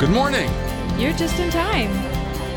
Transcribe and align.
Good 0.00 0.08
morning. 0.08 0.50
You're 0.98 1.12
just 1.12 1.38
in 1.40 1.50
time. 1.50 1.92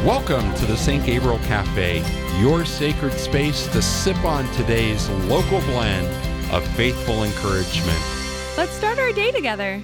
Welcome 0.06 0.54
to 0.56 0.66
the 0.66 0.78
St. 0.78 1.06
Gabriel 1.06 1.40
Cafe, 1.40 2.02
your 2.40 2.64
sacred 2.64 3.12
space 3.12 3.68
to 3.74 3.82
sip 3.82 4.16
on 4.24 4.50
today's 4.54 5.10
local 5.28 5.60
blend 5.64 6.08
of 6.54 6.66
faithful 6.78 7.26
encouragement. 7.26 8.00
Let's 8.56 8.72
start 8.72 8.98
our 8.98 9.12
day 9.12 9.32
together. 9.32 9.84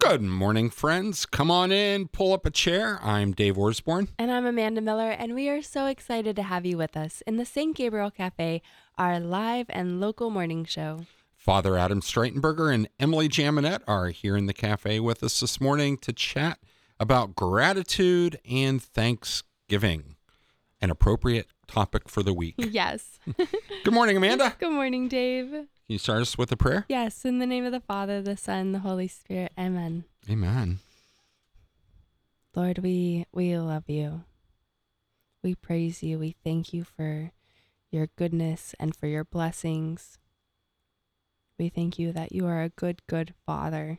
Good 0.00 0.20
morning, 0.20 0.68
friends. 0.68 1.26
Come 1.26 1.48
on 1.48 1.70
in, 1.70 2.08
pull 2.08 2.32
up 2.32 2.44
a 2.44 2.50
chair. 2.50 2.98
I'm 3.04 3.30
Dave 3.30 3.54
Orsborn. 3.54 4.08
And 4.18 4.32
I'm 4.32 4.46
Amanda 4.46 4.80
Miller, 4.80 5.12
and 5.12 5.36
we 5.36 5.48
are 5.48 5.62
so 5.62 5.86
excited 5.86 6.34
to 6.34 6.42
have 6.42 6.66
you 6.66 6.76
with 6.76 6.96
us 6.96 7.22
in 7.24 7.36
the 7.36 7.46
St. 7.46 7.76
Gabriel 7.76 8.10
Cafe, 8.10 8.62
our 8.98 9.20
live 9.20 9.66
and 9.68 10.00
local 10.00 10.28
morning 10.28 10.64
show. 10.64 11.06
Father 11.42 11.76
Adam 11.76 12.00
Streitenberger 12.00 12.72
and 12.72 12.88
Emily 13.00 13.28
Jaminet 13.28 13.80
are 13.88 14.10
here 14.10 14.36
in 14.36 14.46
the 14.46 14.52
cafe 14.52 15.00
with 15.00 15.24
us 15.24 15.40
this 15.40 15.60
morning 15.60 15.96
to 15.98 16.12
chat 16.12 16.60
about 17.00 17.34
gratitude 17.34 18.38
and 18.48 18.80
thanksgiving, 18.80 20.14
an 20.80 20.90
appropriate 20.90 21.48
topic 21.66 22.08
for 22.08 22.22
the 22.22 22.32
week. 22.32 22.54
Yes. 22.58 23.18
Good 23.82 23.92
morning, 23.92 24.16
Amanda. 24.16 24.54
Good 24.60 24.70
morning, 24.70 25.08
Dave. 25.08 25.50
Can 25.50 25.66
you 25.88 25.98
start 25.98 26.22
us 26.22 26.38
with 26.38 26.52
a 26.52 26.56
prayer? 26.56 26.86
Yes, 26.88 27.24
in 27.24 27.40
the 27.40 27.46
name 27.46 27.64
of 27.64 27.72
the 27.72 27.80
Father, 27.80 28.22
the 28.22 28.36
Son, 28.36 28.70
the 28.70 28.78
Holy 28.78 29.08
Spirit. 29.08 29.50
Amen. 29.58 30.04
Amen. 30.30 30.78
Lord, 32.54 32.78
we 32.78 33.26
we 33.32 33.58
love 33.58 33.88
you. 33.88 34.22
We 35.42 35.56
praise 35.56 36.04
you. 36.04 36.20
We 36.20 36.36
thank 36.44 36.72
you 36.72 36.84
for 36.84 37.32
your 37.90 38.06
goodness 38.14 38.76
and 38.78 38.94
for 38.94 39.08
your 39.08 39.24
blessings. 39.24 40.18
We 41.58 41.68
thank 41.68 41.98
you 41.98 42.12
that 42.12 42.32
you 42.32 42.46
are 42.46 42.62
a 42.62 42.70
good, 42.70 43.02
good 43.06 43.34
Father. 43.46 43.98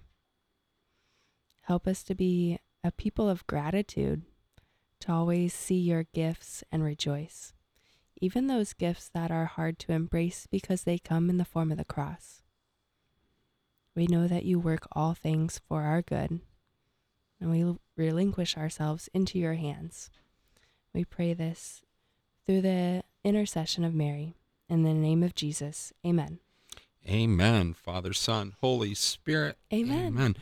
Help 1.61 1.87
us 1.87 2.03
to 2.03 2.15
be 2.15 2.59
a 2.83 2.91
people 2.91 3.29
of 3.29 3.47
gratitude, 3.47 4.23
to 4.99 5.11
always 5.11 5.53
see 5.53 5.79
your 5.79 6.03
gifts 6.13 6.63
and 6.71 6.83
rejoice, 6.83 7.53
even 8.19 8.47
those 8.47 8.73
gifts 8.73 9.09
that 9.13 9.31
are 9.31 9.45
hard 9.45 9.79
to 9.79 9.93
embrace 9.93 10.47
because 10.49 10.83
they 10.83 10.97
come 10.97 11.29
in 11.29 11.37
the 11.37 11.45
form 11.45 11.71
of 11.71 11.77
the 11.77 11.85
cross. 11.85 12.41
We 13.95 14.07
know 14.07 14.27
that 14.27 14.43
you 14.43 14.59
work 14.59 14.87
all 14.91 15.13
things 15.13 15.61
for 15.67 15.83
our 15.83 16.01
good, 16.01 16.41
and 17.39 17.51
we 17.51 17.77
relinquish 17.95 18.57
ourselves 18.57 19.07
into 19.13 19.37
your 19.37 19.53
hands. 19.53 20.09
We 20.93 21.05
pray 21.05 21.33
this 21.33 21.83
through 22.45 22.61
the 22.61 23.03
intercession 23.23 23.83
of 23.83 23.93
Mary. 23.93 24.35
In 24.67 24.83
the 24.83 24.93
name 24.93 25.23
of 25.23 25.35
Jesus, 25.35 25.93
amen. 26.05 26.39
Amen. 27.09 27.73
Father, 27.73 28.13
Son, 28.13 28.53
Holy 28.61 28.93
Spirit. 28.95 29.57
Amen. 29.73 30.07
Amen. 30.07 30.35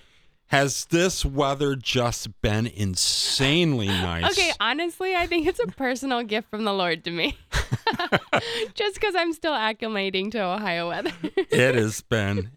Has 0.47 0.85
this 0.85 1.23
weather 1.23 1.75
just 1.77 2.41
been 2.41 2.67
insanely 2.67 3.87
nice? 3.87 4.31
Okay, 4.37 4.51
honestly, 4.59 5.15
I 5.15 5.25
think 5.25 5.47
it's 5.47 5.59
a 5.61 5.67
personal 5.67 6.23
gift 6.23 6.49
from 6.49 6.65
the 6.65 6.73
Lord 6.73 7.03
to 7.05 7.11
me. 7.11 7.37
Just 8.73 8.95
because 8.95 9.15
I'm 9.15 9.31
still 9.33 9.53
acclimating 9.53 10.31
to 10.31 10.39
Ohio 10.43 10.89
weather. 10.89 11.11
it 11.35 11.75
has 11.75 12.01
been 12.09 12.51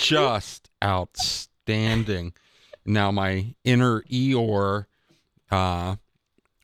just 0.00 0.70
outstanding. 0.82 2.32
Now, 2.86 3.10
my 3.10 3.54
inner 3.64 4.02
Eeyore 4.02 4.86
uh, 5.50 5.96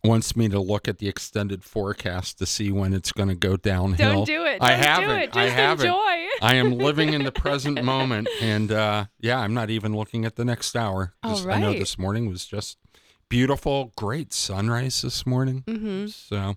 wants 0.04 0.36
me 0.36 0.48
to 0.48 0.60
look 0.60 0.86
at 0.88 0.98
the 0.98 1.08
extended 1.08 1.62
forecast 1.64 2.38
to 2.38 2.46
see 2.46 2.70
when 2.72 2.92
it's 2.94 3.12
going 3.12 3.28
to 3.28 3.34
go 3.34 3.56
downhill. 3.56 4.24
Don't 4.24 4.26
do 4.26 4.44
it. 4.44 4.58
I 4.62 4.70
Don't 4.76 4.78
haven't. 4.84 5.08
do 5.08 5.14
it. 5.16 5.26
Just 5.26 5.36
I 5.36 5.46
haven't. 5.48 5.86
enjoy. 5.86 6.26
I 6.40 6.54
am 6.54 6.72
living 6.72 7.12
in 7.12 7.24
the 7.24 7.32
present 7.32 7.82
moment, 7.84 8.28
and 8.40 8.72
uh, 8.72 9.06
yeah, 9.20 9.38
I'm 9.40 9.54
not 9.54 9.70
even 9.70 9.94
looking 9.94 10.24
at 10.24 10.36
the 10.36 10.44
next 10.44 10.74
hour. 10.76 11.12
'cause 11.22 11.44
All 11.44 11.52
I 11.52 11.58
know 11.60 11.72
this 11.72 11.98
morning 11.98 12.28
was 12.30 12.46
just 12.46 12.78
beautiful, 13.28 13.92
great 13.96 14.32
sunrise 14.32 15.02
this 15.02 15.26
morning. 15.26 15.62
Mm-hmm. 15.66 16.06
So 16.08 16.56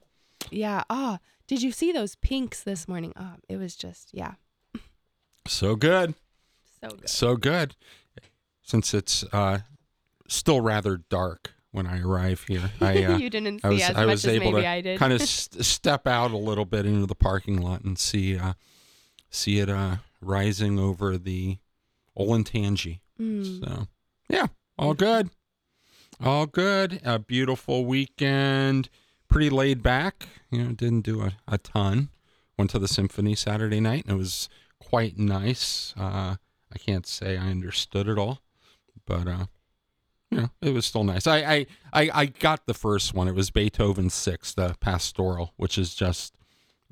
Yeah. 0.49 0.83
Ah, 0.89 1.19
did 1.47 1.61
you 1.61 1.71
see 1.71 1.91
those 1.91 2.15
pinks 2.15 2.63
this 2.63 2.87
morning? 2.87 3.13
Oh, 3.17 3.33
it 3.49 3.57
was 3.57 3.75
just, 3.75 4.09
yeah, 4.13 4.35
so 5.47 5.75
good, 5.75 6.15
so 6.81 6.89
good. 6.89 7.09
so 7.09 7.35
good. 7.35 7.75
Since 8.61 8.93
it's 8.93 9.25
uh, 9.33 9.59
still 10.29 10.61
rather 10.61 10.97
dark 11.09 11.53
when 11.71 11.85
I 11.85 11.99
arrive 11.99 12.45
here, 12.47 12.71
I 12.79 13.03
uh, 13.05 13.17
you 13.17 13.29
didn't 13.29 13.59
see 13.59 13.67
I 13.67 13.69
was 13.69 13.81
as 13.83 13.89
I 13.97 14.05
much 14.05 14.11
was 14.11 14.25
as 14.25 14.33
able 14.35 14.51
maybe 14.53 14.61
to 14.63 14.67
I 14.69 14.81
did. 14.81 14.99
kind 14.99 15.11
of 15.13 15.21
st- 15.27 15.65
step 15.65 16.07
out 16.07 16.31
a 16.31 16.37
little 16.37 16.65
bit 16.65 16.85
into 16.85 17.05
the 17.05 17.15
parking 17.15 17.61
lot 17.61 17.81
and 17.83 17.99
see 17.99 18.37
uh, 18.37 18.53
see 19.33 19.59
it 19.59 19.69
uh, 19.69 19.97
rising 20.21 20.79
over 20.79 21.17
the 21.17 21.57
Olentangy. 22.17 22.99
Mm. 23.19 23.63
So, 23.63 23.87
yeah, 24.29 24.47
all 24.77 24.93
good. 24.93 25.29
All 26.23 26.45
good. 26.45 27.01
A 27.03 27.19
beautiful 27.19 27.85
weekend. 27.85 28.89
Pretty 29.27 29.49
laid 29.49 29.81
back. 29.81 30.27
You 30.51 30.63
know, 30.63 30.71
didn't 30.71 31.01
do 31.01 31.21
a, 31.21 31.33
a 31.47 31.57
ton. 31.57 32.09
Went 32.57 32.69
to 32.71 32.79
the 32.79 32.87
symphony 32.87 33.35
Saturday 33.35 33.79
night 33.79 34.03
and 34.05 34.13
it 34.13 34.17
was 34.17 34.47
quite 34.79 35.17
nice. 35.17 35.93
Uh, 35.97 36.35
I 36.71 36.77
can't 36.77 37.07
say 37.07 37.37
I 37.37 37.49
understood 37.49 38.07
it 38.07 38.19
all, 38.19 38.41
but 39.07 39.27
uh, 39.27 39.45
you 40.29 40.37
know, 40.37 40.49
it 40.61 40.73
was 40.73 40.85
still 40.85 41.03
nice. 41.03 41.25
I, 41.25 41.37
I, 41.37 41.65
I, 41.93 42.09
I 42.13 42.25
got 42.27 42.65
the 42.67 42.73
first 42.73 43.13
one. 43.13 43.27
It 43.27 43.35
was 43.35 43.49
Beethoven's 43.49 44.13
Six, 44.13 44.53
the 44.53 44.75
Pastoral, 44.79 45.53
which 45.57 45.77
is 45.77 45.95
just 45.95 46.35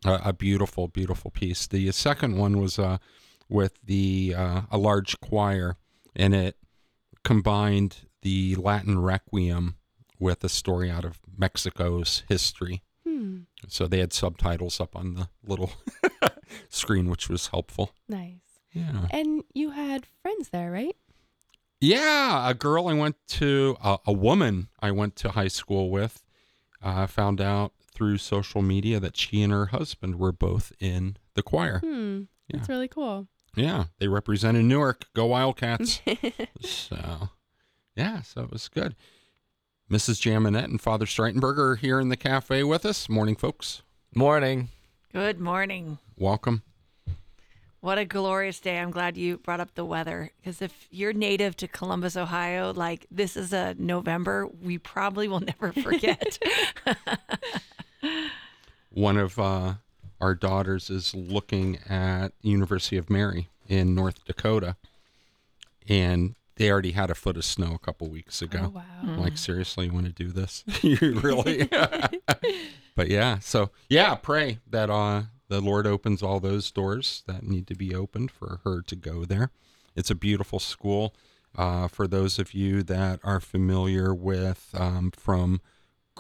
a, 0.06 0.20
a 0.26 0.34
beautiful, 0.34 0.88
beautiful 0.88 1.32
piece. 1.32 1.68
The 1.68 1.92
second 1.92 2.38
one 2.38 2.60
was 2.60 2.80
uh, 2.80 2.98
with 3.50 3.74
the 3.84 4.34
uh, 4.38 4.62
a 4.72 4.78
large 4.78 5.20
choir, 5.20 5.78
and 6.16 6.34
it 6.34 6.58
combined 7.24 7.98
the 8.22 8.56
Latin 8.56 9.00
Requiem 9.00 9.76
with 10.20 10.44
a 10.44 10.50
story 10.50 10.90
out 10.90 11.06
of 11.06 11.20
Mexico's 11.38 12.24
history. 12.30 12.84
Hmm. 13.06 13.42
So 13.68 13.88
they 13.88 14.00
had 14.00 14.14
subtitles 14.14 14.80
up 14.80 14.96
on 14.96 15.16
the 15.16 15.30
little 15.46 15.74
screen, 16.70 17.10
which 17.10 17.30
was 17.30 17.48
helpful. 17.48 17.92
Nice. 18.08 18.38
Yeah. 18.72 19.08
And 19.10 19.44
you 19.54 19.72
had 19.72 20.06
friends 20.22 20.50
there, 20.50 20.72
right? 20.72 20.96
Yeah, 21.80 22.48
a 22.48 22.54
girl 22.54 22.88
I 22.88 22.94
went 22.94 23.16
to, 23.30 23.76
uh, 23.82 23.98
a 24.06 24.14
woman 24.14 24.70
I 24.80 24.92
went 24.92 25.16
to 25.18 25.30
high 25.30 25.48
school 25.48 25.90
with, 25.90 26.24
uh, 26.84 27.08
found 27.08 27.42
out 27.42 27.74
through 28.02 28.18
social 28.18 28.64
media 28.64 29.00
that 29.00 29.16
she 29.16 29.44
and 29.44 29.54
her 29.54 29.68
husband 29.68 30.18
were 30.18 30.32
both 30.32 30.74
in 30.80 31.16
the 31.36 31.44
choir. 31.44 31.78
Hmm. 31.82 32.24
That's 32.52 32.68
really 32.68 32.88
cool. 32.88 33.28
Yeah, 33.56 33.86
they 34.00 34.08
represented 34.08 34.66
Newark. 34.66 35.06
Go 35.14 35.28
Wildcats. 35.28 36.02
so, 36.62 37.30
yeah, 37.96 38.24
so 38.24 38.42
it 38.42 38.50
was 38.50 38.70
good. 38.70 38.96
Mrs. 39.88 40.20
Jaminet 40.20 40.64
and 40.64 40.82
Father 40.82 41.06
Streitenberger 41.06 41.74
are 41.74 41.76
here 41.76 42.00
in 42.00 42.10
the 42.10 42.18
cafe 42.18 42.64
with 42.64 42.88
us. 42.88 43.08
Morning, 43.08 43.36
folks. 43.36 43.84
Morning. 44.16 44.70
Good 45.14 45.40
morning. 45.40 46.00
Welcome. 46.18 46.64
What 47.82 48.00
a 48.00 48.06
glorious 48.06 48.60
day. 48.60 48.80
I'm 48.80 48.90
glad 48.90 49.16
you 49.16 49.38
brought 49.38 49.60
up 49.60 49.76
the 49.76 49.86
weather 49.86 50.32
because 50.38 50.62
if 50.62 50.88
you're 50.90 51.14
native 51.14 51.56
to 51.58 51.68
Columbus, 51.68 52.18
Ohio, 52.18 52.74
like 52.74 53.06
this 53.12 53.38
is 53.38 53.54
a 53.54 53.76
November 53.78 54.48
we 54.48 54.80
probably 54.80 55.28
will 55.28 55.40
never 55.40 55.72
forget. 55.72 56.40
One 58.92 59.18
of 59.18 59.40
uh, 59.40 59.76
our 60.20 60.36
daughters 60.36 60.90
is 60.90 61.16
looking 61.16 61.80
at 61.90 62.34
University 62.42 62.98
of 62.98 63.10
Mary 63.10 63.50
in 63.68 63.96
North 63.96 64.24
Dakota, 64.26 64.76
and 65.88 66.36
they 66.58 66.70
already 66.70 66.92
had 66.92 67.10
a 67.10 67.16
foot 67.16 67.38
of 67.38 67.46
snow 67.46 67.74
a 67.74 67.80
couple 67.80 68.10
weeks 68.10 68.42
ago. 68.42 68.66
Oh, 68.66 68.70
wow. 68.70 68.84
I'm 69.02 69.18
like, 69.20 69.38
seriously, 69.38 69.86
you 69.86 69.94
want 69.94 70.08
to 70.08 70.12
do 70.12 70.30
this? 70.30 70.64
you 70.82 71.20
really? 71.22 71.70
but 72.96 73.08
yeah, 73.08 73.40
so 73.40 73.72
yeah, 73.90 74.16
pray 74.16 74.60
that 74.70 74.90
uh, 74.90 75.24
the 75.48 75.62
Lord 75.62 75.88
opens 75.88 76.22
all 76.22 76.40
those 76.40 76.70
doors 76.70 77.24
that 77.28 77.44
need 77.44 77.68
to 77.68 77.76
be 77.76 77.96
opened 77.96 78.30
for 78.30 78.60
her 78.64 78.82
to 78.82 78.96
go 78.96 79.26
there. 79.26 79.52
It's 79.96 80.12
a 80.12 80.16
beautiful 80.16 80.60
school. 80.60 81.16
Uh, 81.58 81.88
for 81.88 82.08
those 82.08 82.40
of 82.40 82.54
you 82.54 82.82
that 82.84 83.20
are 83.24 83.42
familiar 83.42 84.14
with 84.14 84.70
um, 84.74 85.12
from 85.12 85.60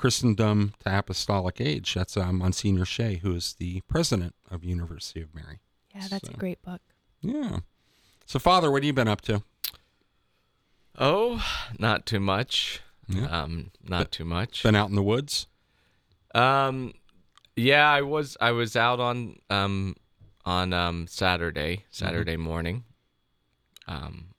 Christendom 0.01 0.73
to 0.83 0.97
Apostolic 0.97 1.61
Age, 1.61 1.93
that's 1.93 2.17
uh, 2.17 2.31
Monsignor 2.33 2.85
Shea, 2.85 3.17
who 3.17 3.35
is 3.35 3.53
the 3.53 3.81
president 3.81 4.33
of 4.49 4.63
University 4.63 5.21
of 5.21 5.35
Mary. 5.35 5.59
Yeah, 5.93 6.07
that's 6.09 6.27
So- 6.27 6.33
a 6.33 6.37
great 6.37 6.59
book. 6.63 6.81
Yeah. 7.21 7.59
So, 8.25 8.39
Father, 8.39 8.71
what 8.71 8.81
have 8.81 8.87
you 8.87 8.93
been 8.93 9.07
up 9.07 9.21
to? 9.21 9.43
Oh, 10.97 11.45
not 11.77 12.07
too 12.07 12.19
much. 12.19 12.81
Yeah. 13.07 13.25
Um, 13.27 13.69
not 13.83 14.11
too 14.11 14.25
much. 14.25 14.63
Been 14.63 14.75
out 14.75 14.89
in 14.89 14.95
the 14.95 15.03
woods? 15.03 15.45
Um, 16.33 16.93
yeah, 17.55 17.87
I 17.87 18.01
was 18.01 18.37
I 18.41 18.51
was 18.53 18.75
out 18.75 18.99
on 18.99 19.37
um 19.51 19.95
on 20.45 20.73
um 20.73 21.05
Saturday 21.07 21.85
Saturday 21.91 22.37
morning. 22.37 22.85
Um, 23.87 24.29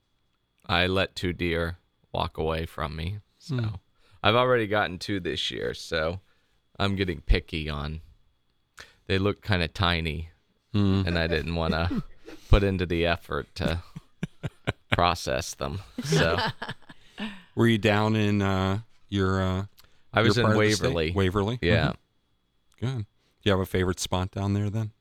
I 0.67 0.87
let 0.87 1.15
two 1.15 1.31
deer 1.33 1.77
walk 2.11 2.37
away 2.37 2.65
from 2.65 2.95
me, 2.97 3.19
so 3.37 3.55
Hmm. 3.55 3.67
I've 4.23 4.35
already 4.35 4.67
gotten 4.67 4.97
two 4.99 5.19
this 5.19 5.51
year. 5.51 5.73
So 5.73 6.19
I'm 6.79 6.95
getting 6.95 7.21
picky 7.21 7.69
on. 7.69 8.01
They 9.07 9.17
look 9.19 9.41
kind 9.41 9.61
of 9.61 9.73
tiny, 9.73 10.29
Hmm. 10.71 11.03
and 11.05 11.19
I 11.19 11.27
didn't 11.27 11.53
want 11.55 11.73
to 11.73 12.01
put 12.49 12.63
into 12.63 12.85
the 12.85 13.05
effort 13.05 13.53
to 13.55 13.83
process 14.91 15.53
them. 15.55 15.81
So 16.03 16.37
Were 17.55 17.67
you 17.67 17.77
down 17.77 18.15
in 18.15 18.41
uh, 18.41 18.79
your? 19.09 19.41
Uh, 19.41 19.65
I 20.13 20.21
was 20.21 20.37
in 20.37 20.45
part 20.45 20.55
of 20.55 20.61
the 20.61 20.71
state? 20.71 20.83
Waverly. 20.83 21.11
Waverly. 21.11 21.59
Yeah. 21.61 21.89
Mhm. 21.89 21.95
Good. 22.79 22.97
Do 22.97 23.05
you 23.43 23.51
have 23.51 23.59
a 23.59 23.65
favorite 23.65 23.99
spot 23.99 24.31
down 24.31 24.53
there 24.53 24.69
then? 24.69 24.91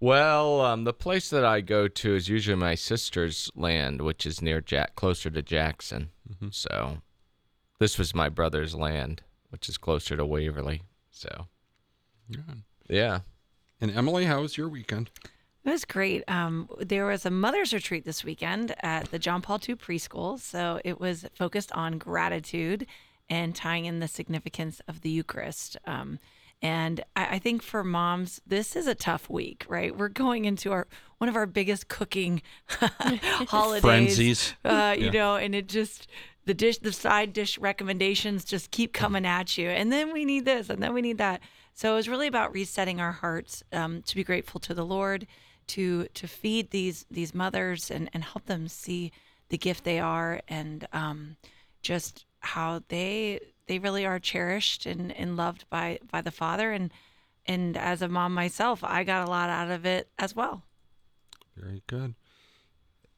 Well, 0.00 0.60
um, 0.60 0.84
the 0.84 0.92
place 0.92 1.28
that 1.30 1.44
I 1.44 1.60
go 1.60 1.88
to 1.88 2.14
is 2.14 2.28
usually 2.28 2.56
my 2.56 2.74
sister's 2.76 3.50
land, 3.56 4.02
which 4.02 4.26
is 4.26 4.40
near 4.40 4.60
Jack, 4.60 4.94
closer 4.94 5.28
to 5.30 5.42
Jackson. 5.42 6.10
Mhm. 6.30 6.54
So, 6.54 6.98
this 7.78 7.98
was 7.98 8.14
my 8.14 8.28
brother's 8.28 8.74
land, 8.74 9.22
which 9.50 9.68
is 9.68 9.78
closer 9.78 10.16
to 10.16 10.24
Waverly. 10.26 10.82
So, 11.10 11.46
Good. 12.30 12.62
yeah. 12.88 13.20
And 13.80 13.90
Emily, 13.90 14.24
how 14.24 14.40
was 14.42 14.56
your 14.56 14.68
weekend? 14.68 15.10
It 15.64 15.70
was 15.70 15.84
great. 15.84 16.24
Um, 16.28 16.68
there 16.80 17.06
was 17.06 17.26
a 17.26 17.30
mother's 17.30 17.72
retreat 17.74 18.04
this 18.04 18.24
weekend 18.24 18.74
at 18.82 19.10
the 19.10 19.18
John 19.18 19.42
Paul 19.42 19.60
II 19.66 19.76
preschool. 19.76 20.38
So 20.40 20.80
it 20.84 20.98
was 21.00 21.26
focused 21.34 21.70
on 21.72 21.98
gratitude 21.98 22.86
and 23.28 23.54
tying 23.54 23.84
in 23.84 24.00
the 24.00 24.08
significance 24.08 24.80
of 24.88 25.02
the 25.02 25.10
Eucharist. 25.10 25.76
Um, 25.84 26.18
and 26.62 27.02
I, 27.14 27.34
I 27.34 27.38
think 27.38 27.62
for 27.62 27.84
moms, 27.84 28.40
this 28.46 28.74
is 28.74 28.86
a 28.86 28.94
tough 28.94 29.28
week, 29.28 29.64
right? 29.68 29.94
We're 29.96 30.08
going 30.08 30.44
into 30.46 30.72
our 30.72 30.86
one 31.18 31.28
of 31.28 31.36
our 31.36 31.46
biggest 31.46 31.88
cooking 31.88 32.40
holidays. 32.68 33.82
Frenzies. 33.82 34.54
Uh, 34.64 34.94
you 34.98 35.06
Yeah. 35.06 35.10
know, 35.10 35.36
and 35.36 35.54
it 35.54 35.68
just 35.68 36.06
the 36.48 36.54
dish, 36.54 36.78
the 36.78 36.94
side 36.94 37.34
dish 37.34 37.58
recommendations 37.58 38.42
just 38.42 38.70
keep 38.70 38.94
coming 38.94 39.26
at 39.26 39.58
you, 39.58 39.68
and 39.68 39.92
then 39.92 40.14
we 40.14 40.24
need 40.24 40.46
this, 40.46 40.70
and 40.70 40.82
then 40.82 40.94
we 40.94 41.02
need 41.02 41.18
that. 41.18 41.42
So 41.74 41.92
it 41.92 41.96
was 41.96 42.08
really 42.08 42.26
about 42.26 42.54
resetting 42.54 43.02
our 43.02 43.12
hearts 43.12 43.62
um, 43.70 44.00
to 44.00 44.14
be 44.14 44.24
grateful 44.24 44.58
to 44.60 44.72
the 44.72 44.84
Lord, 44.84 45.26
to 45.68 46.06
to 46.14 46.26
feed 46.26 46.70
these 46.70 47.04
these 47.10 47.34
mothers 47.34 47.90
and 47.90 48.08
and 48.14 48.24
help 48.24 48.46
them 48.46 48.66
see 48.66 49.12
the 49.50 49.58
gift 49.58 49.84
they 49.84 50.00
are, 50.00 50.40
and 50.48 50.88
um, 50.94 51.36
just 51.82 52.24
how 52.40 52.80
they 52.88 53.40
they 53.66 53.78
really 53.78 54.06
are 54.06 54.18
cherished 54.18 54.86
and, 54.86 55.12
and 55.12 55.36
loved 55.36 55.66
by 55.68 55.98
by 56.10 56.22
the 56.22 56.30
Father, 56.30 56.72
and 56.72 56.90
and 57.44 57.76
as 57.76 58.00
a 58.00 58.08
mom 58.08 58.32
myself, 58.32 58.82
I 58.82 59.04
got 59.04 59.28
a 59.28 59.30
lot 59.30 59.50
out 59.50 59.70
of 59.70 59.84
it 59.84 60.08
as 60.18 60.34
well. 60.34 60.62
Very 61.54 61.82
good. 61.86 62.14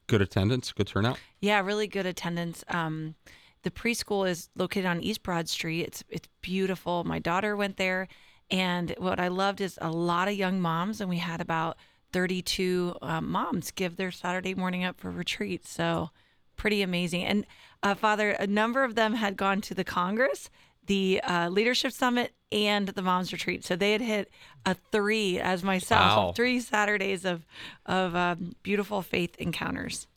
Good 0.07 0.21
attendance. 0.21 0.71
Good 0.71 0.87
turnout. 0.87 1.19
Yeah, 1.39 1.61
really 1.61 1.87
good 1.87 2.05
attendance. 2.05 2.63
Um, 2.67 3.15
the 3.63 3.71
preschool 3.71 4.27
is 4.27 4.49
located 4.55 4.85
on 4.85 5.01
East 5.01 5.23
Broad 5.23 5.47
Street. 5.47 5.83
It's 5.83 6.03
it's 6.09 6.27
beautiful. 6.41 7.03
My 7.03 7.19
daughter 7.19 7.55
went 7.55 7.77
there, 7.77 8.07
and 8.49 8.93
what 8.97 9.19
I 9.19 9.27
loved 9.27 9.61
is 9.61 9.77
a 9.81 9.91
lot 9.91 10.27
of 10.27 10.33
young 10.33 10.59
moms, 10.59 10.99
and 10.99 11.09
we 11.09 11.17
had 11.17 11.41
about 11.41 11.77
32 12.11 12.95
um, 13.01 13.31
moms 13.31 13.71
give 13.71 13.95
their 13.95 14.11
Saturday 14.11 14.53
morning 14.53 14.83
up 14.83 14.99
for 14.99 15.09
retreat. 15.09 15.65
So 15.65 16.09
pretty 16.57 16.81
amazing. 16.81 17.23
And 17.23 17.45
uh, 17.81 17.95
Father, 17.95 18.31
a 18.31 18.47
number 18.47 18.83
of 18.83 18.95
them 18.95 19.15
had 19.15 19.37
gone 19.37 19.61
to 19.61 19.73
the 19.73 19.83
Congress, 19.83 20.49
the 20.85 21.21
uh, 21.23 21.49
Leadership 21.49 21.91
Summit, 21.91 22.33
and 22.51 22.89
the 22.89 23.01
Moms 23.01 23.31
Retreat. 23.31 23.63
So 23.63 23.75
they 23.75 23.93
had 23.93 24.01
hit 24.01 24.29
a 24.65 24.75
three, 24.91 25.39
as 25.39 25.63
myself, 25.63 26.01
Wow. 26.17 26.31
three 26.35 26.59
Saturdays 26.59 27.23
of 27.25 27.45
of 27.85 28.15
um, 28.15 28.55
beautiful 28.63 29.01
faith 29.01 29.35
encounters. 29.37 30.07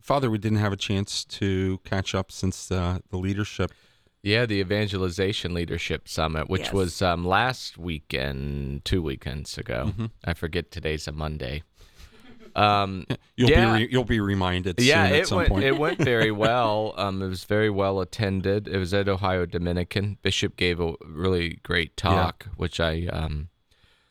Father, 0.00 0.30
we 0.30 0.38
didn't 0.38 0.58
have 0.58 0.72
a 0.72 0.76
chance 0.76 1.24
to 1.24 1.78
catch 1.84 2.14
up 2.14 2.30
since 2.32 2.70
uh, 2.70 2.98
the 3.10 3.16
leadership. 3.18 3.72
Yeah, 4.22 4.46
the 4.46 4.60
Evangelization 4.60 5.54
Leadership 5.54 6.08
Summit, 6.08 6.48
which 6.48 6.62
Yes. 6.64 6.72
was 6.72 7.02
um, 7.02 7.24
last 7.24 7.78
weekend, 7.78 8.84
two 8.84 9.02
weekends 9.02 9.56
ago. 9.58 9.86
Mm-hmm. 9.88 10.06
I 10.24 10.34
forget 10.34 10.70
today's 10.70 11.06
a 11.08 11.12
Monday. 11.12 11.62
Um, 12.56 13.06
You'll 13.36 13.50
Yeah. 13.50 13.76
be 13.76 13.84
re- 13.84 13.88
you'll 13.92 14.04
be 14.04 14.20
reminded 14.20 14.80
yeah, 14.80 15.06
it 15.06 15.28
some 15.28 15.38
went 15.38 15.48
point. 15.50 15.64
it 15.64 15.78
went 15.78 15.98
very 16.14 16.32
well. 16.32 16.92
Um, 16.96 17.22
it 17.22 17.28
was 17.28 17.44
very 17.44 17.70
well 17.70 18.00
attended. 18.00 18.66
It 18.66 18.76
was 18.78 18.92
at 18.92 19.08
Ohio 19.08 19.46
Dominican. 19.46 20.18
Bishop 20.22 20.56
gave 20.56 20.80
a 20.80 20.94
really 21.04 21.60
great 21.62 21.96
talk, 21.96 22.46
which 22.56 22.80
I 22.80 23.06
um, 23.12 23.48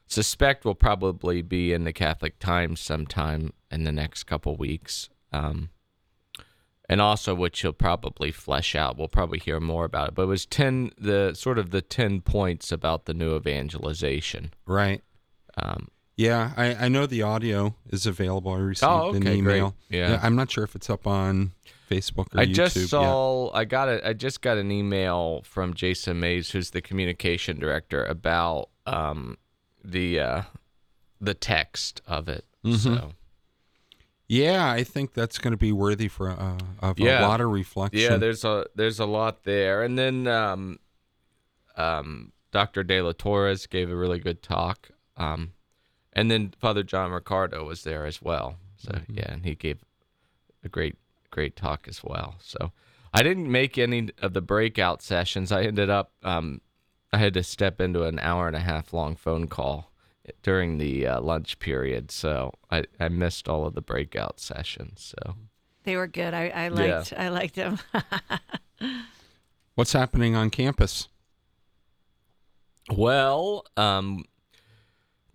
suspect 0.08 0.64
will 0.64 0.76
probably 0.76 1.42
be 1.42 1.74
in 1.74 1.84
the 1.84 1.92
Catholic 1.92 2.40
Times 2.40 2.80
sometime 2.80 3.52
in 3.70 3.84
the 3.84 3.92
next 3.92 4.24
couple 4.24 4.56
weeks. 4.56 5.10
Um, 5.34 5.70
and 6.90 7.02
also 7.02 7.36
which 7.36 7.60
he'll 7.64 7.74
probably 7.74 8.32
flesh 8.32 8.74
out. 8.74 8.98
We'll 8.98 9.10
probably 9.10 9.40
hear 9.40 9.60
more 9.60 9.84
about 9.84 10.08
it. 10.10 10.16
But 10.16 10.22
it 10.24 10.28
was 10.28 10.46
ten 10.46 10.92
the 10.98 11.34
sort 11.34 11.60
of 11.60 11.72
the 11.72 11.82
ten 11.82 12.22
points 12.22 12.72
about 12.72 13.06
the 13.08 13.14
new 13.14 13.36
evangelization. 13.36 14.54
right. 14.66 15.04
Um, 15.58 15.88
Yeah, 16.18 16.52
I, 16.58 16.74
I 16.86 16.88
know 16.90 17.06
the 17.06 17.22
audio 17.22 17.76
is 17.92 18.06
available. 18.08 18.52
I 18.52 18.58
received 18.58 18.90
Oh, 18.92 19.10
an 19.12 19.18
okay, 19.18 19.20
great. 19.40 19.58
email. 19.58 19.76
Yeah. 19.90 20.20
I'm 20.24 20.36
not 20.36 20.50
sure 20.52 20.64
if 20.64 20.76
it's 20.76 20.90
up 20.90 21.06
on 21.06 21.52
Facebook 21.90 22.34
or 22.36 22.40
I 22.42 22.46
YouTube. 22.48 22.54
just 22.56 22.76
yet. 22.76 22.90
saw 22.90 23.52
I 23.54 23.64
got 23.66 23.88
a 23.88 24.06
I 24.10 24.14
just 24.14 24.42
got 24.42 24.58
an 24.58 24.72
email 24.72 25.42
from 25.44 25.74
Jason 25.76 26.20
Mays, 26.20 26.50
who's 26.52 26.72
the 26.72 26.82
communication 26.82 27.60
director, 27.60 28.04
about 28.04 28.70
um 28.88 29.38
the 29.86 30.20
uh 30.20 30.42
the 31.22 31.34
text 31.36 32.02
of 32.08 32.28
it. 32.28 32.46
Mhm. 32.66 32.78
So 32.78 33.12
Yeah, 34.28 34.70
I 34.72 34.84
think 34.84 35.14
that's 35.14 35.38
going 35.38 35.52
to 35.52 35.58
be 35.58 35.72
worthy 35.72 36.08
for 36.10 36.30
uh, 36.32 36.58
of 36.82 37.00
Yeah. 37.00 37.26
a 37.26 37.28
lot 37.28 37.42
of 37.42 37.50
reflection. 37.52 38.02
yeah, 38.02 38.18
there's 38.18 38.44
a 38.44 38.66
there's 38.76 39.00
a 39.00 39.06
lot 39.06 39.44
there. 39.44 39.84
And 39.84 39.98
then 40.00 40.26
um 40.28 40.80
um 41.76 42.32
Dr. 42.52 42.84
De 42.84 43.02
La 43.04 43.12
Torres 43.12 43.68
gave 43.68 43.92
a 43.92 43.96
really 43.96 44.20
good 44.20 44.42
talk. 44.42 44.90
Um 45.16 45.54
and 46.18 46.30
then 46.30 46.54
Father 46.60 46.84
John 46.84 47.12
Riccardo 47.12 47.64
was 47.64 47.84
there 47.84 48.06
as 48.06 48.22
well. 48.22 48.58
So 48.78 48.92
Mm-hmm. 48.92 49.18
yeah, 49.18 49.32
and 49.34 49.46
he 49.46 49.56
gave 49.56 49.80
a 50.64 50.70
great 50.70 50.96
great 51.32 51.56
talk 51.56 51.88
as 51.88 52.04
well. 52.04 52.36
So 52.42 52.72
I 53.14 53.24
didn't 53.24 53.52
make 53.52 53.78
any 53.78 54.10
of 54.22 54.34
the 54.34 54.42
breakout 54.42 55.02
sessions. 55.02 55.52
I 55.52 55.64
ended 55.64 55.90
up 55.90 56.12
um 56.24 56.62
I 57.14 57.18
had 57.20 57.34
to 57.36 57.44
step 57.44 57.80
into 57.80 58.04
an 58.04 58.20
hour 58.20 58.48
and 58.48 58.56
a 58.56 58.60
half 58.72 58.92
long 58.94 59.16
phone 59.16 59.48
call 59.48 59.92
during 60.44 60.78
the 60.78 61.08
uh, 61.08 61.22
lunch 61.22 61.58
period, 61.60 62.12
so 62.12 62.52
I, 62.70 62.84
I 63.00 63.08
missed 63.08 63.48
all 63.48 63.66
of 63.66 63.76
the 63.76 63.82
breakout 63.82 64.42
sessions. 64.42 65.14
So 65.16 65.36
They 65.84 65.96
were 65.96 66.08
good. 66.08 66.34
I, 66.34 66.50
I 66.50 66.68
Yeah. 66.68 66.98
liked 66.98 67.14
I 67.18 67.30
liked 67.30 67.56
them. 67.56 67.80
What's 69.76 69.94
happening 69.94 70.36
on 70.36 70.50
campus? 70.50 71.08
Well, 72.92 73.66
um, 73.76 74.24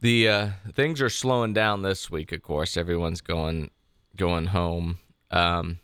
the 0.03 0.29
uh, 0.29 0.49
things 0.75 1.01
are 1.01 1.09
slowing 1.09 1.55
down 1.55 1.83
this 1.83 2.11
week. 2.11 2.33
Of 2.33 2.43
course, 2.43 2.77
everyone's 2.77 3.21
going 3.21 3.71
going 4.17 4.47
home. 4.47 4.99
Um, 5.31 5.79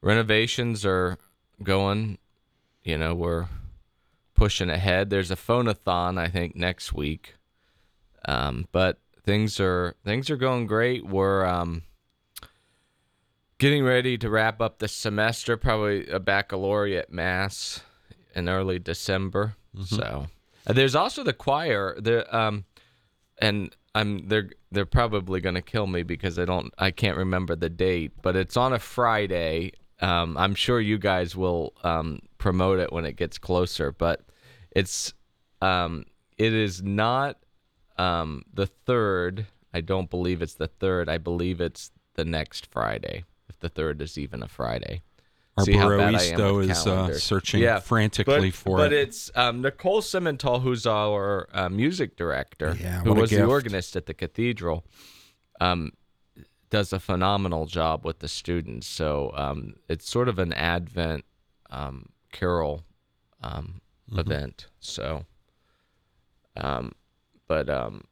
renovations 0.00 0.86
are 0.86 1.18
going. 1.62 2.18
You 2.84 2.98
know, 2.98 3.14
we're 3.14 3.48
pushing 4.34 4.68
ahead. 4.68 5.08
There's 5.08 5.30
a 5.30 5.36
phonathon, 5.36 6.18
I 6.18 6.28
think, 6.28 6.54
next 6.54 6.92
week. 6.92 7.34
Um, 8.26 8.68
but 8.70 8.98
things 9.24 9.58
are 9.58 9.96
things 10.04 10.28
are 10.28 10.36
going 10.36 10.66
great. 10.66 11.06
We're 11.06 11.46
um, 11.46 11.82
getting 13.56 13.82
ready 13.82 14.18
to 14.18 14.28
wrap 14.28 14.60
up 14.60 14.78
the 14.78 14.88
semester. 14.88 15.56
Probably 15.56 16.06
a 16.08 16.20
baccalaureate 16.20 17.10
mass 17.10 17.80
in 18.34 18.46
early 18.46 18.78
December. 18.78 19.56
So 19.86 20.26
uh, 20.66 20.72
there's 20.74 20.94
also 20.94 21.22
the 21.22 21.32
choir. 21.32 21.98
The 21.98 22.36
um, 22.36 22.66
and 23.44 23.76
I'm 23.94 24.26
they're 24.28 24.50
they're 24.72 24.86
probably 24.86 25.40
gonna 25.40 25.62
kill 25.62 25.86
me 25.86 26.02
because 26.02 26.38
I 26.38 26.46
don't 26.46 26.72
I 26.78 26.90
can't 26.90 27.18
remember 27.18 27.54
the 27.54 27.68
date, 27.68 28.12
but 28.22 28.36
it's 28.36 28.56
on 28.56 28.72
a 28.72 28.78
Friday. 28.78 29.72
Um, 30.00 30.36
I'm 30.36 30.54
sure 30.54 30.80
you 30.80 30.98
guys 30.98 31.36
will 31.36 31.74
um, 31.84 32.20
promote 32.38 32.78
it 32.78 32.92
when 32.92 33.04
it 33.04 33.16
gets 33.16 33.36
closer, 33.38 33.92
but 33.92 34.22
it's 34.70 35.12
um, 35.60 36.06
it 36.38 36.54
is 36.54 36.82
not 36.82 37.36
um, 37.98 38.44
the 38.52 38.66
third. 38.66 39.46
I 39.74 39.82
don't 39.82 40.08
believe 40.08 40.40
it's 40.40 40.54
the 40.54 40.68
third. 40.68 41.08
I 41.10 41.18
believe 41.18 41.60
it's 41.60 41.90
the 42.14 42.24
next 42.24 42.66
Friday. 42.66 43.24
If 43.50 43.58
the 43.58 43.68
third 43.68 44.00
is 44.00 44.16
even 44.16 44.42
a 44.42 44.48
Friday. 44.48 45.02
Our 45.56 45.64
See 45.64 45.76
how 45.76 45.88
bad 45.96 46.14
I 46.16 46.22
am 46.24 46.38
Baroisto 46.40 46.68
is 46.68 46.86
uh, 46.86 47.18
searching 47.18 47.60
Yeah, 47.62 47.78
frantically 47.78 48.50
but, 48.50 48.56
for 48.56 48.76
but 48.78 48.86
it. 48.86 48.88
But 48.90 48.92
it's 48.92 49.30
um, 49.36 49.62
Nicole 49.62 50.02
Simmental, 50.02 50.62
who's 50.62 50.84
our 50.84 51.48
uh, 51.52 51.68
music 51.68 52.16
director, 52.16 52.76
Yeah, 52.80 53.02
who 53.02 53.14
was 53.14 53.30
the 53.30 53.44
organist 53.44 53.94
at 53.94 54.06
the 54.06 54.14
cathedral, 54.14 54.84
um, 55.60 55.92
does 56.70 56.92
a 56.92 56.98
phenomenal 56.98 57.66
job 57.66 58.04
with 58.04 58.18
the 58.18 58.26
students. 58.28 58.88
So 58.88 59.30
um, 59.36 59.74
it's 59.88 60.10
sort 60.10 60.28
of 60.28 60.40
an 60.40 60.52
Advent 60.52 61.24
um, 61.70 62.08
carol 62.32 62.82
um, 63.40 63.80
Mm-hmm. 64.10 64.20
event. 64.32 64.66
So, 64.80 65.24
um, 66.58 66.92
but 67.48 67.70
um, 67.70 68.04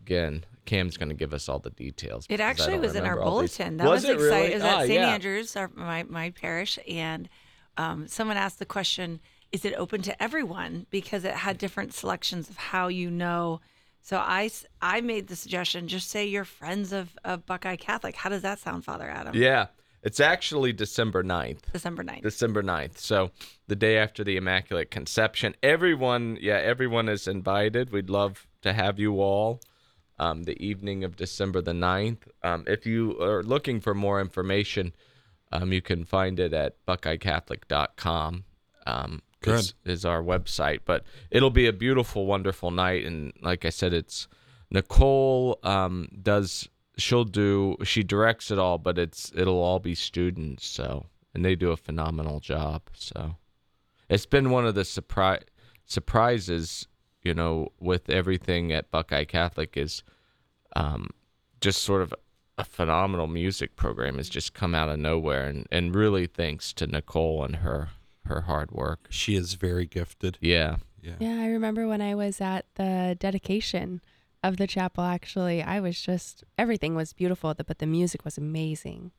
again, 0.00 0.44
Cam's 0.64 0.96
going 0.96 1.08
to 1.10 1.14
give 1.14 1.32
us 1.34 1.48
all 1.48 1.58
the 1.58 1.70
details. 1.70 2.26
It 2.28 2.40
actually 2.40 2.78
was 2.78 2.94
in 2.94 3.04
our 3.04 3.10
remember 3.12 3.22
all 3.22 3.40
these- 3.40 3.56
bulletin. 3.56 3.76
That 3.78 3.86
Was 3.86 4.02
was, 4.02 4.10
it 4.10 4.16
really? 4.18 4.26
exciting. 4.26 4.50
It 4.52 4.54
was 4.54 4.62
at 4.64 4.74
Ah, 4.74 4.80
St. 4.80 4.92
yeah. 4.92 5.08
Andrews, 5.10 5.56
our, 5.56 5.70
my 5.74 6.02
my 6.04 6.30
parish, 6.30 6.78
and 6.88 7.28
um, 7.76 8.06
someone 8.08 8.36
asked 8.36 8.58
the 8.58 8.66
question: 8.66 9.20
Is 9.52 9.64
it 9.64 9.74
open 9.76 10.02
to 10.02 10.22
everyone? 10.22 10.86
Because 10.90 11.24
it 11.24 11.34
had 11.34 11.58
different 11.58 11.92
selections 11.94 12.48
of 12.48 12.56
how 12.56 12.88
you 12.88 13.10
know 13.10 13.60
So 14.02 14.18
I, 14.18 14.50
I 14.82 15.00
made 15.00 15.28
the 15.28 15.36
suggestion 15.36 15.88
just 15.88 16.10
say 16.10 16.26
you're 16.26 16.44
friends 16.44 16.92
of, 16.92 17.16
of 17.24 17.46
Buckeye 17.46 17.76
Catholic. 17.76 18.14
How 18.16 18.28
does 18.30 18.42
that 18.42 18.58
sound, 18.58 18.84
Father 18.84 19.08
Adam? 19.08 19.34
Yeah. 19.34 19.66
It's 20.02 20.20
actually 20.20 20.74
December 20.74 21.24
9th. 21.24 21.72
December 21.72 22.04
9th. 22.04 22.20
December 22.22 22.62
9th. 22.62 22.98
So 22.98 23.30
the 23.68 23.74
day 23.76 23.96
after 23.96 24.22
the 24.22 24.36
Immaculate 24.36 24.90
Conception. 24.90 25.54
Everyone, 25.62 26.36
yeah, 26.38 26.58
everyone 26.58 27.08
is 27.08 27.26
invited. 27.26 27.90
We'd 27.90 28.10
love 28.10 28.46
to 28.60 28.74
have 28.74 28.98
you 28.98 29.22
all 29.22 29.60
um, 30.18 30.44
the 30.44 30.60
evening 30.64 31.04
of 31.04 31.16
December 31.16 31.60
the 31.60 31.72
9th. 31.72 32.28
Um, 32.42 32.64
if 32.66 32.86
you 32.86 33.20
are 33.20 33.42
looking 33.42 33.80
for 33.80 33.94
more 33.94 34.20
information, 34.20 34.94
um, 35.52 35.72
you 35.72 35.82
can 35.82 36.04
find 36.04 36.38
it 36.40 36.52
at 36.52 36.84
buckeyecatholic.com. 36.86 38.44
Um. 38.86 39.22
Is, 39.58 39.74
is 39.84 40.04
our 40.06 40.22
website, 40.22 40.80
but 40.86 41.04
it'll 41.30 41.50
be 41.50 41.66
a 41.66 41.72
beautiful, 41.72 42.24
wonderful 42.24 42.70
night. 42.70 43.04
And 43.04 43.30
like 43.42 43.66
I 43.66 43.68
said, 43.68 43.92
it's 43.92 44.26
Nicole 44.70 45.58
um, 45.62 46.08
does 46.22 46.66
she'll 46.96 47.24
do 47.24 47.76
she 47.84 48.02
directs 48.02 48.50
it 48.50 48.58
all, 48.58 48.78
but 48.78 48.98
it's 48.98 49.30
it'll 49.36 49.62
all 49.62 49.80
be 49.80 49.94
students. 49.94 50.66
So 50.66 51.06
and 51.34 51.44
they 51.44 51.54
do 51.54 51.72
a 51.72 51.76
phenomenal 51.76 52.40
job. 52.40 52.82
So 52.94 53.36
it's 54.08 54.26
been 54.26 54.50
one 54.50 54.66
of 54.66 54.74
the 54.74 54.84
surprise 54.84 55.42
surprises, 55.84 56.86
you 57.24 57.34
know, 57.34 57.72
with 57.80 58.08
everything 58.08 58.72
at 58.72 58.90
Buckeye 58.90 59.24
Catholic 59.24 59.76
is 59.76 60.02
um, 60.76 61.10
just 61.60 61.82
sort 61.82 62.02
of 62.02 62.14
a 62.56 62.64
phenomenal 62.64 63.26
music 63.26 63.74
program 63.74 64.18
has 64.18 64.28
just 64.28 64.54
come 64.54 64.74
out 64.74 64.88
of 64.88 64.98
nowhere, 64.98 65.46
and 65.46 65.66
and 65.72 65.94
really 65.94 66.26
thanks 66.26 66.72
to 66.74 66.86
Nicole 66.86 67.44
and 67.44 67.56
her 67.56 67.88
her 68.26 68.42
hard 68.42 68.70
work. 68.70 69.06
She 69.10 69.34
is 69.34 69.54
very 69.54 69.86
gifted. 69.86 70.38
Yeah. 70.40 70.76
Yeah. 71.02 71.16
Yeah, 71.18 71.42
I 71.42 71.48
remember 71.48 71.86
when 71.86 72.00
I 72.00 72.14
was 72.14 72.40
at 72.40 72.64
the 72.76 73.16
dedication 73.20 74.00
of 74.42 74.56
the 74.56 74.66
chapel, 74.66 75.04
actually, 75.04 75.62
I 75.62 75.80
was 75.80 76.00
just, 76.00 76.44
everything 76.58 76.94
was 76.94 77.12
beautiful, 77.12 77.54
but 77.54 77.78
the 77.78 77.86
music 77.86 78.24
was 78.24 78.38
amazing. 78.38 79.10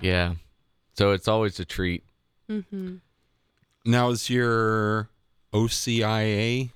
Yeah. 0.00 0.34
So 0.96 1.12
it's 1.12 1.26
always 1.26 1.58
a 1.58 1.64
treat. 1.64 2.04
Mm-hmm. 2.48 2.96
Now 3.84 4.10
is 4.10 4.30
your 4.30 5.08
OCIA 5.52 6.70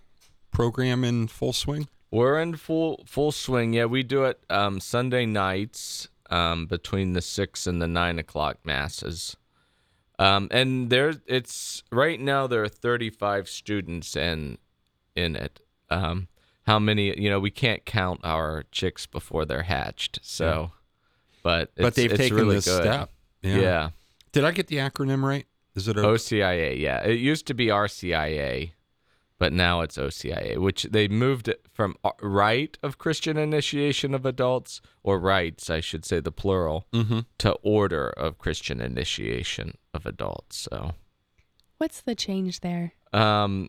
program 0.52 1.02
in 1.04 1.26
full 1.28 1.52
swing? 1.52 1.88
We're 2.10 2.38
in 2.40 2.54
full 2.56 3.02
full 3.06 3.32
swing. 3.32 3.72
Yeah, 3.72 3.86
we 3.86 4.02
do 4.02 4.24
it 4.24 4.38
um, 4.50 4.78
Sunday 4.80 5.26
nights 5.26 6.08
um, 6.30 6.66
between 6.66 7.14
the 7.14 7.22
six 7.22 7.66
and 7.66 7.80
the 7.82 7.88
nine 7.88 8.18
o'clock 8.18 8.58
masses. 8.64 9.36
Um, 10.18 10.48
and 10.50 10.90
there, 10.90 11.14
it's 11.26 11.82
right 11.90 12.20
now 12.20 12.46
there 12.46 12.62
are 12.62 12.68
thirty 12.68 13.10
five 13.10 13.48
students 13.48 14.14
in 14.14 14.58
in 15.16 15.34
it. 15.36 15.60
Um, 15.90 16.28
how 16.66 16.78
many? 16.78 17.18
You 17.20 17.30
know, 17.30 17.40
we 17.40 17.50
can't 17.50 17.84
count 17.84 18.20
our 18.22 18.64
chicks 18.70 19.06
before 19.06 19.44
they're 19.46 19.62
hatched. 19.64 20.20
So, 20.22 20.72
but 21.42 21.72
but 21.76 21.86
it's- 21.88 21.94
they've 21.96 22.16
taken 22.16 22.36
really 22.36 22.56
this 22.56 22.66
good. 22.66 22.82
step. 22.82 23.10
Yeah. 23.42 23.90
Did 24.32 24.44
I 24.44 24.52
get 24.52 24.68
the 24.68 24.76
acronym 24.76 25.22
right? 25.22 25.46
Is 25.74 25.88
it 25.88 25.96
o- 25.96 26.14
OCIA, 26.14 26.78
yeah. 26.78 27.02
It 27.02 27.18
used 27.18 27.46
to 27.48 27.54
be 27.54 27.66
RCIA, 27.68 28.72
but 29.42 29.52
now 29.52 29.80
it's 29.80 29.98
OCIA, 29.98 30.56
which 30.58 30.84
they 30.84 31.08
moved 31.08 31.48
it 31.48 31.66
from 31.72 31.96
rite 32.22 32.78
of 32.80 32.96
Christian 32.96 33.36
Initiation 33.36 34.14
of 34.14 34.24
Adults, 34.24 34.80
or 35.02 35.18
rites, 35.18 35.68
I 35.68 35.80
should 35.80 36.04
say 36.04 36.20
the 36.20 36.30
plural, 36.30 36.86
Mhm. 36.92 37.26
to 37.38 37.50
Order 37.62 38.10
of 38.10 38.38
Christian 38.38 38.80
Initiation 38.80 39.78
of 39.92 40.06
Adults. 40.06 40.56
So, 40.70 40.94
What's 41.78 42.00
the 42.02 42.14
change 42.14 42.60
there? 42.60 42.92
um, 43.12 43.68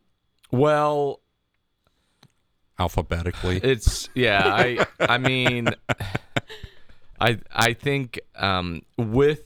well, 0.52 1.22
alphabetically? 2.78 3.58
it's 3.64 4.10
yeah. 4.14 4.44
I 4.46 4.86
I 5.00 5.18
mean, 5.18 5.70
I 7.20 7.40
I 7.52 7.74
think 7.74 8.20
um, 8.36 8.84
with 8.96 9.42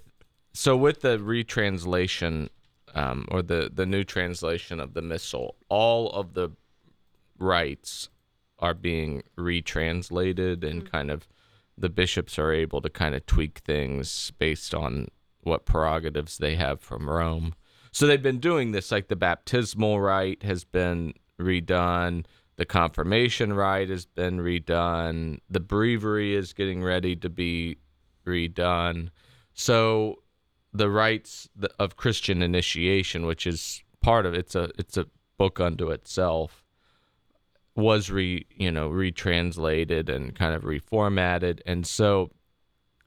so 0.53 0.75
with 0.75 1.01
the 1.03 1.19
retranslation 1.19 2.49
um, 2.97 3.27
or 3.29 3.41
the 3.41 3.69
the 3.73 3.85
new 3.85 4.03
translation 4.03 4.79
of 4.79 4.93
the 4.93 5.01
missal, 5.01 5.55
all 5.69 6.09
of 6.09 6.33
the 6.33 6.49
rites 7.37 8.09
are 8.59 8.73
being 8.73 9.23
retranslated 9.37 10.63
and 10.63 10.91
kind 10.91 11.11
of 11.11 11.27
the 11.77 11.89
bishops 11.89 12.39
are 12.39 12.51
able 12.51 12.81
to 12.81 12.89
kind 12.89 13.13
of 13.13 13.23
tweak 13.27 13.59
things 13.59 14.31
based 14.39 14.73
on 14.73 15.07
what 15.41 15.65
prerogatives 15.65 16.39
they 16.39 16.55
have 16.55 16.81
from 16.81 17.07
Rome. 17.07 17.53
So 17.91 18.07
they've 18.07 18.21
been 18.21 18.39
doing 18.39 18.71
this 18.71 18.91
like 18.91 19.07
the 19.07 19.15
baptismal 19.15 20.01
rite 20.01 20.41
has 20.41 20.63
been 20.63 21.13
redone, 21.39 22.25
the 22.55 22.65
confirmation 22.65 23.53
rite 23.53 23.89
has 23.89 24.07
been 24.07 24.39
redone, 24.39 25.39
the 25.47 25.59
breviary 25.59 26.33
is 26.33 26.53
getting 26.53 26.83
ready 26.83 27.15
to 27.17 27.29
be 27.29 27.77
redone. 28.25 29.09
So 29.53 30.23
the 30.73 30.89
rites 30.89 31.49
of 31.79 31.95
Christian 31.97 32.41
initiation, 32.41 33.25
which 33.25 33.47
is 33.47 33.83
part 34.01 34.25
of 34.25 34.33
it's 34.33 34.55
a 34.55 34.69
it's 34.77 34.97
a 34.97 35.07
book 35.37 35.59
unto 35.59 35.89
itself, 35.89 36.63
was 37.75 38.09
re 38.09 38.45
you 38.51 38.71
know 38.71 38.89
retranslated 38.89 40.09
and 40.09 40.35
kind 40.35 40.53
of 40.53 40.63
reformatted, 40.63 41.61
and 41.65 41.85
so 41.85 42.31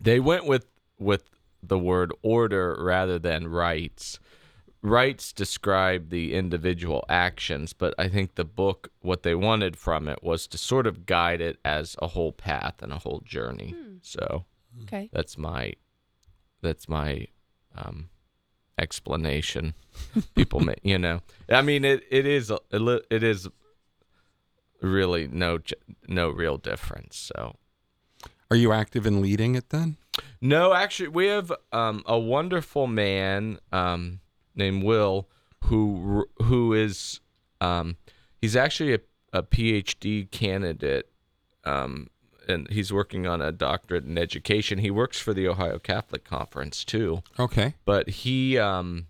they 0.00 0.20
went 0.20 0.46
with 0.46 0.66
with 0.98 1.24
the 1.62 1.78
word 1.78 2.12
order 2.22 2.76
rather 2.80 3.18
than 3.18 3.48
rites. 3.48 4.18
Rites 4.82 5.34
describe 5.34 6.08
the 6.08 6.32
individual 6.32 7.04
actions, 7.10 7.74
but 7.74 7.92
I 7.98 8.08
think 8.08 8.34
the 8.36 8.46
book, 8.46 8.88
what 9.00 9.24
they 9.24 9.34
wanted 9.34 9.76
from 9.76 10.08
it 10.08 10.22
was 10.22 10.46
to 10.46 10.56
sort 10.56 10.86
of 10.86 11.04
guide 11.04 11.42
it 11.42 11.58
as 11.66 11.96
a 12.00 12.06
whole 12.06 12.32
path 12.32 12.82
and 12.82 12.90
a 12.90 12.98
whole 12.98 13.20
journey. 13.22 13.74
Hmm. 13.78 13.96
So 14.00 14.46
Okay. 14.84 15.10
that's 15.12 15.36
my 15.36 15.74
that's 16.62 16.88
my 16.88 17.26
um 17.76 18.10
explanation. 18.78 19.74
People 20.34 20.60
may 20.60 20.76
you 20.82 20.98
know. 20.98 21.20
I 21.48 21.62
mean 21.62 21.84
it 21.84 22.04
it 22.10 22.26
is 22.26 22.50
a, 22.50 22.58
a 22.72 22.78
li- 22.78 23.02
it 23.10 23.22
is 23.22 23.48
really 24.80 25.28
no 25.28 25.58
no 26.08 26.30
real 26.30 26.56
difference 26.56 27.30
so. 27.34 27.56
Are 28.50 28.56
you 28.56 28.72
active 28.72 29.06
in 29.06 29.20
leading 29.22 29.54
it 29.54 29.70
then? 29.70 29.96
no 30.40 30.72
actually 30.74 31.08
we 31.08 31.26
have 31.26 31.52
um 31.72 32.02
a 32.06 32.18
wonderful 32.18 32.86
man 32.86 33.58
um 33.72 34.20
named 34.54 34.82
will 34.82 35.28
who 35.64 36.26
who 36.42 36.74
is 36.74 37.20
um 37.60 37.96
he's 38.40 38.56
actually 38.56 38.94
a, 38.94 39.00
a 39.32 39.42
phd 39.42 40.30
candidate 40.30 41.08
um 41.64 42.08
and 42.50 42.68
he's 42.70 42.92
working 42.92 43.26
on 43.26 43.40
a 43.40 43.52
doctorate 43.52 44.04
in 44.04 44.18
education 44.18 44.78
he 44.78 44.90
works 44.90 45.18
for 45.18 45.32
the 45.32 45.46
ohio 45.48 45.78
catholic 45.78 46.24
conference 46.24 46.84
too 46.84 47.22
Okay. 47.38 47.74
but 47.84 48.08
he 48.08 48.58
um 48.58 49.06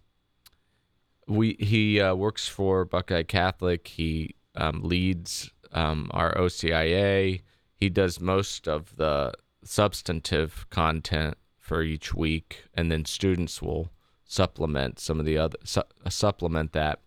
we 1.26 1.56
he 1.60 2.00
uh, 2.00 2.12
works 2.14 2.48
for 2.48 2.84
Buckeye 2.84 3.22
Catholic. 3.22 3.86
He 3.86 4.34
um, 4.56 4.80
leads 4.82 5.52
um, 5.70 6.10
our 6.12 6.34
OCIA. 6.34 7.42
He 7.76 7.88
does 7.88 8.18
most 8.20 8.66
of 8.66 8.96
the 8.96 9.34
substantive 9.62 10.66
content 10.70 11.36
for 11.56 11.82
each 11.82 12.14
week, 12.14 12.64
and 12.74 12.90
then 12.90 13.04
students 13.04 13.62
will 13.62 13.90
supplement 14.24 14.98
some 14.98 15.20
of 15.20 15.26
the 15.26 15.38
other 15.38 15.56
su- 15.62 15.82
supplement 16.08 16.72
that. 16.72 16.98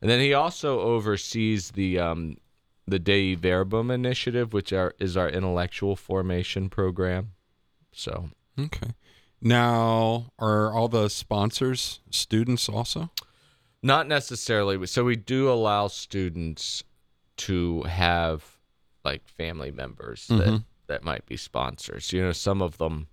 And 0.00 0.10
then 0.10 0.20
he 0.20 0.32
also 0.32 0.80
oversees 0.80 1.72
the 1.72 1.98
um, 1.98 2.36
the 2.86 2.98
Dei 2.98 3.34
Verbum 3.34 3.90
initiative, 3.90 4.52
which 4.52 4.72
are, 4.72 4.94
is 4.98 5.16
our 5.16 5.28
intellectual 5.28 5.96
formation 5.96 6.68
program. 6.68 7.32
So 7.92 8.30
Okay. 8.58 8.92
Now, 9.40 10.32
are 10.38 10.72
all 10.72 10.88
the 10.88 11.08
sponsors 11.08 12.00
students 12.10 12.68
also? 12.68 13.10
Not 13.82 14.08
necessarily. 14.08 14.86
So 14.86 15.04
we 15.04 15.16
do 15.16 15.50
allow 15.50 15.88
students 15.88 16.82
to 17.38 17.82
have 17.82 18.56
like 19.04 19.28
family 19.28 19.70
members 19.70 20.26
that 20.28 20.48
Mhm. 20.48 20.64
that 20.86 21.02
might 21.04 21.26
be 21.26 21.36
sponsors. 21.36 22.12
You 22.12 22.22
know, 22.22 22.32
some 22.32 22.62
of 22.62 22.78
them 22.78 23.08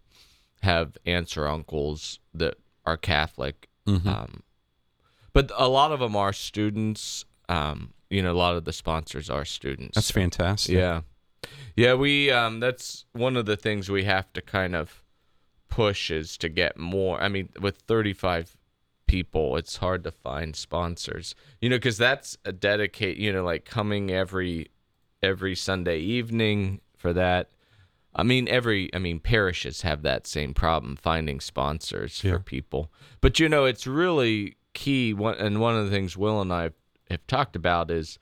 have 0.62 0.98
aunts 1.06 1.36
or 1.36 1.48
uncles 1.48 2.20
that 2.34 2.58
are 2.86 2.98
Catholic. 2.98 3.68
Mhm. 3.86 4.06
Um, 4.08 4.44
but 5.34 5.52
a 5.56 5.68
lot 5.68 5.92
of 5.92 6.00
them 6.00 6.16
are 6.16 6.32
students. 6.34 7.26
Um, 7.50 7.94
you 8.14 8.22
know, 8.22 8.32
a 8.32 8.42
lot 8.46 8.56
of 8.56 8.64
the 8.66 8.74
sponsors 8.74 9.30
are 9.30 9.46
students. 9.46 9.96
That's 9.96 10.12
fantastic. 10.12 10.76
Yeah. 10.76 11.02
Yeah, 11.76 11.96
we 11.96 12.32
um 12.32 12.60
that's 12.60 13.06
one 13.14 13.36
of 13.36 13.46
the 13.46 13.58
things 13.58 13.90
we 13.90 14.04
have 14.06 14.32
to 14.34 14.42
kind 14.42 14.76
of 14.76 15.04
push 15.70 16.12
is 16.12 16.38
to 16.38 16.50
get 16.50 16.78
more. 16.78 17.20
I 17.22 17.28
mean, 17.30 17.50
with 17.60 17.78
35 17.88 18.56
people, 19.08 19.58
it's 19.58 19.78
hard 19.78 20.04
to 20.04 20.12
find 20.12 20.56
sponsors. 20.56 21.36
You 21.62 21.70
know, 21.70 21.80
cuz 21.80 21.98
that's 21.98 22.38
a 22.46 22.52
dedicate, 22.52 23.18
you 23.18 23.34
know, 23.34 23.44
like 23.44 23.66
coming 23.66 24.12
every 24.12 24.68
every 25.22 25.56
Sunday 25.56 26.00
evening 26.00 26.82
for 26.98 27.14
that. 27.14 27.50
I 28.16 28.22
mean, 28.24 28.48
every 28.48 28.94
I 28.94 29.00
mean, 29.00 29.20
parishes 29.20 29.82
have 29.82 30.04
that 30.04 30.28
same 30.28 30.54
problem 30.54 30.96
finding 30.96 31.40
sponsors 31.42 32.24
Yeah. 32.24 32.34
for 32.34 32.40
people. 32.40 32.92
But 33.22 33.40
you 33.40 33.50
know, 33.50 33.66
it's 33.66 33.88
really 33.88 34.56
key 34.74 35.14
one 35.14 35.36
and 35.38 35.60
one 35.60 35.76
of 35.76 35.86
the 35.86 35.92
things 35.92 36.16
Will 36.16 36.40
and 36.42 36.54
I 36.54 36.64
have, 36.64 36.74
have 37.10 37.26
talked 37.28 37.56
about 37.56 37.92
is 37.92 38.20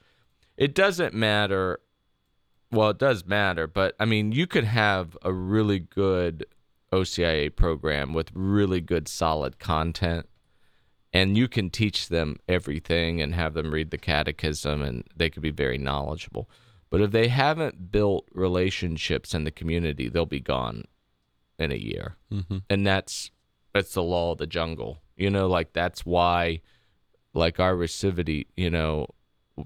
it 0.57 0.73
doesn't 0.75 1.13
matter 1.13 1.79
well, 2.73 2.91
it 2.91 2.99
does 2.99 3.25
matter, 3.25 3.67
but 3.67 3.95
I 3.99 4.05
mean, 4.05 4.31
you 4.31 4.47
could 4.47 4.63
have 4.63 5.17
a 5.23 5.33
really 5.33 5.79
good 5.79 6.45
OCIA 6.93 7.53
program 7.53 8.13
with 8.13 8.31
really 8.33 8.79
good, 8.79 9.09
solid 9.09 9.59
content, 9.59 10.29
and 11.11 11.37
you 11.37 11.49
can 11.49 11.69
teach 11.69 12.07
them 12.07 12.37
everything 12.47 13.19
and 13.21 13.35
have 13.35 13.55
them 13.55 13.71
read 13.71 13.91
the 13.91 13.97
catechism, 13.97 14.81
and 14.81 15.03
they 15.13 15.29
could 15.29 15.43
be 15.43 15.51
very 15.51 15.77
knowledgeable. 15.77 16.49
But 16.89 17.01
if 17.01 17.11
they 17.11 17.27
haven't 17.27 17.91
built 17.91 18.25
relationships 18.33 19.33
in 19.33 19.43
the 19.43 19.51
community, 19.51 20.07
they'll 20.07 20.25
be 20.25 20.39
gone 20.39 20.85
in 21.59 21.73
a 21.73 21.75
year, 21.75 22.15
Mm-hmm. 22.31 22.59
and 22.69 22.87
that's 22.87 23.31
that's 23.73 23.93
the 23.93 24.03
law 24.03 24.31
of 24.31 24.37
the 24.37 24.47
jungle. 24.47 25.01
You 25.17 25.29
know, 25.29 25.47
like 25.47 25.73
that's 25.73 26.05
why, 26.05 26.61
like 27.33 27.59
our 27.59 27.75
recidivity, 27.75 28.47
you 28.55 28.69
know, 28.69 29.07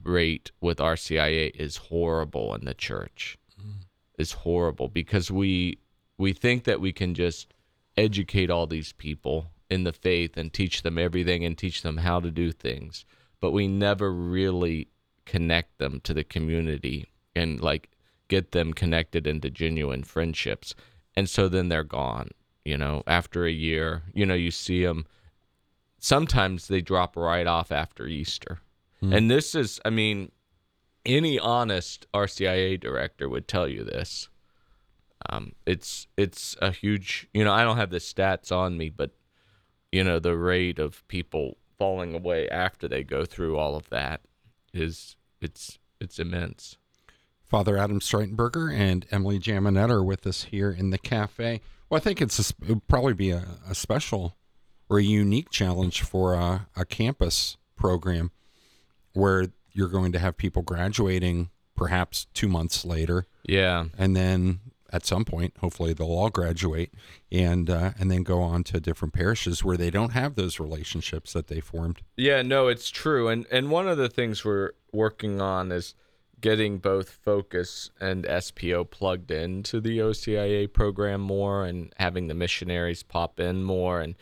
rate 0.04 0.52
with 0.62 0.78
RCIA 0.78 1.52
is 1.56 1.78
horrible 1.78 2.54
in 2.56 2.66
the 2.66 2.74
church. 2.74 3.38
Mm. 3.60 3.86
Is 4.18 4.32
horrible 4.32 4.88
because 4.88 5.30
we 5.30 5.80
we 6.18 6.34
think 6.34 6.64
that 6.64 6.80
we 6.80 6.94
can 6.94 7.14
just 7.14 7.54
educate 7.98 8.50
all 8.50 8.68
these 8.68 8.94
people 8.94 9.52
in 9.70 9.84
the 9.84 9.94
faith 9.94 10.38
and 10.38 10.54
teach 10.54 10.84
them 10.84 10.98
everything 10.98 11.44
and 11.44 11.58
teach 11.58 11.82
them 11.82 11.98
how 11.98 12.20
to 12.20 12.32
do 12.32 12.52
things, 12.52 13.06
but 13.42 13.52
we 13.52 13.68
never 13.68 14.14
really 14.14 14.88
connect 15.26 15.78
them 15.80 16.00
to 16.02 16.14
the 16.14 16.24
community 16.24 17.08
and 17.36 17.60
like 17.62 17.90
get 18.28 18.52
them 18.52 18.74
connected 18.74 19.28
into 19.28 19.50
genuine 19.50 20.04
friendships. 20.04 20.76
And 21.16 21.30
so 21.30 21.50
then 21.50 21.70
they're 21.70 21.84
gone, 21.84 22.30
you 22.64 22.78
know, 22.78 23.04
after 23.08 23.46
a 23.46 23.52
year, 23.52 24.04
you 24.14 24.26
know, 24.26 24.34
you 24.34 24.52
see 24.52 24.86
them 24.86 25.06
sometimes 26.06 26.68
they 26.68 26.82
drop 26.82 27.18
right 27.18 27.48
off 27.48 27.72
after 27.72 28.06
Easter. 28.06 28.60
And 29.02 29.30
this 29.30 29.56
is, 29.56 29.80
I 29.86 29.90
mean, 29.90 30.32
any 31.06 31.38
honest 31.40 32.08
RCIA 32.14 32.80
director 32.80 33.28
would 33.30 33.48
tell 33.48 33.68
you 33.68 33.84
this. 33.84 34.30
Um, 35.30 35.54
it's 35.66 36.08
it's 36.18 36.56
a 36.62 36.72
huge, 36.72 37.28
you 37.34 37.44
know, 37.44 37.54
I 37.54 37.64
don't 37.64 37.78
have 37.78 37.90
the 37.90 37.98
stats 37.98 38.52
on 38.52 38.78
me, 38.78 38.90
but 38.90 39.12
you 39.92 40.04
know, 40.04 40.20
the 40.20 40.36
rate 40.38 40.80
of 40.80 41.08
people 41.08 41.58
falling 41.78 42.14
away 42.16 42.48
after 42.50 42.88
they 42.88 43.04
go 43.04 43.26
through 43.26 43.58
all 43.58 43.76
of 43.76 43.90
that 43.90 44.22
is 44.74 45.16
it's 45.42 45.80
it's 46.00 46.20
immense. 46.20 46.78
Father 47.44 47.78
Adam 47.78 48.00
Streitenberger 48.00 48.74
and 48.74 49.06
Emily 49.12 49.40
Jaminet 49.40 49.90
are 49.92 50.04
with 50.04 50.26
us 50.26 50.44
here 50.46 50.72
in 50.72 50.90
the 50.90 50.98
cafe. 50.98 51.62
Well, 51.90 51.98
I 51.98 52.02
think 52.02 52.22
it's 52.22 52.40
a, 52.40 52.42
s- 52.42 52.54
it 52.64 52.70
would 52.70 52.88
probably 52.88 53.14
be 53.14 53.30
a, 53.32 53.46
a 53.70 53.76
special 53.76 54.36
or 54.90 55.00
a 55.00 55.04
unique 55.04 55.50
challenge 55.50 56.02
for 56.02 56.34
a, 56.34 56.68
a 56.76 56.86
campus 56.86 57.58
program 57.76 58.32
where 59.14 59.48
you're 59.74 59.88
going 59.90 60.12
to 60.12 60.20
have 60.20 60.38
people 60.38 60.62
graduating 60.62 61.50
perhaps 61.76 62.28
two 62.34 62.48
months 62.48 62.86
later, 62.86 63.26
Yeah. 63.48 63.86
and 63.98 64.16
then 64.16 64.60
at 64.94 65.06
some 65.06 65.26
point, 65.26 65.54
hopefully, 65.60 65.92
they'll 65.94 66.08
all 66.08 66.30
graduate 66.30 66.94
and 67.30 67.70
uh, 67.70 67.92
and 68.00 68.10
then 68.10 68.24
go 68.24 68.42
on 68.42 68.64
to 68.66 68.80
different 68.80 69.14
parishes 69.14 69.62
where 69.64 69.76
they 69.76 69.90
don't 69.90 70.12
have 70.12 70.36
those 70.36 70.58
relationships 70.60 71.34
that 71.34 71.48
they 71.48 71.60
formed. 71.60 72.00
Yeah, 72.16 72.42
no, 72.44 72.70
it's 72.70 72.90
true. 72.90 73.28
And 73.28 73.46
and 73.52 73.70
one 73.72 73.90
of 73.90 73.98
the 73.98 74.08
things 74.08 74.46
we're 74.46 74.72
working 74.94 75.42
on 75.42 75.72
is 75.74 75.96
getting 76.40 76.78
both 76.78 77.10
Focus 77.10 77.90
and 78.00 78.24
SPO 78.26 78.90
plugged 78.90 79.32
into 79.32 79.82
the 79.82 79.98
OCIA 79.98 80.72
program 80.72 81.20
more 81.20 81.66
and 81.66 81.92
having 81.98 82.28
the 82.28 82.34
missionaries 82.36 83.04
pop 83.04 83.38
in 83.40 83.64
more 83.64 84.00
and 84.00 84.16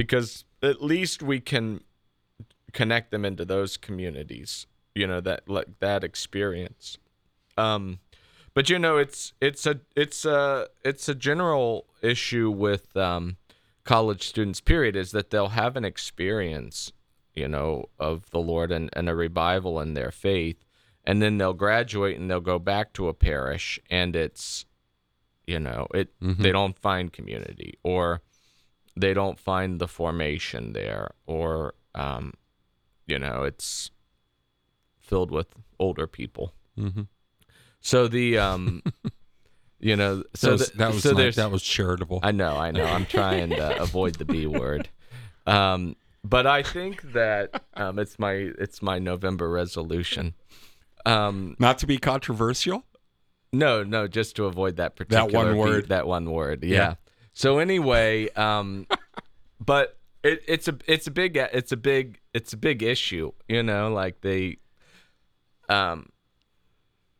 because 0.00 0.46
at 0.62 0.82
least 0.82 1.22
we 1.22 1.38
can 1.40 1.82
connect 2.72 3.10
them 3.10 3.22
into 3.22 3.44
those 3.44 3.76
communities, 3.76 4.66
you 4.94 5.06
know, 5.06 5.20
that 5.20 5.46
like 5.46 5.78
that 5.80 6.02
experience. 6.02 6.96
Um 7.58 7.98
but 8.54 8.70
you 8.70 8.78
know 8.78 8.96
it's 8.96 9.34
it's 9.42 9.66
a 9.66 9.78
it's 9.94 10.24
a 10.24 10.68
it's 10.82 11.06
a 11.10 11.14
general 11.14 11.84
issue 12.00 12.50
with 12.50 12.96
um 12.96 13.36
college 13.84 14.26
students 14.26 14.62
period 14.62 14.96
is 14.96 15.10
that 15.10 15.28
they'll 15.28 15.48
have 15.48 15.76
an 15.76 15.84
experience 15.84 16.92
you 17.34 17.46
know 17.46 17.84
of 17.98 18.28
the 18.30 18.40
lord 18.40 18.72
and, 18.72 18.88
and 18.94 19.08
a 19.08 19.14
revival 19.14 19.80
in 19.80 19.94
their 19.94 20.10
faith 20.10 20.64
and 21.04 21.20
then 21.22 21.38
they'll 21.38 21.52
graduate 21.52 22.18
and 22.18 22.30
they'll 22.30 22.40
go 22.40 22.58
back 22.58 22.92
to 22.92 23.08
a 23.08 23.14
parish 23.14 23.78
and 23.90 24.16
it's 24.16 24.64
you 25.46 25.60
know 25.60 25.86
it 25.94 26.08
they 26.20 26.52
don't 26.52 26.78
find 26.78 27.12
community 27.12 27.78
or 27.82 28.20
they 29.00 29.14
don't 29.14 29.38
find 29.38 29.80
the 29.80 29.88
formation 29.88 30.72
there 30.72 31.10
or 31.26 31.74
um 31.94 32.32
you 33.06 33.18
know 33.18 33.42
it's 33.44 33.90
filled 34.98 35.30
with 35.30 35.48
older 35.78 36.06
people 36.06 36.52
Mm-hmm. 36.78 37.02
so 37.80 38.08
the 38.08 38.38
um 38.38 38.82
you 39.80 39.96
know 39.96 40.22
so 40.34 40.50
that 40.50 40.58
was, 40.58 40.70
the- 40.70 40.76
that 40.78 40.92
was 40.94 41.02
so 41.02 41.12
nice. 41.12 41.36
that 41.36 41.50
was 41.50 41.62
charitable. 41.62 42.20
I 42.22 42.32
know, 42.32 42.56
I 42.56 42.70
know. 42.70 42.84
I'm 42.84 43.06
trying 43.06 43.50
to 43.50 43.80
avoid 43.86 44.14
the 44.16 44.24
B 44.24 44.46
word. 44.46 44.88
Um, 45.46 45.96
but 46.24 46.46
I 46.46 46.62
think 46.62 47.12
that 47.12 47.62
um, 47.74 47.98
it's 47.98 48.18
my 48.18 48.32
it's 48.32 48.80
my 48.82 48.98
November 48.98 49.50
resolution. 49.50 50.34
Um, 51.06 51.56
Not 51.58 51.78
to 51.78 51.86
be 51.86 51.98
controversial. 51.98 52.84
no, 53.52 53.82
no, 53.82 54.06
just 54.06 54.36
to 54.36 54.44
avoid 54.46 54.76
that 54.76 54.96
particular 54.96 55.30
that 55.30 55.36
one 55.36 55.56
word. 55.56 55.88
that 55.88 56.06
one 56.06 56.30
word. 56.30 56.62
Yeah. 56.62 56.76
Yeah. 56.76 56.94
So 57.32 57.58
anyway, 57.58 58.28
um, 58.30 58.86
but 59.60 59.98
it, 60.22 60.42
it's 60.46 60.68
a 60.68 60.76
it's 60.86 61.06
a 61.06 61.10
big 61.10 61.36
it's 61.36 61.72
a 61.72 61.76
big 61.76 62.20
it's 62.34 62.52
a 62.52 62.56
big 62.56 62.82
issue. 62.82 63.32
You 63.48 63.62
know, 63.62 63.92
like 63.92 64.20
they, 64.20 64.58
um, 65.68 66.10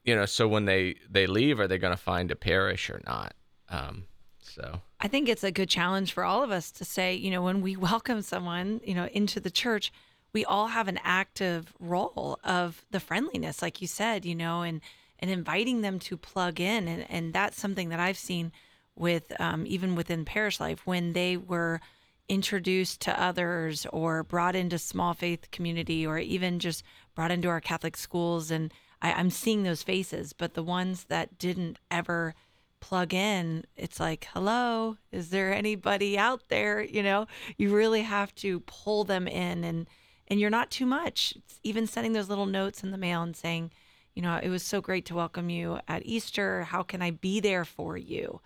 you 0.04 0.14
know, 0.14 0.26
so 0.26 0.48
when 0.48 0.64
they 0.64 0.96
they 1.08 1.26
leave, 1.26 1.60
are 1.60 1.68
they 1.68 1.78
going 1.78 1.94
to 1.94 2.02
find 2.02 2.30
a 2.30 2.36
parish 2.36 2.90
or 2.90 3.00
not? 3.06 3.34
Um, 3.68 4.04
so. 4.42 4.80
I 5.02 5.08
think 5.08 5.28
it's 5.28 5.44
a 5.44 5.52
good 5.52 5.70
challenge 5.70 6.12
for 6.12 6.24
all 6.24 6.42
of 6.42 6.50
us 6.50 6.70
to 6.72 6.84
say, 6.84 7.14
you 7.14 7.30
know, 7.30 7.42
when 7.42 7.62
we 7.62 7.76
welcome 7.76 8.22
someone, 8.22 8.80
you 8.84 8.94
know, 8.94 9.06
into 9.06 9.40
the 9.40 9.50
church, 9.50 9.92
we 10.32 10.44
all 10.44 10.68
have 10.68 10.88
an 10.88 10.98
active 11.02 11.72
role 11.78 12.38
of 12.44 12.84
the 12.90 13.00
friendliness, 13.00 13.62
like 13.62 13.80
you 13.80 13.88
said, 13.88 14.24
you 14.24 14.34
know, 14.34 14.62
and 14.62 14.80
and 15.18 15.30
inviting 15.30 15.82
them 15.82 15.98
to 15.98 16.16
plug 16.16 16.60
in, 16.60 16.88
and 16.88 17.06
and 17.08 17.32
that's 17.32 17.60
something 17.60 17.90
that 17.90 18.00
I've 18.00 18.18
seen 18.18 18.52
with 18.96 19.32
um, 19.40 19.64
even 19.66 19.94
within 19.94 20.24
parish 20.24 20.60
life 20.60 20.86
when 20.86 21.12
they 21.12 21.36
were 21.36 21.80
introduced 22.28 23.00
to 23.00 23.20
others 23.20 23.86
or 23.92 24.22
brought 24.22 24.54
into 24.54 24.78
small 24.78 25.14
faith 25.14 25.50
community 25.50 26.06
or 26.06 26.18
even 26.18 26.60
just 26.60 26.84
brought 27.14 27.32
into 27.32 27.48
our 27.48 27.60
Catholic 27.60 27.96
schools, 27.96 28.50
and 28.50 28.72
I, 29.02 29.12
I'm 29.12 29.30
seeing 29.30 29.62
those 29.64 29.82
faces, 29.82 30.32
but 30.32 30.54
the 30.54 30.62
ones 30.62 31.04
that 31.04 31.38
didn't 31.38 31.78
ever 31.90 32.34
plug 32.78 33.12
in, 33.12 33.64
it's 33.76 34.00
like, 34.00 34.28
hello, 34.32 34.96
is 35.12 35.30
there 35.30 35.52
anybody 35.52 36.16
out 36.16 36.48
there? 36.48 36.82
You 36.82 37.02
know, 37.02 37.26
you 37.58 37.74
really 37.74 38.02
have 38.02 38.34
to 38.36 38.60
pull 38.60 39.04
them 39.04 39.28
in 39.28 39.64
and 39.64 39.86
and 40.28 40.38
you're 40.38 40.48
not 40.48 40.70
too 40.70 40.86
much. 40.86 41.34
It's 41.36 41.58
even 41.64 41.88
sending 41.88 42.12
those 42.12 42.28
little 42.28 42.46
notes 42.46 42.84
in 42.84 42.92
the 42.92 42.96
mail 42.96 43.20
and 43.22 43.34
saying, 43.34 43.72
you 44.14 44.22
know, 44.22 44.38
it 44.40 44.48
was 44.48 44.62
so 44.62 44.80
great 44.80 45.04
to 45.06 45.14
welcome 45.16 45.50
you 45.50 45.80
at 45.88 46.06
Easter. 46.06 46.62
How 46.62 46.84
can 46.84 47.02
I 47.02 47.10
be 47.10 47.40
there 47.40 47.64
for 47.64 47.96
you? 47.96 48.40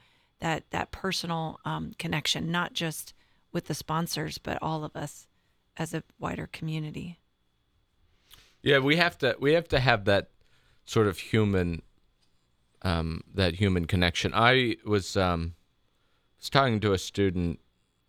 That 0.45 0.71
that 0.73 0.93
personal 0.93 1.59
um, 1.65 1.93
connection, 1.99 2.53
not 2.53 2.75
just 2.75 3.15
with 3.51 3.65
the 3.65 3.73
sponsors, 3.73 4.37
but 4.37 4.59
all 4.61 4.85
of 4.85 4.95
us 4.95 5.27
as 5.75 5.95
a 5.95 6.03
wider 6.19 6.47
community. 6.47 7.19
Yeah, 8.61 8.81
we 8.81 8.97
have 8.97 9.17
to 9.19 9.37
we 9.41 9.55
have 9.55 9.69
to 9.69 9.81
have 9.81 10.05
that 10.05 10.29
sort 10.85 11.07
of 11.07 11.17
human 11.17 11.81
um 12.83 13.23
that 13.33 13.55
human 13.55 13.87
connection. 13.87 14.33
I 14.35 14.77
was 14.85 15.17
um 15.17 15.55
was 16.39 16.51
talking 16.51 16.79
to 16.81 16.93
a 16.93 16.99
student 16.99 17.59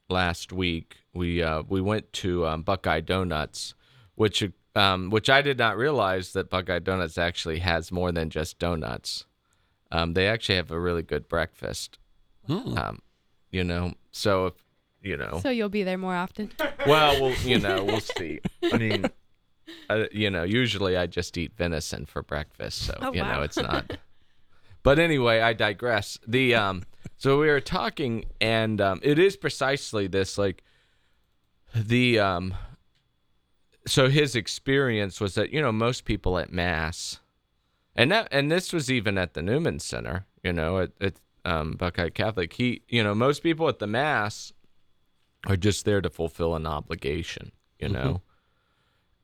last 0.10 0.52
week. 0.52 0.98
We 1.14 1.42
uh 1.42 1.64
we 1.70 1.80
went 1.80 2.12
to 2.14 2.46
um, 2.48 2.64
Buckeye 2.64 3.00
Donuts, 3.00 3.76
which 4.16 4.44
um 4.76 5.10
which 5.10 5.30
I 5.30 5.42
did 5.42 5.58
not 5.58 5.78
realize 5.78 6.34
that 6.34 6.50
Buckeye 6.50 6.80
Donuts 6.80 7.18
actually 7.18 7.60
has 7.60 7.94
more 7.94 8.12
than 8.12 8.30
just 8.30 8.60
donuts. 8.60 9.24
Um 9.90 10.16
they 10.16 10.28
actually 10.28 10.56
have 10.56 10.72
a 10.72 10.82
really 10.82 11.02
good 11.02 11.30
breakfast. 11.30 11.98
Hmm. 12.48 12.78
Um 12.78 13.02
you 13.52 13.64
know, 13.64 13.94
so 14.12 14.48
if 14.48 14.54
you 15.02 15.18
know 15.18 15.40
So 15.42 15.50
you'll 15.50 15.70
be 15.70 15.84
there 15.84 15.98
more 15.98 16.16
often. 16.16 16.52
well, 16.88 17.22
we'll 17.22 17.36
you 17.40 17.60
know, 17.60 17.84
we'll 17.84 18.00
see. 18.00 18.40
I 18.64 18.78
mean, 18.78 19.06
uh, 19.90 20.06
you 20.12 20.30
know, 20.30 20.44
usually 20.44 20.98
I 20.98 21.08
just 21.08 21.38
eat 21.38 21.54
venison 21.56 22.06
for 22.06 22.22
breakfast, 22.24 22.80
so 22.86 22.98
Oh, 23.02 23.14
you 23.14 23.24
know 23.24 23.42
it's 23.42 23.58
not. 23.58 23.98
But 24.84 25.00
anyway, 25.00 25.42
I 25.42 25.54
digress. 25.54 26.20
The 26.28 26.54
um, 26.54 26.84
so 27.18 27.40
we 27.40 27.48
were 27.48 27.60
talking, 27.60 28.26
and 28.40 28.80
um, 28.80 29.00
it 29.02 29.18
is 29.18 29.36
precisely 29.36 30.06
this, 30.06 30.38
like 30.38 30.64
the 31.74 32.20
um. 32.20 32.54
So 33.88 34.10
his 34.10 34.36
experience 34.36 35.20
was 35.20 35.34
that 35.34 35.52
you 35.52 35.60
know 35.60 35.72
most 35.72 36.06
people 36.06 36.38
at 36.38 36.54
mass, 36.54 37.20
and 37.96 38.12
that 38.12 38.28
and 38.30 38.52
this 38.52 38.72
was 38.72 38.92
even 38.92 39.18
at 39.18 39.34
the 39.34 39.42
Newman 39.42 39.80
Center, 39.80 40.28
you 40.44 40.54
know, 40.54 40.78
at, 40.78 40.92
at 41.02 41.14
um, 41.46 41.74
Buckeye 41.74 42.10
Catholic. 42.10 42.54
He, 42.54 42.82
you 42.88 43.04
know, 43.04 43.16
most 43.16 43.44
people 43.44 43.70
at 43.70 43.80
the 43.80 43.88
mass 43.88 44.52
are 45.48 45.56
just 45.56 45.86
there 45.86 46.02
to 46.02 46.10
fulfill 46.10 46.56
an 46.56 46.66
obligation, 46.66 47.52
you 47.80 47.90
know. 47.90 48.22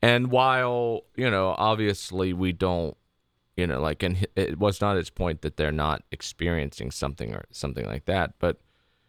And 0.00 0.30
while, 0.30 1.02
you 1.16 1.30
know, 1.30 1.54
obviously 1.58 2.32
we 2.32 2.52
don't 2.52 2.96
you 3.56 3.66
know 3.66 3.80
like 3.80 4.02
and 4.02 4.26
it 4.34 4.58
was 4.58 4.80
not 4.80 4.96
his 4.96 5.10
point 5.10 5.42
that 5.42 5.56
they're 5.56 5.72
not 5.72 6.02
experiencing 6.10 6.90
something 6.90 7.34
or 7.34 7.44
something 7.50 7.84
like 7.86 8.06
that 8.06 8.32
but 8.38 8.58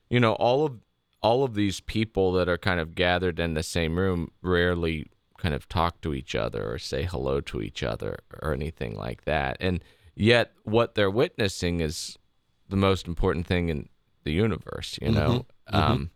you 0.10 0.19
know 0.19 0.34
all 0.34 0.65
of 0.65 0.80
all 1.21 1.43
of 1.43 1.54
these 1.54 1.80
people 1.80 2.34
that 2.34 2.49
are 2.49 2.58
kind 2.58 2.80
of 2.80 2.95
gathered 2.95 3.39
in 3.39 3.54
the 3.54 3.63
same 3.63 3.97
room 3.97 4.30
rarely 4.41 5.08
kind 5.38 5.56
of 5.56 5.67
talk 5.69 6.02
to 6.02 6.13
each 6.13 6.36
other 6.36 6.71
or 6.71 6.78
say 6.78 7.04
hello 7.04 7.39
to 7.39 7.62
each 7.62 7.84
other 7.84 8.19
or 8.41 8.54
anything 8.54 8.95
like 8.95 9.23
that 9.23 9.56
and 9.60 9.84
yet 10.15 10.52
what 10.63 10.95
they're 10.95 11.10
witnessing 11.10 11.80
is 11.80 12.17
the 12.73 12.77
most 12.77 13.07
important 13.07 13.45
thing 13.45 13.69
in 13.69 13.88
the 14.23 14.31
universe 14.31 14.97
you 14.99 15.12
know? 15.12 15.45
Um 15.67 16.09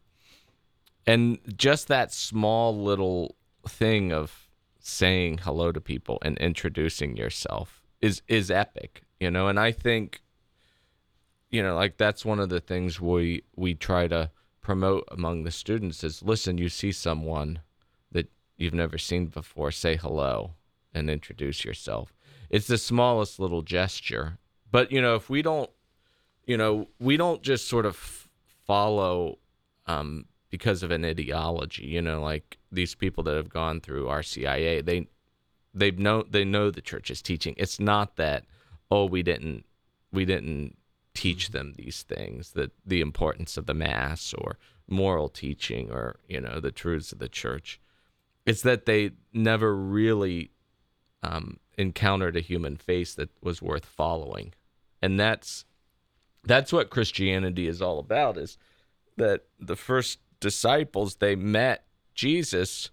and 1.05 1.37
just 1.55 1.87
that 1.87 2.11
small 2.11 2.75
little 2.75 3.35
thing 3.67 4.11
of 4.11 4.49
saying 4.79 5.37
hello 5.43 5.71
to 5.71 5.79
people 5.79 6.17
and 6.23 6.35
introducing 6.39 7.15
yourself 7.15 7.83
is 8.01 8.23
is 8.27 8.49
epic 8.49 9.03
you 9.19 9.29
know? 9.29 9.47
And 9.47 9.59
i 9.59 9.71
think 9.71 10.21
you 11.51 11.61
know 11.61 11.75
like 11.75 11.97
that's 11.97 12.25
one 12.25 12.39
of 12.39 12.49
the 12.49 12.59
things 12.59 12.99
we 12.99 13.43
we 13.55 13.75
try 13.75 14.07
to 14.07 14.31
promote 14.59 15.07
among 15.11 15.43
the 15.43 15.51
students 15.51 16.03
is 16.03 16.23
listen 16.23 16.57
you 16.57 16.69
see 16.69 16.91
someone 16.91 17.59
that 18.11 18.31
you've 18.57 18.73
never 18.73 18.97
seen 18.97 19.27
before 19.27 19.71
say 19.71 19.95
hello 19.95 20.55
and 20.91 21.11
introduce 21.11 21.63
yourself. 21.63 22.07
It's 22.49 22.65
the 22.65 22.79
smallest 22.79 23.39
little 23.39 23.61
gesture 23.61 24.39
but 24.71 24.91
you 24.91 25.01
know 25.01 25.15
if 25.15 25.29
we 25.29 25.41
don't 25.43 25.69
you 26.47 26.57
know 26.57 26.87
we 26.99 27.17
don't 27.17 27.43
just 27.43 27.67
sort 27.67 27.85
of 27.85 28.27
follow 28.65 29.37
um 29.85 30.25
because 30.49 30.81
of 30.81 30.89
an 30.89 31.05
ideology 31.05 31.85
you 31.85 32.01
know 32.01 32.21
like 32.21 32.57
these 32.71 32.95
people 32.95 33.23
that 33.23 33.35
have 33.35 33.49
gone 33.49 33.79
through 33.79 34.05
RCIA 34.05 34.83
they 34.83 35.07
they 35.77 35.91
know 35.91 36.23
they 36.23 36.43
know 36.43 36.71
the 36.71 36.81
church's 36.81 37.21
teaching. 37.21 37.53
It's 37.57 37.79
not 37.79 38.15
that 38.15 38.45
oh 38.89 39.05
we 39.05 39.23
didn't 39.23 39.65
we 40.11 40.25
didn't 40.25 40.75
teach 41.13 41.49
them 41.49 41.73
these 41.77 42.03
things 42.03 42.51
that 42.51 42.71
the 42.85 43.01
importance 43.01 43.57
of 43.57 43.65
the 43.65 43.73
mass 43.73 44.33
or 44.37 44.57
moral 44.87 45.29
teaching 45.29 45.91
or 45.91 46.19
you 46.27 46.41
know 46.41 46.59
the 46.59 46.71
truths 46.71 47.11
of 47.11 47.19
the 47.19 47.29
church. 47.29 47.79
It's 48.45 48.61
that 48.61 48.85
they 48.85 49.11
never 49.33 49.75
really 49.75 50.51
um, 51.21 51.59
encountered 51.77 52.37
a 52.37 52.41
human 52.41 52.77
face 52.77 53.13
that 53.15 53.29
was 53.41 53.61
worth 53.61 53.85
following. 53.85 54.53
And 55.01 55.19
that's 55.19 55.65
that's 56.47 56.73
what 56.73 56.89
christianity 56.89 57.67
is 57.67 57.81
all 57.81 57.99
about 57.99 58.37
is 58.37 58.57
that 59.17 59.41
the 59.59 59.75
first 59.75 60.19
disciples 60.39 61.15
they 61.15 61.35
met 61.35 61.85
jesus 62.15 62.89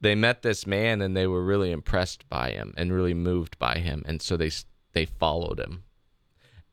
they 0.00 0.14
met 0.14 0.42
this 0.42 0.66
man 0.66 1.00
and 1.00 1.16
they 1.16 1.26
were 1.26 1.42
really 1.44 1.70
impressed 1.72 2.28
by 2.28 2.50
him 2.50 2.74
and 2.76 2.92
really 2.92 3.14
moved 3.14 3.58
by 3.58 3.78
him 3.78 4.02
and 4.06 4.20
so 4.22 4.36
they 4.36 4.50
they 4.92 5.04
followed 5.04 5.58
him 5.58 5.82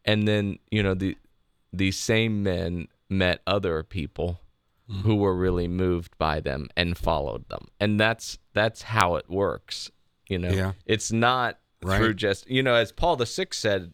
and 0.06 0.28
then 0.28 0.58
you 0.71 0.84
know 0.84 0.93
the 0.93 1.17
these 1.71 1.97
same 1.97 2.43
men 2.43 2.88
met 3.10 3.41
other 3.47 3.84
people 3.84 4.39
mm-hmm. 4.89 5.02
who 5.02 5.15
were 5.15 5.36
really 5.36 5.67
moved 5.67 6.17
by 6.17 6.39
them 6.39 6.69
and 6.76 6.97
followed 6.97 7.47
them 7.49 7.67
and 7.80 7.99
that's 7.99 8.38
that's 8.54 8.82
how 8.84 9.15
it 9.15 9.30
works 9.30 9.89
you 10.28 10.38
know 10.38 10.52
Yeah. 10.52 10.73
it's 10.86 11.12
not 11.12 11.60
Right. 11.86 11.97
through 11.97 12.13
just 12.13 12.49
you 12.49 12.63
know 12.63 12.76
as 12.76 12.93
paul 12.93 13.17
the 13.17 13.26
sixth 13.26 13.60
said 13.60 13.93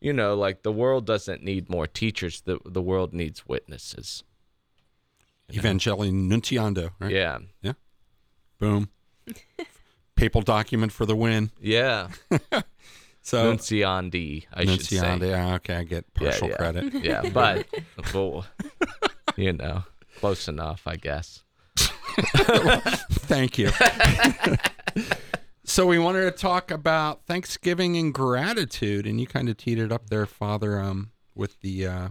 you 0.00 0.12
know 0.12 0.34
like 0.34 0.62
the 0.62 0.72
world 0.72 1.06
doesn't 1.06 1.42
need 1.42 1.68
more 1.68 1.86
teachers 1.86 2.40
the 2.42 2.58
the 2.64 2.82
world 2.82 3.12
needs 3.12 3.46
witnesses 3.46 4.24
Evangelii 5.52 6.12
Nuntiando, 6.12 6.92
right? 7.00 7.10
yeah 7.10 7.38
Yeah. 7.60 7.72
Boom. 8.60 8.88
Papal 10.14 10.42
document 10.42 10.92
for 10.92 11.06
the 11.06 11.16
win. 11.16 11.50
yeah 11.60 12.08
So 13.22 13.52
Nuntiandi 13.52 14.46
i 14.54 14.64
should 14.64 14.84
say 14.84 14.96
Nuntiando, 14.96 15.28
yeah, 15.28 15.54
okay, 15.56 15.74
I 15.76 15.84
get 15.84 16.12
partial 16.14 16.48
yeah. 16.48 16.56
credit. 16.56 16.94
yeah 17.04 17.28
but 17.32 17.66
well, 18.14 18.46
you 19.36 19.52
know 19.52 19.82
close 20.18 20.48
enough 20.48 20.82
i 20.86 20.96
guess 20.96 21.42
Thank 23.30 23.58
you. 23.58 23.70
So 25.70 25.86
we 25.86 26.00
wanted 26.00 26.24
to 26.24 26.32
talk 26.32 26.72
about 26.72 27.24
Thanksgiving 27.26 27.96
and 27.96 28.12
gratitude, 28.12 29.06
and 29.06 29.20
you 29.20 29.26
kind 29.28 29.48
of 29.48 29.56
teed 29.56 29.78
it 29.78 29.92
up 29.92 30.10
there, 30.10 30.26
Father, 30.26 30.80
um, 30.80 31.12
with 31.34 31.60
the 31.60 31.86
uh, 31.86 32.08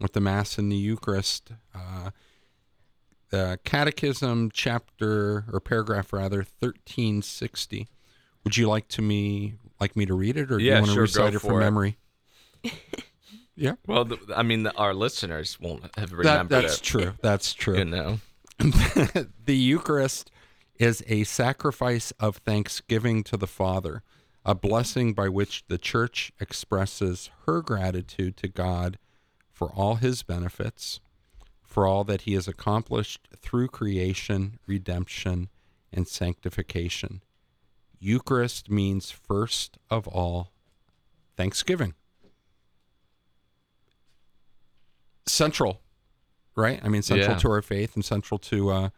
with 0.00 0.14
the 0.14 0.20
Mass 0.20 0.58
and 0.58 0.70
the 0.72 0.76
Eucharist. 0.76 1.52
Uh, 1.72 2.10
the 3.30 3.60
Catechism, 3.62 4.50
chapter 4.52 5.44
or 5.52 5.60
paragraph 5.60 6.12
rather, 6.12 6.42
thirteen 6.42 7.22
sixty. 7.22 7.86
Would 8.42 8.56
you 8.56 8.68
like 8.68 8.88
to 8.88 9.02
me 9.02 9.54
like 9.78 9.94
me 9.94 10.04
to 10.06 10.14
read 10.14 10.36
it, 10.36 10.50
or 10.50 10.58
do 10.58 10.64
Yeah, 10.64 10.76
you 10.76 10.82
want 10.82 10.94
to 10.94 11.00
recite 11.00 11.34
it 11.34 11.38
from 11.38 11.56
it. 11.56 11.60
memory? 11.60 11.98
yeah, 13.54 13.74
well 13.86 14.04
the, 14.04 14.18
i 14.36 14.42
mean 14.42 14.64
the, 14.64 14.74
our 14.74 14.92
listeners 14.92 15.60
won't 15.60 15.82
have 15.96 16.10
that, 16.10 16.16
remembered 16.16 16.48
that's 16.64 16.78
it 16.78 16.82
true. 16.82 17.12
That's 17.22 17.54
true. 17.54 17.78
you 17.78 17.84
know 17.84 18.18
the 18.58 19.56
Eucharist 19.56 20.32
is 20.78 21.02
a 21.08 21.24
sacrifice 21.24 22.12
of 22.20 22.36
thanksgiving 22.38 23.22
to 23.24 23.36
the 23.36 23.46
Father, 23.46 24.02
a 24.44 24.54
blessing 24.54 25.12
by 25.12 25.28
which 25.28 25.64
the 25.68 25.78
Church 25.78 26.32
expresses 26.40 27.30
her 27.46 27.60
gratitude 27.60 28.36
to 28.38 28.48
God 28.48 28.98
for 29.52 29.68
all 29.72 29.96
his 29.96 30.22
benefits, 30.22 31.00
for 31.62 31.86
all 31.86 32.04
that 32.04 32.22
he 32.22 32.34
has 32.34 32.46
accomplished 32.48 33.28
through 33.40 33.68
creation, 33.68 34.58
redemption, 34.66 35.48
and 35.92 36.06
sanctification. 36.06 37.22
Eucharist 37.98 38.70
means 38.70 39.10
first 39.10 39.78
of 39.90 40.06
all 40.06 40.52
thanksgiving. 41.36 41.94
Central, 45.26 45.80
right? 46.54 46.80
I 46.82 46.88
mean, 46.88 47.02
central 47.02 47.32
Yeah. 47.32 47.38
to 47.38 47.50
our 47.50 47.62
faith 47.62 47.94
and 47.96 48.04
central 48.04 48.38
to, 48.38 48.70
uh, 48.70 48.90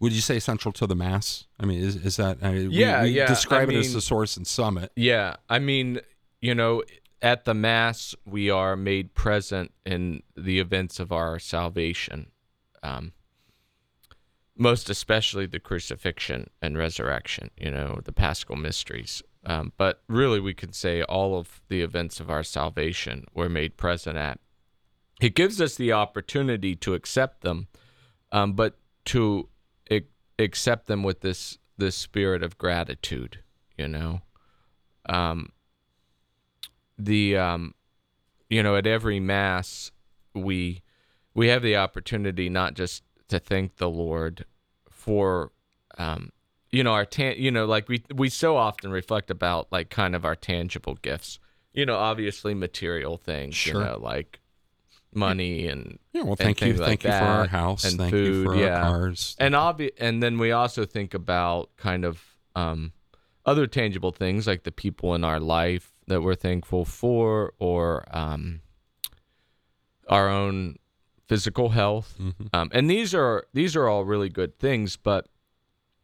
would 0.00 0.12
you 0.12 0.20
say 0.20 0.38
central 0.38 0.72
to 0.72 0.86
the 0.86 0.94
Mass? 0.94 1.46
I 1.58 1.66
mean, 1.66 1.82
is, 1.82 1.96
is 1.96 2.16
that, 2.16 2.38
I 2.42 2.52
mean, 2.52 2.70
Yeah, 2.70 3.02
we, 3.02 3.10
yeah, 3.10 3.26
describe 3.26 3.68
I 3.68 3.72
it 3.72 3.78
as 3.78 3.92
the 3.92 4.00
source 4.00 4.36
and 4.36 4.46
summit. 4.46 4.92
Yeah, 4.96 5.36
I 5.48 5.58
mean, 5.58 6.00
you 6.40 6.54
know, 6.54 6.82
at 7.20 7.44
the 7.44 7.54
Mass, 7.54 8.14
we 8.24 8.50
are 8.50 8.76
made 8.76 9.14
present 9.14 9.72
in 9.84 10.22
the 10.36 10.60
events 10.60 11.00
of 11.00 11.10
our 11.10 11.38
salvation, 11.38 12.30
um, 12.82 13.12
most 14.56 14.88
especially 14.90 15.46
the 15.46 15.60
crucifixion 15.60 16.50
and 16.62 16.78
resurrection, 16.78 17.50
you 17.56 17.70
know, 17.70 18.00
the 18.04 18.12
paschal 18.12 18.56
mysteries. 18.56 19.22
Um, 19.44 19.72
but 19.76 20.02
really, 20.08 20.40
we 20.40 20.54
could 20.54 20.74
say 20.74 21.02
all 21.02 21.38
of 21.38 21.60
the 21.68 21.80
events 21.80 22.20
of 22.20 22.30
our 22.30 22.42
salvation 22.42 23.24
were 23.34 23.48
made 23.48 23.76
present 23.76 24.16
at. 24.16 24.40
It 25.20 25.34
gives 25.34 25.60
us 25.60 25.74
the 25.74 25.92
opportunity 25.92 26.76
to 26.76 26.94
accept 26.94 27.40
them, 27.40 27.68
um, 28.30 28.52
but 28.52 28.78
to 29.06 29.48
accept 30.38 30.86
them 30.86 31.02
with 31.02 31.20
this 31.20 31.58
this 31.76 31.96
spirit 31.96 32.42
of 32.42 32.58
gratitude, 32.58 33.40
you 33.76 33.88
know 33.88 34.22
um, 35.08 35.50
the 36.98 37.36
um, 37.36 37.74
you 38.48 38.62
know 38.62 38.76
at 38.76 38.86
every 38.86 39.20
mass 39.20 39.90
we 40.34 40.82
we 41.34 41.48
have 41.48 41.62
the 41.62 41.76
opportunity 41.76 42.48
not 42.48 42.74
just 42.74 43.02
to 43.28 43.38
thank 43.38 43.76
the 43.76 43.88
Lord 43.88 44.44
for 44.90 45.52
um, 45.96 46.30
you 46.70 46.82
know 46.82 46.92
our 46.92 47.06
tan- 47.06 47.36
you 47.38 47.50
know 47.50 47.66
like 47.66 47.88
we 47.88 48.02
we 48.14 48.28
so 48.28 48.56
often 48.56 48.90
reflect 48.90 49.30
about 49.30 49.68
like 49.72 49.90
kind 49.90 50.14
of 50.14 50.24
our 50.24 50.36
tangible 50.36 50.94
gifts 51.02 51.38
you 51.72 51.86
know 51.86 51.96
obviously 51.96 52.54
material 52.54 53.16
things 53.16 53.54
Sure. 53.54 53.80
you 53.80 53.86
know 53.86 53.98
like 53.98 54.40
money 55.18 55.66
and 55.68 55.98
Yeah, 56.12 56.22
well, 56.22 56.36
thank 56.36 56.60
you. 56.62 56.74
like 56.74 56.86
Thank 56.88 57.04
you 57.04 57.10
for 57.10 57.16
our 57.24 57.46
house. 57.46 57.84
and 57.84 57.98
Thank 57.98 58.14
you 58.14 58.44
for 58.44 58.50
food, 58.54 58.58
our 58.60 58.64
yeah. 58.66 58.82
cars. 58.82 59.36
and 59.38 59.54
obvi- 59.54 59.92
and 59.98 60.22
then 60.22 60.38
we 60.38 60.52
also 60.52 60.84
think 60.86 61.14
about 61.14 61.70
kind 61.76 62.04
of 62.04 62.22
um, 62.56 62.92
other 63.44 63.66
tangible 63.66 64.12
things 64.12 64.46
like 64.46 64.62
the 64.64 64.72
people 64.72 65.14
in 65.14 65.24
our 65.24 65.40
life 65.40 65.92
that 66.06 66.22
we're 66.22 66.34
thankful 66.34 66.84
for 66.84 67.52
or 67.58 68.04
um, 68.16 68.60
our 70.08 70.28
own 70.28 70.76
physical 71.26 71.70
health 71.70 72.14
Mhm. 72.18 72.48
um, 72.54 72.70
and 72.72 72.88
these 72.90 73.14
are 73.14 73.44
these 73.52 73.76
are 73.76 73.86
all 73.86 74.04
really 74.04 74.30
good 74.30 74.58
things 74.58 74.96
but 74.96 75.28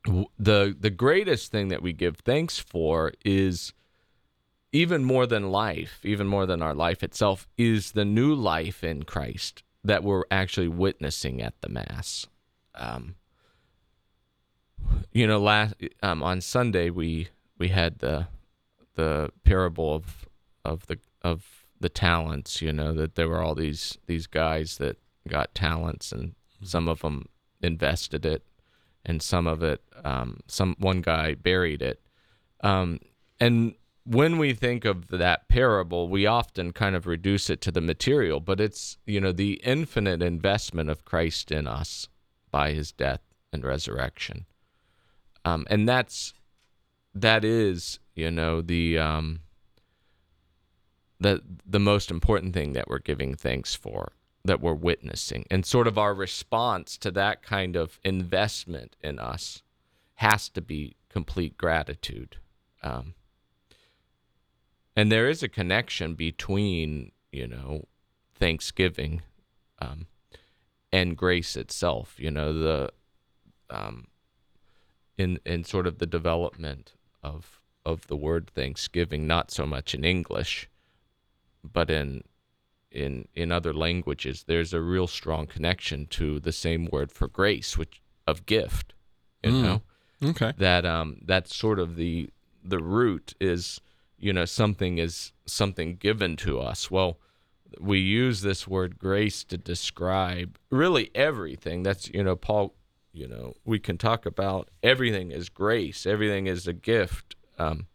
w- 0.05 0.27
the 0.39 0.77
the 0.79 0.91
greatest 0.91 1.51
thing 1.51 1.69
that 1.69 1.83
we 1.83 1.93
give 1.95 2.17
thanks 2.19 2.59
for 2.59 3.13
is 3.25 3.73
even 4.75 5.05
more 5.05 5.27
than 5.27 5.51
life 5.51 6.01
even 6.03 6.27
more 6.27 6.47
than 6.47 6.61
our 6.61 6.75
life 6.75 7.03
itself 7.03 7.47
is 7.57 7.93
the 7.93 8.05
new 8.05 8.35
life 8.35 8.83
in 8.83 9.05
Christ 9.05 9.63
that 9.85 10.03
we're 10.03 10.25
actually 10.31 10.69
witnessing 10.69 11.43
at 11.43 11.55
the 11.61 11.69
mass. 11.69 12.27
Um, 12.75 13.15
you 15.13 15.27
know 15.27 15.39
last 15.39 15.75
um, 16.03 16.23
on 16.23 16.41
Sunday 16.41 16.91
we 16.91 17.29
we 17.57 17.69
had 17.69 18.01
the 18.01 18.27
the 18.97 19.31
parable 19.45 19.95
of 19.95 20.29
of 20.65 20.87
the 20.87 20.99
of 21.23 21.67
the 21.81 21.89
talents 21.89 22.61
you 22.61 22.73
know 22.73 22.93
that 22.93 23.15
there 23.15 23.29
were 23.29 23.43
all 23.43 23.55
these 23.55 23.99
these 24.07 24.27
guys 24.27 24.79
that 24.79 24.99
got 25.29 25.55
talents 25.55 26.13
and 26.13 26.35
some 26.63 26.89
of 26.89 27.01
them 27.01 27.29
invested 27.63 28.27
it 28.27 28.43
and 29.05 29.23
some 29.23 29.47
of 29.47 29.63
it 29.63 29.83
um, 30.05 30.41
some 30.47 30.75
one 30.79 31.01
guy 31.01 31.35
buried 31.35 31.83
it. 31.83 32.01
Um, 32.61 33.01
and 33.41 33.75
when 34.05 34.37
we 34.37 34.53
think 34.53 34.85
of 34.85 35.09
that 35.09 35.49
parable, 35.49 36.09
we 36.09 36.27
often 36.27 36.73
kind 36.73 36.95
of 36.95 37.07
reduce 37.07 37.49
it 37.49 37.61
to 37.63 37.73
the 37.73 37.81
material, 37.81 38.39
but 38.39 38.61
it's, 38.61 38.99
you 39.07 39.21
know, 39.21 39.33
the 39.33 39.55
infinite 39.65 40.23
investment 40.23 40.91
of 40.91 41.05
Christ 41.05 41.51
in 41.51 41.67
us 41.67 42.09
by 42.51 42.73
his 42.73 42.93
death 42.93 43.23
and 43.53 43.65
resurrection. 43.65 44.45
Um, 45.45 45.67
and 45.71 45.89
that's, 45.89 46.35
that 47.15 47.45
is, 47.45 47.99
you 48.15 48.31
know, 48.31 48.61
the, 48.61 48.99
um, 48.99 49.41
the, 51.19 51.43
the 51.65 51.81
most 51.81 52.11
important 52.11 52.53
thing 52.53 52.75
that 52.75 52.89
we're 52.89 52.99
giving 52.99 53.35
thanks 53.35 53.75
for, 53.75 54.13
that 54.45 54.61
we're 54.61 54.75
witnessing. 54.75 55.47
And 55.51 55.65
sort 55.65 55.87
of 55.87 55.97
our 55.97 56.15
response 56.15 56.99
to 56.99 57.11
that 57.13 57.43
kind 57.43 57.75
of 57.75 57.99
investment 58.05 58.97
in 59.01 59.19
us 59.19 59.63
has 60.17 60.51
to 60.51 60.61
be 60.61 60.97
complete 61.09 61.57
gratitude. 61.57 62.37
Um, 62.83 63.15
and 64.97 65.11
there 65.11 65.29
is 65.29 65.43
a 65.43 65.49
connection 65.49 66.15
between 66.15 67.13
you 67.33 67.47
know 67.47 67.85
thanksgiving 68.35 69.23
um, 69.81 70.07
and 70.93 71.17
grace 71.17 71.57
itself 71.57 72.15
you 72.19 72.31
know 72.31 72.53
the 72.53 72.91
um, 73.71 74.07
in 75.19 75.39
in 75.45 75.65
sort 75.65 75.87
of 75.87 75.99
the 75.99 76.07
development 76.07 76.93
of 77.23 77.61
of 77.85 78.07
the 78.07 78.17
word 78.17 78.51
thanksgiving 78.55 79.27
not 79.27 79.51
so 79.51 79.67
much 79.67 79.95
in 79.95 80.05
english 80.05 80.69
but 81.63 81.91
in 81.91 82.23
in 82.91 83.27
in 83.35 83.51
other 83.51 83.73
languages 83.75 84.45
there's 84.47 84.73
a 84.73 84.81
real 84.81 85.07
strong 85.07 85.47
connection 85.47 86.07
to 86.07 86.39
the 86.41 86.53
same 86.53 86.89
word 86.93 87.11
for 87.11 87.29
grace 87.29 87.77
which 87.77 88.01
of 88.27 88.47
gift 88.47 88.93
you 89.43 89.51
Mm. 89.53 89.63
know 89.63 89.83
Okay. 90.23 90.53
that 90.57 90.87
um 90.87 91.19
that's 91.27 91.55
sort 91.55 91.79
of 91.79 91.97
the 91.97 92.31
the 92.65 92.79
root 92.79 93.35
is 93.41 93.81
you 94.25 94.33
know 94.33 94.45
something 94.45 94.99
is 94.99 95.33
something 95.47 95.97
given 95.97 96.37
to 96.37 96.61
us. 96.61 96.91
Well 96.91 97.19
we 97.81 97.99
use 97.99 98.43
this 98.43 98.69
word 98.69 98.99
grace 98.99 99.43
to 99.43 99.59
describe 99.59 100.59
really 100.71 101.11
everything. 101.15 101.83
That's 101.83 102.09
you 102.09 102.25
know 102.25 102.37
paul 102.37 102.75
you 103.15 103.29
know 103.29 103.55
we 103.65 103.79
can 103.79 103.97
talk 103.97 104.27
about 104.27 104.69
everything 104.83 105.31
is 105.31 105.49
grace 105.49 106.05
everything 106.05 106.47
is 106.47 106.67
a 106.67 106.73
gift 106.73 107.37
um 107.59 107.87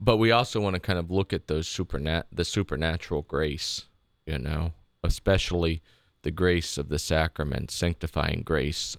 but 0.00 0.16
we 0.16 0.32
also 0.32 0.60
want 0.60 0.74
to 0.74 0.80
kind 0.80 0.98
of 0.98 1.10
look 1.10 1.32
at 1.32 1.46
those 1.46 1.68
supernat 1.68 2.24
the 2.32 2.44
supernatural 2.44 3.22
grace 3.22 3.84
you 4.26 4.38
know 4.38 4.72
especially 5.04 5.82
the 6.22 6.30
grace 6.30 6.78
of 6.78 6.88
the 6.88 6.98
sacrament 6.98 7.70
sanctifying 7.70 8.42
grace 8.42 8.96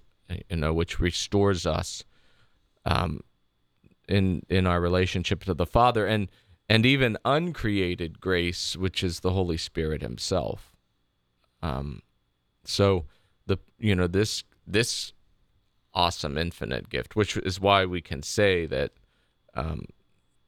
you 0.49 0.55
know 0.55 0.71
which 0.71 0.99
restores 0.99 1.65
us 1.65 2.03
um 2.85 3.21
in 4.07 4.43
in 4.49 4.67
our 4.67 4.81
relationship 4.81 5.43
to 5.43 5.53
the 5.53 5.65
father 5.65 6.05
and 6.05 6.29
and 6.69 6.85
even 6.85 7.17
uncreated 7.25 8.19
grace 8.21 8.75
which 8.75 9.03
is 9.03 9.19
the 9.19 9.31
holy 9.31 9.57
spirit 9.57 10.01
himself. 10.01 10.75
Um 11.61 12.01
so 12.63 13.05
the 13.47 13.57
you 13.79 13.95
know 13.95 14.07
this 14.07 14.43
this 14.65 15.13
awesome 15.93 16.37
infinite 16.37 16.89
gift 16.89 17.15
which 17.15 17.35
is 17.37 17.59
why 17.59 17.85
we 17.85 18.01
can 18.01 18.23
say 18.23 18.65
that 18.65 18.91
um 19.55 19.85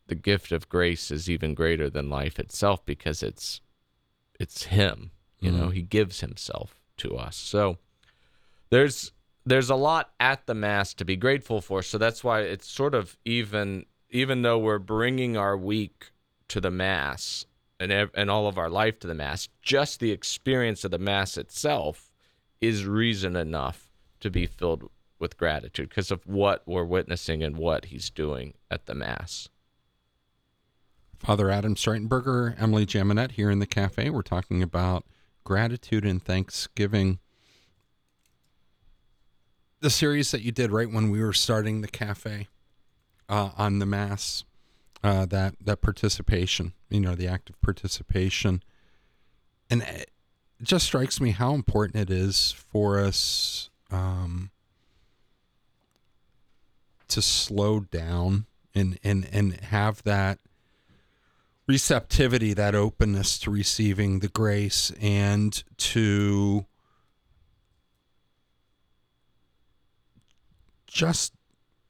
the 0.08 0.16
gift 0.16 0.52
of 0.52 0.70
grace 0.70 1.12
is 1.12 1.30
even 1.30 1.54
greater 1.54 1.90
than 1.90 2.10
life 2.10 2.40
itself 2.40 2.86
because 2.86 3.22
it's 3.22 3.62
it's 4.40 4.64
him 4.64 5.12
you 5.40 5.52
know 5.52 5.70
he 5.70 5.82
gives 5.82 6.22
himself 6.22 6.80
to 6.98 7.16
us. 7.18 7.36
So 7.36 7.78
there's 8.70 9.12
there's 9.46 9.70
a 9.70 9.76
lot 9.76 10.12
at 10.20 10.46
the 10.46 10.54
mass 10.54 10.94
to 10.94 11.06
be 11.06 11.16
grateful 11.16 11.62
for 11.62 11.82
so 11.82 11.98
that's 11.98 12.24
why 12.24 12.42
it's 12.42 12.68
sort 12.68 12.94
of 12.94 13.18
even 13.26 13.86
even 14.10 14.42
though 14.42 14.58
we're 14.58 14.80
bringing 14.80 15.36
our 15.36 15.58
week 15.58 16.12
to 16.48 16.62
the 16.62 16.72
mass 16.72 17.46
and 17.80 17.92
and 17.92 18.30
all 18.30 18.48
of 18.48 18.58
our 18.58 18.70
life 18.70 19.00
to 19.00 19.08
the 19.08 19.16
mass 19.16 19.50
just 19.62 20.00
the 20.00 20.12
experience 20.12 20.84
of 20.84 20.92
the 20.92 21.00
mass 21.00 21.38
itself 21.38 22.12
is 22.62 22.86
reason 22.86 23.36
enough 23.36 23.92
to 24.20 24.30
be 24.30 24.46
filled 24.46 24.90
with 25.20 25.38
gratitude 25.38 25.90
because 25.90 26.12
of 26.12 26.26
what 26.26 26.64
we're 26.66 26.84
witnessing 26.84 27.44
and 27.44 27.58
what 27.58 27.86
he's 27.86 28.10
doing 28.10 28.54
at 28.72 28.86
the 28.86 28.96
mass 28.96 29.50
Father 31.24 31.50
Adam 31.50 31.74
Streitenberger, 31.76 32.62
Emily 32.62 32.86
Jaminet 32.86 33.32
here 33.32 33.50
in 33.50 33.60
the 33.60 33.66
cafe. 33.66 34.10
We're 34.10 34.24
talking 34.24 34.62
about 34.62 35.06
gratitude 35.46 36.04
and 36.04 36.22
thanksgiving. 36.22 37.20
The 39.84 39.90
series 39.90 40.32
that 40.32 40.44
you 40.44 40.54
did 40.54 40.72
right 40.72 40.90
when 40.90 41.12
we 41.12 41.22
were 41.22 41.34
starting 41.34 41.82
the 41.82 41.90
cafe 41.90 42.48
uh, 43.28 43.50
on 43.58 43.80
the 43.80 43.86
mass, 43.86 44.46
uh, 45.04 45.26
that 45.26 45.56
that 45.60 45.82
participation, 45.82 46.72
you 46.90 47.02
know, 47.02 47.16
the 47.16 47.28
active 47.28 47.62
participation, 47.62 48.64
and 49.70 49.82
it 49.82 50.10
just 50.62 50.86
strikes 50.86 51.20
me 51.20 51.32
how 51.32 51.54
important 51.54 52.10
it 52.10 52.10
is 52.10 52.54
for 52.54 52.98
us 52.98 53.70
um, 53.92 54.52
to 57.10 57.22
slow 57.22 57.82
down 57.82 58.46
and 58.74 58.98
and 59.04 59.28
and 59.34 59.60
have 59.66 60.02
that 60.04 60.40
receptivity, 61.68 62.54
that 62.54 62.74
openness 62.74 63.38
to 63.40 63.52
receiving 63.52 64.20
the 64.20 64.30
grace 64.30 64.94
and 65.02 65.66
to 65.76 66.68
just 70.94 71.34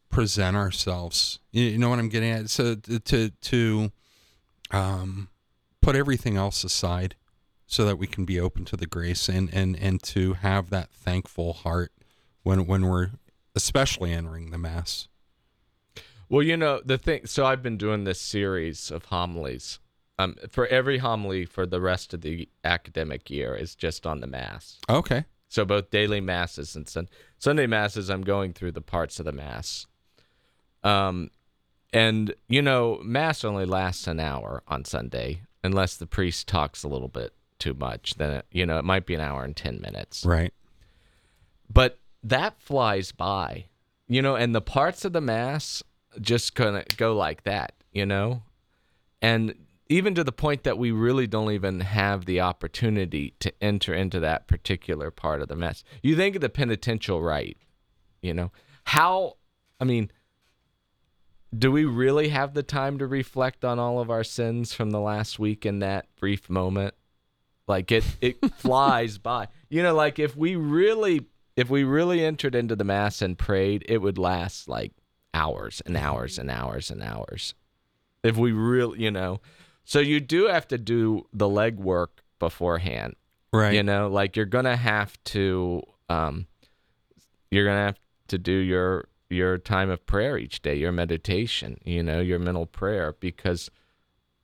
present 0.09 0.55
ourselves. 0.55 1.39
You 1.51 1.77
know 1.77 1.89
what 1.89 1.99
I'm 1.99 2.09
getting 2.09 2.31
at? 2.31 2.49
So 2.49 2.75
to 2.75 2.99
to, 2.99 3.29
to 3.29 3.91
um, 4.71 5.29
put 5.81 5.95
everything 5.95 6.37
else 6.37 6.63
aside 6.63 7.15
so 7.67 7.85
that 7.85 7.97
we 7.97 8.07
can 8.07 8.25
be 8.25 8.39
open 8.39 8.65
to 8.65 8.77
the 8.77 8.85
grace 8.85 9.27
and, 9.27 9.53
and, 9.53 9.77
and 9.79 10.01
to 10.03 10.33
have 10.33 10.69
that 10.69 10.91
thankful 10.91 11.53
heart 11.53 11.91
when 12.43 12.65
when 12.65 12.87
we're 12.87 13.11
especially 13.55 14.13
entering 14.13 14.51
the 14.51 14.57
mass. 14.57 15.07
Well, 16.29 16.41
you 16.41 16.57
know, 16.57 16.81
the 16.83 16.97
thing, 16.97 17.27
so 17.27 17.45
I've 17.45 17.61
been 17.61 17.77
doing 17.77 18.05
this 18.05 18.19
series 18.19 18.89
of 18.89 19.05
homilies. 19.05 19.79
Um, 20.17 20.35
for 20.49 20.67
every 20.67 20.99
homily 20.99 21.45
for 21.45 21.65
the 21.65 21.81
rest 21.81 22.13
of 22.13 22.21
the 22.21 22.47
academic 22.63 23.29
year 23.29 23.55
is 23.55 23.75
just 23.75 24.05
on 24.05 24.19
the 24.19 24.27
Mass. 24.27 24.79
Okay. 24.87 25.25
So 25.53 25.65
both 25.65 25.91
daily 25.91 26.19
masses 26.19 26.75
and 26.75 26.89
sun- 26.89 27.09
Sunday 27.37 27.67
masses, 27.67 28.09
I'm 28.09 28.23
going 28.23 28.53
through 28.53 28.71
the 28.71 28.81
parts 28.81 29.19
of 29.19 29.25
the 29.25 29.31
Mass. 29.31 29.85
Um, 30.83 31.29
and, 31.93 32.33
you 32.49 32.63
know, 32.63 32.99
Mass 33.03 33.43
only 33.43 33.65
lasts 33.65 34.07
an 34.07 34.19
hour 34.19 34.63
on 34.67 34.83
Sunday, 34.83 35.43
unless 35.63 35.95
the 35.95 36.07
priest 36.07 36.47
talks 36.47 36.81
a 36.83 36.87
little 36.87 37.07
bit 37.07 37.33
too 37.59 37.75
much. 37.75 38.15
Then, 38.15 38.31
it, 38.31 38.45
you 38.51 38.65
know, 38.65 38.79
it 38.79 38.83
might 38.83 39.05
be 39.05 39.13
an 39.13 39.21
hour 39.21 39.43
and 39.43 39.55
10 39.55 39.79
minutes. 39.79 40.25
Right. 40.25 40.51
but 41.71 41.99
that 42.23 42.59
flies 42.59 43.11
by 43.11 43.65
you 44.07 44.21
know 44.21 44.35
and 44.35 44.55
the 44.55 44.61
parts 44.61 45.05
of 45.05 45.13
the 45.13 45.21
mass 45.21 45.83
just 46.21 46.55
kind 46.55 46.77
of 46.77 46.85
go 46.97 47.13
like 47.15 47.43
that 47.43 47.73
you 47.91 48.05
know 48.05 48.41
and 49.21 49.53
even 49.93 50.15
to 50.15 50.23
the 50.23 50.31
point 50.31 50.63
that 50.63 50.77
we 50.77 50.91
really 50.91 51.27
don't 51.27 51.51
even 51.51 51.79
have 51.81 52.25
the 52.25 52.39
opportunity 52.41 53.33
to 53.39 53.53
enter 53.61 53.93
into 53.93 54.19
that 54.19 54.47
particular 54.47 55.11
part 55.11 55.41
of 55.41 55.47
the 55.47 55.55
mass 55.55 55.83
you 56.01 56.15
think 56.15 56.35
of 56.35 56.41
the 56.41 56.49
penitential 56.49 57.21
rite, 57.21 57.57
you 58.21 58.33
know? 58.33 58.51
How 58.85 59.37
i 59.79 59.85
mean 59.85 60.11
do 61.57 61.71
we 61.71 61.85
really 61.85 62.29
have 62.29 62.53
the 62.53 62.63
time 62.63 62.97
to 62.97 63.07
reflect 63.07 63.63
on 63.63 63.79
all 63.79 63.99
of 63.99 64.09
our 64.09 64.23
sins 64.23 64.73
from 64.73 64.91
the 64.91 64.99
last 64.99 65.37
week 65.37 65.65
in 65.65 65.79
that 65.79 66.07
brief 66.19 66.49
moment? 66.49 66.95
Like 67.67 67.91
it 67.91 68.03
it 68.21 68.53
flies 68.55 69.17
by. 69.17 69.47
You 69.69 69.83
know 69.83 69.93
like 69.93 70.19
if 70.19 70.35
we 70.35 70.55
really 70.55 71.25
if 71.55 71.69
we 71.69 71.83
really 71.83 72.25
entered 72.25 72.55
into 72.55 72.75
the 72.75 72.83
mass 72.83 73.21
and 73.21 73.37
prayed 73.37 73.85
it 73.87 73.99
would 73.99 74.17
last 74.17 74.67
like 74.67 74.93
hours 75.33 75.81
and 75.85 75.95
hours 75.95 76.37
and 76.37 76.49
hours 76.49 76.89
and 76.89 77.03
hours. 77.03 77.53
If 78.23 78.37
we 78.37 78.51
really 78.51 79.01
you 79.01 79.11
know 79.11 79.39
so 79.85 79.99
you 79.99 80.19
do 80.19 80.45
have 80.47 80.67
to 80.67 80.77
do 80.77 81.27
the 81.33 81.47
legwork 81.47 82.07
beforehand 82.39 83.15
Right. 83.51 83.73
you 83.73 83.83
know 83.83 84.07
like 84.07 84.35
you're 84.35 84.45
gonna 84.45 84.75
have 84.75 85.21
to 85.25 85.83
um 86.09 86.47
you're 87.51 87.65
gonna 87.65 87.85
have 87.85 87.99
to 88.29 88.37
do 88.37 88.51
your 88.51 89.05
your 89.29 89.57
time 89.57 89.89
of 89.89 90.05
prayer 90.05 90.37
each 90.37 90.61
day 90.61 90.75
your 90.75 90.91
meditation 90.91 91.79
you 91.83 92.01
know 92.03 92.19
your 92.19 92.39
mental 92.39 92.65
prayer 92.65 93.15
because 93.19 93.69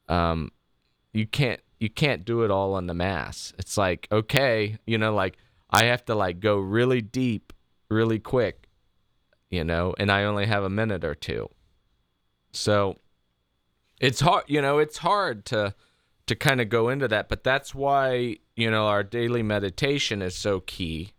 um 0.08 0.52
you 1.14 1.26
can't 1.26 1.60
you 1.80 1.90
can't 1.90 2.26
do 2.26 2.44
it 2.44 2.52
all 2.52 2.74
on 2.76 2.88
the 2.88 2.94
mass 2.94 3.52
it's 3.58 3.78
like 3.78 4.08
okay 4.12 4.78
you 4.86 4.98
know 4.98 5.14
like 5.14 5.38
i 5.72 5.86
have 5.86 6.04
to 6.06 6.14
like 6.16 6.40
go 6.40 6.58
really 6.58 7.02
deep 7.02 7.52
really 7.90 8.20
quick 8.20 8.68
you 9.50 9.64
know 9.64 9.96
and 9.98 10.12
i 10.12 10.24
only 10.24 10.46
have 10.46 10.64
a 10.64 10.70
minute 10.70 11.04
or 11.04 11.16
two 11.16 11.50
so 12.52 12.96
it's 14.00 14.20
hard 14.22 14.44
you 14.48 14.62
know 14.62 14.78
it's 14.80 14.98
hard 15.00 15.46
to 15.46 15.74
to 16.28 16.36
kind 16.36 16.62
of 16.62 16.70
go 16.70 16.90
into 16.90 17.08
that 17.08 17.28
but 17.30 17.44
that's 17.44 17.74
why 17.76 18.36
you 18.56 18.70
know 18.70 18.88
our 18.88 19.04
daily 19.04 19.44
meditation 19.44 20.22
is 20.22 20.36
so 20.36 20.60
key 20.62 21.14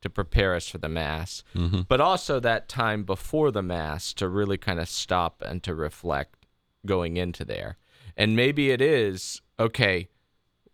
to 0.00 0.10
prepare 0.10 0.54
us 0.54 0.68
for 0.68 0.78
the 0.78 0.88
mass 0.88 1.42
Mm-hmm. 1.54 1.82
but 1.88 2.00
also 2.00 2.38
that 2.40 2.68
time 2.68 3.04
before 3.04 3.50
the 3.50 3.62
mass 3.62 4.12
to 4.14 4.28
really 4.28 4.56
kind 4.58 4.78
of 4.80 4.88
stop 4.88 5.42
and 5.42 5.62
to 5.62 5.74
reflect 5.74 6.46
going 6.84 7.16
into 7.16 7.44
there. 7.44 7.76
And 8.16 8.36
maybe 8.36 8.70
it 8.70 8.80
is 8.80 9.42
okay. 9.58 10.08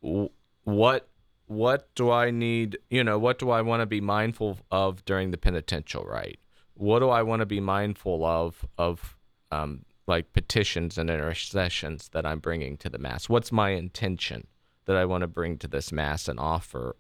w- 0.02 0.28
What 0.64 1.08
what 1.46 1.94
do 1.94 2.10
I 2.10 2.30
need? 2.30 2.78
You 2.90 3.02
know, 3.04 3.18
what 3.18 3.38
do 3.38 3.50
I 3.50 3.62
want 3.62 3.80
to 3.80 3.86
be 3.86 4.00
mindful 4.00 4.58
of 4.70 5.04
during 5.04 5.30
the 5.32 5.38
penitential 5.38 6.04
rite? 6.04 6.38
What 6.74 6.98
do 7.00 7.08
I 7.08 7.22
want 7.22 7.40
to 7.40 7.46
be 7.46 7.60
mindful 7.60 8.24
of 8.24 8.64
of 8.76 9.16
um, 9.50 9.84
like 10.06 10.32
petitions 10.32 10.98
and 10.98 11.08
intercessions 11.10 12.08
that 12.10 12.26
I'm 12.26 12.40
bringing 12.40 12.76
to 12.78 12.88
the 12.88 12.98
mass? 12.98 13.28
What's 13.28 13.52
my 13.52 13.70
intention 13.70 14.46
that 14.86 14.96
I 14.96 15.04
want 15.04 15.22
to 15.22 15.28
bring 15.28 15.58
to 15.58 15.68
this 15.68 15.92
mass 15.92 16.28
and 16.28 16.40
offer 16.40 16.96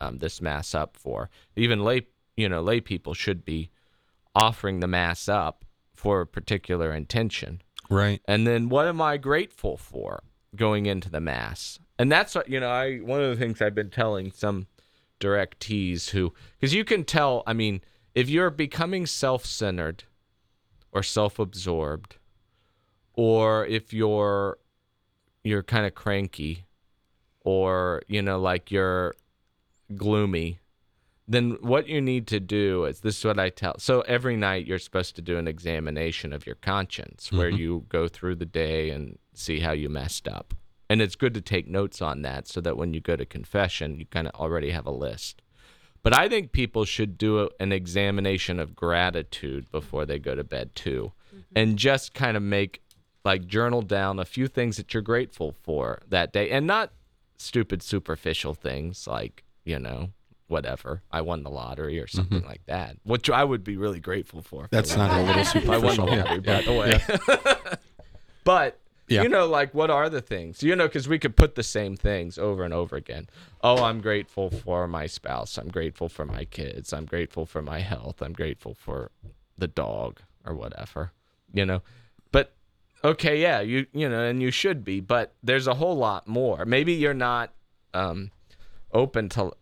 um, 0.00 0.18
this 0.18 0.40
mass 0.40 0.74
up 0.74 0.96
for? 0.96 1.30
Even 1.56 1.84
lay 1.84 2.06
you 2.36 2.48
know 2.48 2.60
lay 2.60 2.80
people 2.80 3.14
should 3.14 3.44
be 3.44 3.70
offering 4.34 4.80
the 4.80 4.86
mass 4.86 5.28
up 5.28 5.64
for 5.94 6.20
a 6.20 6.26
particular 6.26 6.92
intention. 6.92 7.62
Right. 7.88 8.20
And 8.26 8.46
then 8.46 8.68
what 8.68 8.86
am 8.86 9.00
I 9.00 9.16
grateful 9.16 9.76
for 9.76 10.22
going 10.54 10.86
into 10.86 11.10
the 11.10 11.20
mass? 11.20 11.78
And 11.98 12.12
that's 12.12 12.34
what 12.34 12.48
you 12.48 12.60
know, 12.60 12.68
I 12.68 12.98
one 12.98 13.22
of 13.22 13.30
the 13.30 13.36
things 13.36 13.60
I've 13.62 13.74
been 13.74 13.90
telling 13.90 14.30
some 14.32 14.66
directees 15.18 16.10
who 16.10 16.34
cuz 16.60 16.74
you 16.74 16.84
can 16.84 17.04
tell, 17.04 17.42
I 17.46 17.52
mean, 17.52 17.80
if 18.14 18.28
you're 18.28 18.50
becoming 18.50 19.06
self-centered 19.06 20.04
or 20.92 21.02
self-absorbed 21.02 22.16
or 23.16 23.66
if 23.66 23.92
you're 23.92 24.58
you're 25.42 25.62
kind 25.62 25.86
of 25.86 25.94
cranky 25.94 26.66
or 27.44 28.02
you 28.06 28.22
know 28.22 28.38
like 28.38 28.70
you're 28.70 29.14
gloomy 29.94 30.60
then 31.28 31.58
what 31.60 31.88
you 31.88 32.00
need 32.00 32.26
to 32.28 32.38
do 32.38 32.84
is 32.84 33.00
this 33.00 33.18
is 33.18 33.24
what 33.24 33.38
I 33.38 33.50
tell. 33.50 33.76
So 33.78 34.02
every 34.02 34.36
night 34.36 34.66
you're 34.66 34.78
supposed 34.78 35.16
to 35.16 35.22
do 35.22 35.38
an 35.38 35.48
examination 35.48 36.32
of 36.32 36.46
your 36.46 36.54
conscience 36.54 37.32
where 37.32 37.50
mm-hmm. 37.50 37.58
you 37.58 37.84
go 37.88 38.06
through 38.06 38.36
the 38.36 38.46
day 38.46 38.90
and 38.90 39.18
see 39.34 39.60
how 39.60 39.72
you 39.72 39.88
messed 39.88 40.28
up. 40.28 40.54
And 40.88 41.02
it's 41.02 41.16
good 41.16 41.34
to 41.34 41.40
take 41.40 41.66
notes 41.66 42.00
on 42.00 42.22
that 42.22 42.46
so 42.46 42.60
that 42.60 42.76
when 42.76 42.94
you 42.94 43.00
go 43.00 43.16
to 43.16 43.26
confession, 43.26 43.98
you 43.98 44.06
kind 44.06 44.28
of 44.28 44.34
already 44.34 44.70
have 44.70 44.86
a 44.86 44.92
list. 44.92 45.42
But 46.04 46.16
I 46.16 46.28
think 46.28 46.52
people 46.52 46.84
should 46.84 47.18
do 47.18 47.40
a, 47.40 47.48
an 47.58 47.72
examination 47.72 48.60
of 48.60 48.76
gratitude 48.76 49.68
before 49.72 50.06
they 50.06 50.20
go 50.20 50.36
to 50.36 50.44
bed 50.44 50.76
too. 50.76 51.12
Mm-hmm. 51.34 51.40
And 51.56 51.76
just 51.76 52.14
kind 52.14 52.36
of 52.36 52.44
make 52.44 52.82
like 53.26 53.46
journal 53.46 53.82
down 53.82 54.20
a 54.20 54.24
few 54.24 54.46
things 54.46 54.76
that 54.76 54.94
you're 54.94 55.02
grateful 55.02 55.50
for 55.50 56.00
that 56.08 56.32
day 56.32 56.48
and 56.50 56.64
not 56.64 56.92
stupid 57.36 57.82
superficial 57.82 58.54
things 58.54 59.06
like, 59.08 59.42
you 59.64 59.80
know, 59.80 60.10
whatever. 60.46 61.02
I 61.10 61.22
won 61.22 61.42
the 61.42 61.50
lottery 61.50 61.98
or 61.98 62.06
mm-hmm. 62.06 62.16
something 62.16 62.44
like 62.44 62.64
that. 62.66 62.98
Which 63.02 63.28
I 63.28 63.42
would 63.42 63.64
be 63.64 63.76
really 63.76 63.98
grateful 63.98 64.42
for. 64.42 64.68
That's 64.70 64.96
not 64.96 65.10
a 65.10 65.22
little 65.24 65.42
if 65.42 65.68
I 65.68 65.78
won 65.78 65.82
the 65.82 65.90
superficial. 65.90 66.08
Yeah, 66.08 66.22
lottery, 66.22 66.42
yeah, 66.44 66.56
by 66.56 66.62
the 66.62 66.72
way. 66.72 67.76
but 68.44 68.78
Yeah. 69.08 69.22
you 69.22 69.28
know, 69.28 69.46
like 69.46 69.74
what 69.74 69.90
are 69.90 70.08
the 70.08 70.20
things? 70.20 70.62
You 70.62 70.76
know, 70.76 70.86
because 70.86 71.08
we 71.08 71.18
could 71.18 71.36
put 71.36 71.56
the 71.56 71.64
same 71.64 71.96
things 71.96 72.38
over 72.38 72.62
and 72.62 72.72
over 72.72 72.94
again. 72.94 73.26
Oh, 73.60 73.82
I'm 73.82 74.00
grateful 74.00 74.50
for 74.50 74.86
my 74.86 75.08
spouse. 75.08 75.58
I'm 75.58 75.68
grateful 75.68 76.08
for 76.08 76.24
my 76.24 76.44
kids. 76.44 76.92
I'm 76.92 77.06
grateful 77.06 77.44
for 77.44 77.60
my 77.60 77.80
health. 77.80 78.22
I'm 78.22 78.34
grateful 78.34 78.74
for 78.74 79.10
the 79.58 79.66
dog 79.66 80.20
or 80.44 80.54
whatever. 80.54 81.10
You 81.52 81.66
know, 81.66 81.82
okay, 83.06 83.40
yeah, 83.40 83.60
you 83.60 83.86
you 83.92 84.08
know, 84.08 84.22
and 84.22 84.42
you 84.42 84.50
should 84.50 84.84
be, 84.84 85.00
but 85.00 85.34
there's 85.42 85.66
a 85.66 85.74
whole 85.74 85.96
lot 85.96 86.26
more. 86.26 86.64
Maybe 86.64 86.92
you're 86.92 87.14
not 87.14 87.52
um, 87.94 88.30
open 88.92 89.28
to 89.30 89.52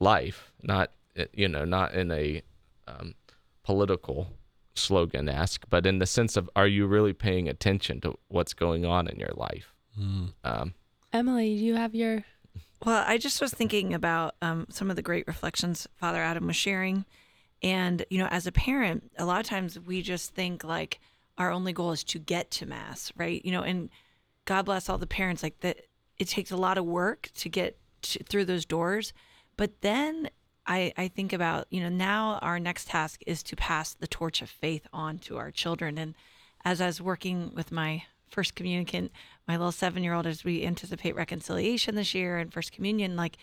life, 0.00 0.52
not 0.62 0.90
uh, 1.18 1.24
you 1.32 1.48
know, 1.48 1.64
not 1.64 1.94
in 1.94 2.10
a 2.10 2.42
um, 2.88 3.14
political 3.62 4.28
slogan 4.74 5.28
esque, 5.28 5.64
but 5.70 5.86
in 5.86 5.98
the 5.98 6.06
sense 6.06 6.36
of 6.36 6.48
are 6.56 6.66
you 6.66 6.86
really 6.86 7.12
paying 7.12 7.48
attention 7.48 8.00
to 8.00 8.18
what's 8.28 8.54
going 8.54 8.84
on 8.84 9.06
in 9.06 9.18
your 9.18 9.32
life? 9.34 9.74
Um, 10.44 10.74
Emily, 11.12 11.56
do 11.56 11.64
you 11.64 11.74
have 11.74 11.94
your 11.94 12.24
Well, 12.84 13.04
I 13.06 13.18
just 13.18 13.40
was 13.40 13.52
thinking 13.52 13.94
about 13.94 14.34
um, 14.40 14.66
some 14.70 14.90
of 14.90 14.96
the 14.96 15.02
great 15.02 15.26
reflections 15.26 15.86
Father 15.96 16.22
Adam 16.22 16.46
was 16.46 16.56
sharing. 16.56 17.04
And, 17.62 18.04
you 18.10 18.18
know, 18.18 18.26
as 18.26 18.46
a 18.46 18.52
parent, 18.52 19.12
a 19.18 19.24
lot 19.24 19.40
of 19.40 19.46
times 19.46 19.78
we 19.78 20.02
just 20.02 20.34
think 20.34 20.64
like 20.64 20.98
our 21.38 21.50
only 21.50 21.72
goal 21.72 21.92
is 21.92 22.04
to 22.04 22.18
get 22.18 22.50
to 22.52 22.66
Mass, 22.66 23.12
right? 23.16 23.44
You 23.44 23.52
know, 23.52 23.62
and 23.62 23.90
God 24.44 24.64
bless 24.64 24.88
all 24.88 24.98
the 24.98 25.06
parents, 25.06 25.42
like 25.42 25.60
that 25.60 25.78
it 26.18 26.28
takes 26.28 26.50
a 26.50 26.56
lot 26.56 26.78
of 26.78 26.84
work 26.84 27.30
to 27.36 27.48
get 27.48 27.78
to, 28.02 28.22
through 28.24 28.44
those 28.44 28.64
doors. 28.64 29.12
But 29.56 29.80
then 29.80 30.28
I, 30.66 30.92
I 30.96 31.08
think 31.08 31.32
about, 31.32 31.66
you 31.70 31.80
know, 31.80 31.88
now 31.88 32.38
our 32.42 32.58
next 32.58 32.88
task 32.88 33.22
is 33.26 33.42
to 33.44 33.56
pass 33.56 33.94
the 33.94 34.06
torch 34.06 34.42
of 34.42 34.50
faith 34.50 34.86
on 34.92 35.18
to 35.20 35.36
our 35.36 35.50
children. 35.50 35.98
And 35.98 36.14
as 36.64 36.80
I 36.80 36.86
was 36.86 37.00
working 37.00 37.52
with 37.54 37.72
my 37.72 38.04
first 38.30 38.54
communicant, 38.54 39.12
my 39.46 39.56
little 39.56 39.72
seven 39.72 40.02
year 40.02 40.14
old, 40.14 40.26
as 40.26 40.44
we 40.44 40.64
anticipate 40.64 41.16
reconciliation 41.16 41.94
this 41.94 42.14
year 42.14 42.38
and 42.38 42.52
first 42.52 42.72
communion, 42.72 43.16
like 43.16 43.36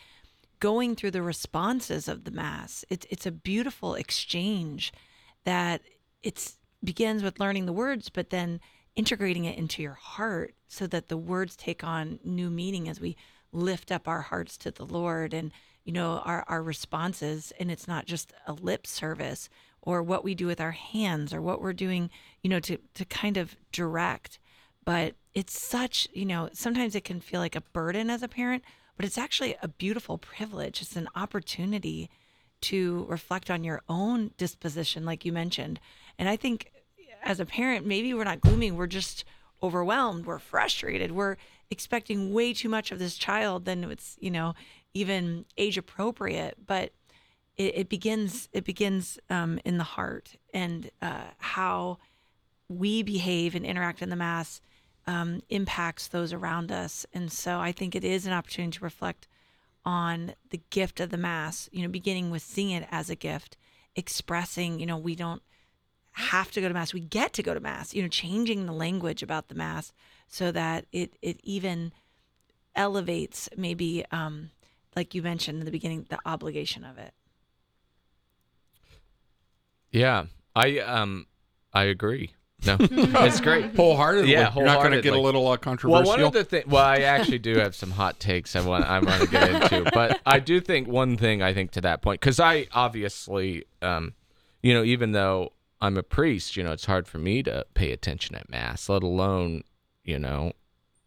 going 0.60 0.96
through 0.96 1.12
the 1.12 1.22
responses 1.22 2.08
of 2.08 2.24
the 2.24 2.32
mass, 2.32 2.86
it's 2.90 3.06
it's 3.10 3.26
a 3.26 3.32
beautiful 3.32 3.96
exchange 3.96 4.92
that 5.46 5.82
it's 6.24 6.59
begins 6.84 7.24
with 7.24 7.40
learning 7.40 7.66
the 7.66 7.74
words, 7.74 8.10
but 8.10 8.30
then 8.30 8.60
integrating 8.96 9.46
it 9.46 9.58
into 9.58 9.82
your 9.82 9.94
heart 9.94 10.54
so 10.68 10.88
that 10.88 11.08
the 11.08 11.18
words 11.18 11.56
take 11.56 11.84
on 11.84 12.20
new 12.24 12.50
meaning 12.50 12.90
as 12.90 13.00
we 13.00 13.16
lift 13.52 13.92
up 13.92 14.08
our 14.08 14.22
hearts 14.22 14.58
to 14.58 14.72
the 14.72 14.86
Lord 14.86 15.34
and 15.34 15.52
you 15.84 15.94
know 15.94 16.22
our 16.26 16.44
our 16.48 16.62
responses. 16.62 17.52
And 17.60 17.72
it's 17.72 17.88
not 17.88 18.06
just 18.06 18.34
a 18.48 18.54
lip 18.54 18.86
service 18.86 19.50
or 19.82 20.04
what 20.04 20.24
we 20.24 20.36
do 20.36 20.48
with 20.48 20.62
our 20.62 20.72
hands 20.72 21.34
or 21.34 21.42
what 21.42 21.62
we're 21.62 21.74
doing 21.74 22.10
you 22.44 22.50
know 22.50 22.60
to 22.60 22.78
to 22.96 23.06
kind 23.06 23.38
of 23.38 23.56
direct 23.72 24.38
but 24.84 25.16
it's 25.34 25.60
such 25.60 26.06
you 26.14 26.26
know 26.26 26.50
sometimes 26.52 26.96
it 26.96 27.06
can 27.06 27.22
feel 27.22 27.40
like 27.40 27.56
a 27.56 27.62
burden 27.62 28.10
as 28.10 28.22
a 28.22 28.28
parent 28.28 28.62
but 29.00 29.06
it's 29.06 29.18
actually 29.18 29.56
a 29.62 29.70
beautiful 29.70 30.18
privilege. 30.18 30.82
It's 30.82 30.98
an 30.98 31.08
opportunity 31.16 32.10
to 32.60 33.06
reflect 33.08 33.50
on 33.50 33.64
your 33.64 33.82
own 33.88 34.32
disposition 34.36 35.06
like 35.06 35.24
you 35.24 35.32
mentioned 35.32 35.80
and 36.20 36.30
i 36.30 36.36
think 36.36 36.72
as 37.24 37.40
a 37.40 37.46
parent 37.46 37.86
maybe 37.86 38.14
we're 38.14 38.24
not 38.24 38.40
gloomy 38.42 38.70
we're 38.70 38.86
just 38.86 39.26
overwhelmed 39.64 40.28
we're 40.28 40.38
frustrated 40.38 41.12
we're 41.12 41.36
expecting 41.72 42.34
way 42.34 42.54
too 42.54 42.70
much 42.70 42.92
of 42.92 43.00
this 43.00 43.18
child 43.18 43.66
than 43.66 43.84
it's 43.86 44.18
you 44.20 44.32
know 44.32 44.54
even 44.94 45.46
age 45.58 45.78
appropriate. 45.78 46.58
But 46.66 46.92
it, 47.58 47.78
it 47.78 47.90
begins 47.90 48.50
it 48.52 48.64
begins 48.64 49.20
um, 49.30 49.60
in 49.66 49.78
the 49.78 49.84
heart 49.84 50.36
and 50.54 50.90
uh, 51.02 51.24
how 51.38 51.98
we 52.68 53.04
behave 53.04 53.56
and 53.56 53.66
interact 53.66 54.02
in 54.02 54.10
the 54.10 54.16
mass 54.16 54.62
um, 55.08 55.42
impacts 55.50 56.08
those 56.08 56.34
around 56.34 56.72
us. 56.72 57.06
And 57.14 57.32
so 57.32 57.60
i 57.60 57.72
think 57.72 57.96
it 57.96 58.04
is 58.04 58.26
an 58.26 58.34
opportunity 58.34 58.78
to 58.78 58.84
reflect 58.84 59.28
on 59.86 60.34
the 60.50 60.62
gift 60.70 61.00
of 61.00 61.10
the 61.10 61.18
mass 61.18 61.70
you 61.72 61.82
know 61.82 61.88
beginning 61.88 62.30
with 62.30 62.42
seeing 62.42 62.72
it 62.72 62.88
as 62.92 63.10
a 63.10 63.16
gift 63.16 63.56
expressing 63.96 64.78
you 64.78 64.86
know 64.86 64.98
we 64.98 65.16
don't 65.16 65.42
have 66.20 66.52
to 66.52 66.62
go 66.62 66.68
to 66.68 66.74
mass 66.74 66.94
we 66.94 67.00
get 67.00 67.34
to 67.34 67.44
go 67.44 67.54
to 67.54 67.60
mass 67.60 67.94
you 67.94 68.02
know 68.02 68.08
changing 68.08 68.66
the 68.66 68.74
language 68.74 69.24
about 69.24 69.48
the 69.50 69.56
mass 69.56 69.92
so 70.28 70.52
that 70.52 70.86
it 70.92 71.14
it 71.22 71.40
even 71.44 71.92
elevates 72.76 73.50
maybe 73.58 74.06
um 74.12 74.52
like 74.96 75.14
you 75.16 75.22
mentioned 75.22 75.60
in 75.60 75.66
the 75.66 75.72
beginning 75.72 76.06
the 76.10 76.20
obligation 76.26 76.84
of 76.84 76.98
it 76.98 77.14
yeah, 79.92 80.26
I 80.56 80.80
um, 80.80 81.26
I 81.74 81.86
agree. 81.86 82.34
No, 82.66 82.76
it's 82.80 83.40
great. 83.40 83.76
Wholeheartedly. 83.76 84.32
Yeah, 84.32 84.54
You're 84.54 84.66
not 84.66 84.80
going 84.80 84.92
to 84.92 85.02
get 85.02 85.14
a 85.14 85.20
little 85.20 85.48
uh, 85.48 85.52
Well, 85.52 85.58
controversial. 85.58 86.06
one 86.06 86.22
of 86.22 86.34
the 86.34 86.44
things. 86.44 86.68
Well, 86.68 86.84
I 86.84 86.98
actually 86.98 87.40
do 87.40 87.58
have 87.58 87.74
some 87.74 87.92
hot 87.92 88.20
takes 88.20 88.56
I 88.56 88.62
want. 88.62 88.86
I 88.86 89.00
want 89.00 89.22
to 89.22 89.28
get 89.28 89.50
into, 89.50 89.90
but 89.94 90.20
I 90.26 90.40
do 90.40 90.60
think 90.60 90.88
one 90.88 91.16
thing. 91.18 91.42
I 91.42 91.54
think 91.54 91.72
to 91.72 91.82
that 91.82 92.02
point, 92.02 92.20
because 92.20 92.40
I 92.40 92.68
obviously, 92.74 93.64
um, 93.82 94.14
you 94.62 94.74
know, 94.74 94.84
even 94.84 95.14
though 95.14 95.54
I'm 95.82 95.98
a 95.98 96.04
priest, 96.04 96.58
you 96.58 96.64
know, 96.64 96.72
it's 96.74 96.86
hard 96.86 97.08
for 97.08 97.18
me 97.20 97.42
to 97.44 97.66
pay 97.74 97.92
attention 97.92 98.36
at 98.36 98.50
mass, 98.50 98.90
let 98.90 99.02
alone, 99.04 99.64
you 100.04 100.20
know, 100.20 100.54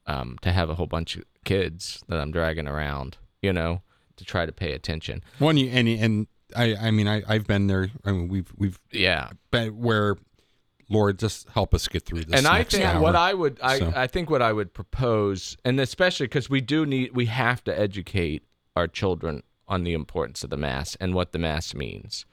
um, 0.07 0.39
to 0.43 0.51
have 0.53 0.71
a 0.71 0.75
whole 0.75 0.87
bunch 0.87 1.17
of 1.17 1.25
kids 1.45 2.03
that 2.09 2.19
I'm 2.19 2.31
dragging 2.33 2.67
around, 2.67 3.19
you 3.43 3.53
know, 3.53 3.83
to 4.17 4.25
try 4.25 4.47
to 4.47 4.53
pay 4.53 4.73
attention. 4.73 5.23
One, 5.39 5.57
you, 5.57 5.69
and 5.71 5.87
and 5.89 6.27
I, 6.57 6.75
I 6.77 6.91
mean, 6.91 7.07
I, 7.09 7.23
I've 7.29 7.47
been 7.47 7.67
there. 7.67 7.91
I 8.05 8.13
mean, 8.13 8.29
we've 8.29 8.51
we've 8.57 8.79
Yeah, 8.91 9.31
been 9.51 9.79
where, 9.79 10.17
Lord, 10.89 11.19
just 11.19 11.49
help 11.51 11.75
us 11.75 11.87
get 11.89 12.05
through 12.05 12.25
this. 12.25 12.35
and 12.39 12.47
I 12.47 12.63
think 12.65 12.85
hour. 12.85 13.01
what 13.01 13.17
I 13.17 13.35
would 13.35 13.59
I, 13.63 13.79
So- 13.79 13.93
I 13.95 14.07
think 14.07 14.31
what 14.31 14.43
I 14.43 14.53
would 14.53 14.73
propose 14.75 15.57
and 15.65 15.79
especially 15.81 16.27
because 16.27 16.49
we 16.51 16.61
do 16.61 16.85
need 16.87 17.15
we 17.15 17.27
have 17.27 17.63
to 17.65 17.79
educate 17.79 18.43
our 18.77 18.87
children 18.87 19.43
on 19.69 19.85
the 19.85 19.93
importance 19.95 20.43
of 20.45 20.51
the 20.51 20.57
mass 20.57 20.97
and 20.97 21.15
what 21.15 21.33
the 21.33 21.39
mass 21.39 21.75
means 21.75 22.25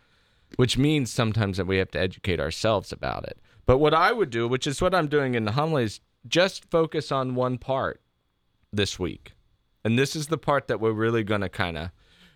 which 0.56 0.78
means 0.78 1.12
sometimes 1.12 1.58
that 1.58 1.68
we 1.68 1.78
have 1.78 1.92
to 1.92 2.00
educate 2.00 2.40
ourselves 2.40 2.92
about 2.92 3.24
it 3.26 3.40
but 3.66 3.78
what 3.78 3.94
I 3.94 4.12
would 4.12 4.30
do 4.30 4.48
which 4.48 4.68
is 4.68 4.82
what 4.82 4.96
I'm 4.96 5.08
doing 5.08 5.36
in 5.36 5.46
the 5.46 5.54
homily 5.54 5.84
is 5.84 6.02
just 6.28 6.70
focus 6.70 7.12
on 7.12 7.36
one 7.36 7.58
part 7.58 8.02
this 8.72 9.00
week 9.00 9.34
and 9.84 9.98
this 9.98 10.16
is 10.16 10.28
the 10.28 10.38
part 10.38 10.68
that 10.68 10.80
we're 10.80 10.92
really 10.92 11.24
going 11.24 11.42
to 11.42 11.50
kind 11.50 11.78
of 11.78 11.92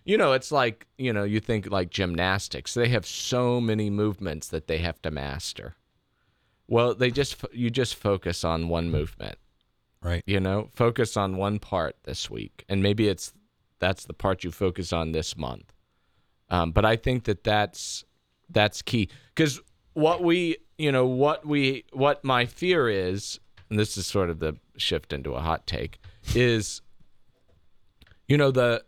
you 0.05 0.17
know 0.17 0.33
it's 0.33 0.51
like 0.51 0.87
you 0.97 1.11
know 1.13 1.23
you 1.23 1.39
think 1.39 1.69
like 1.69 1.89
gymnastics 1.89 2.73
they 2.73 2.89
have 2.89 3.05
so 3.05 3.59
many 3.61 3.89
movements 3.89 4.47
that 4.47 4.67
they 4.67 4.77
have 4.79 5.01
to 5.01 5.11
master 5.11 5.75
Well, 6.67 6.95
they 6.95 7.11
just 7.11 7.43
you 7.51 7.69
just 7.69 7.95
focus 7.95 8.43
on 8.43 8.69
one 8.69 8.89
movement. 8.89 9.37
Right. 10.01 10.23
You 10.25 10.39
know, 10.39 10.69
focus 10.73 11.15
on 11.15 11.37
one 11.37 11.59
part 11.59 11.95
this 12.03 12.29
week, 12.29 12.65
and 12.67 12.81
maybe 12.81 13.07
it's 13.07 13.33
that's 13.79 14.05
the 14.05 14.13
part 14.13 14.43
you 14.43 14.51
focus 14.51 14.91
on 14.93 15.11
this 15.11 15.37
month. 15.37 15.73
Um, 16.53 16.71
but 16.71 16.85
I 16.85 16.97
think 16.97 17.23
that 17.23 17.43
that's 17.43 18.05
that's 18.47 18.83
key 18.83 19.09
because 19.33 19.59
what 19.93 20.21
we 20.21 20.57
you 20.77 20.91
know 20.91 21.07
what 21.07 21.47
we 21.47 21.83
what 21.93 22.23
my 22.23 22.45
fear 22.45 22.87
is, 22.87 23.39
and 23.71 23.79
this 23.79 23.97
is 23.97 24.05
sort 24.05 24.29
of 24.29 24.37
the 24.37 24.55
shift 24.77 25.13
into 25.13 25.33
a 25.33 25.41
hot 25.41 25.65
take, 25.65 25.97
is 26.35 26.83
you 28.27 28.37
know 28.37 28.51
the 28.51 28.85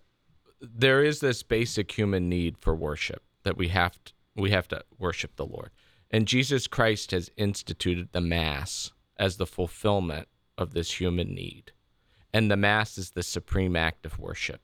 there 0.62 1.04
is 1.04 1.22
this 1.22 1.42
basic 1.42 1.92
human 1.92 2.30
need 2.30 2.56
for 2.60 2.76
worship 2.76 3.24
that 3.42 3.58
we 3.58 3.70
have 3.70 3.98
to, 4.06 4.14
we 4.36 4.52
have 4.52 4.68
to 4.68 4.84
worship 5.00 5.36
the 5.36 5.46
Lord. 5.48 5.72
And 6.12 6.28
Jesus 6.28 6.68
Christ 6.68 7.10
has 7.12 7.32
instituted 7.36 8.10
the 8.12 8.22
mass 8.22 8.92
as 9.18 9.38
the 9.38 9.48
fulfillment 9.48 10.28
of 10.56 10.76
this 10.76 11.00
human 11.00 11.34
need. 11.34 11.72
And 12.32 12.52
the 12.52 12.58
mass 12.58 13.00
is 13.00 13.12
the 13.12 13.24
supreme 13.24 13.76
act 13.76 14.06
of 14.06 14.20
worship. 14.20 14.62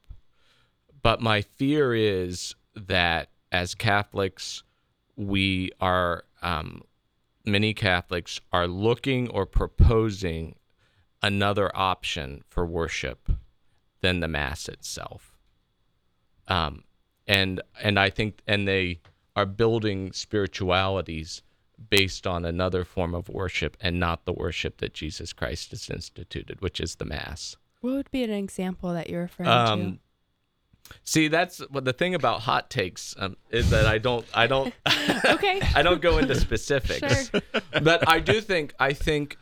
But 1.02 1.20
my 1.20 1.42
fear 1.42 1.96
is 1.96 2.54
that 2.76 3.30
as 3.52 3.76
Catholics, 3.76 4.64
we 5.16 5.72
are, 5.80 6.26
um, 6.42 6.84
many 7.46 7.74
Catholics 7.74 8.40
are 8.52 8.68
looking 8.68 9.30
or 9.30 9.46
proposing 9.46 10.56
another 11.22 11.72
option 11.76 12.44
for 12.48 12.66
worship 12.66 13.32
than 14.02 14.20
the 14.20 14.28
mass 14.28 14.68
itself. 14.68 15.38
Um, 16.48 16.84
and 17.28 17.62
and 17.82 18.00
I 18.00 18.10
think 18.10 18.42
and 18.48 18.68
they 18.68 19.00
are 19.36 19.46
building 19.46 20.12
spiritualities 20.12 21.44
based 21.90 22.28
on 22.28 22.46
another 22.46 22.84
form 22.84 23.16
of 23.16 23.30
worship 23.30 23.78
and 23.80 24.00
not 24.00 24.26
the 24.26 24.34
worship 24.34 24.78
that 24.78 24.94
Jesus 24.94 25.34
Christ 25.34 25.72
has 25.72 25.90
instituted, 25.90 26.62
which 26.62 26.80
is 26.80 26.96
the 26.96 27.06
mass. 27.06 27.56
What 27.82 27.94
would 27.94 28.12
be 28.12 28.24
an 28.24 28.32
example 28.32 28.94
that 28.94 29.10
you're 29.10 29.22
referring 29.22 29.50
Um, 29.50 30.00
see, 31.04 31.28
that's 31.28 31.60
what 31.70 31.86
the 31.86 31.94
thing 31.94 32.16
about 32.16 32.42
hot 32.42 32.70
takes 32.70 33.16
um, 33.20 33.38
is 33.50 33.70
that 33.72 33.86
I 33.86 33.98
don't 33.98 34.26
I 34.34 34.48
don't? 34.48 34.74
Okay. 35.26 35.62
I 35.76 35.82
don't 35.82 36.02
go 36.02 36.18
into 36.18 36.36
specifics, 36.36 37.32
but 37.82 38.08
I 38.08 38.20
do 38.20 38.42
think 38.42 38.74
I 38.80 38.94
think. 38.94 39.38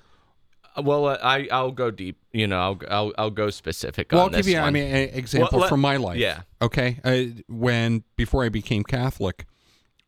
Well, 0.82 1.08
uh, 1.08 1.18
I 1.22 1.48
I'll 1.52 1.72
go 1.72 1.92
deep. 1.92 2.18
You 2.32 2.48
know, 2.48 2.60
I'll 2.60 2.80
I'll, 2.90 3.14
I'll 3.18 3.30
go 3.32 3.50
specific. 3.50 4.12
Well, 4.12 4.22
on 4.22 4.26
I'll 4.26 4.30
give 4.38 4.46
this 4.46 4.54
you, 4.54 4.60
I 4.60 4.70
mean, 4.70 4.84
an 4.94 5.10
example 5.14 5.50
Well, 5.54 5.62
let- 5.62 5.70
from 5.70 5.82
my 5.82 5.98
life. 5.98 6.18
yeah. 6.18 6.42
Okay. 6.62 7.00
Uh, 7.04 7.42
when 7.50 8.04
before 8.16 8.46
I 8.46 8.50
became 8.50 8.84
Catholic, 8.84 9.46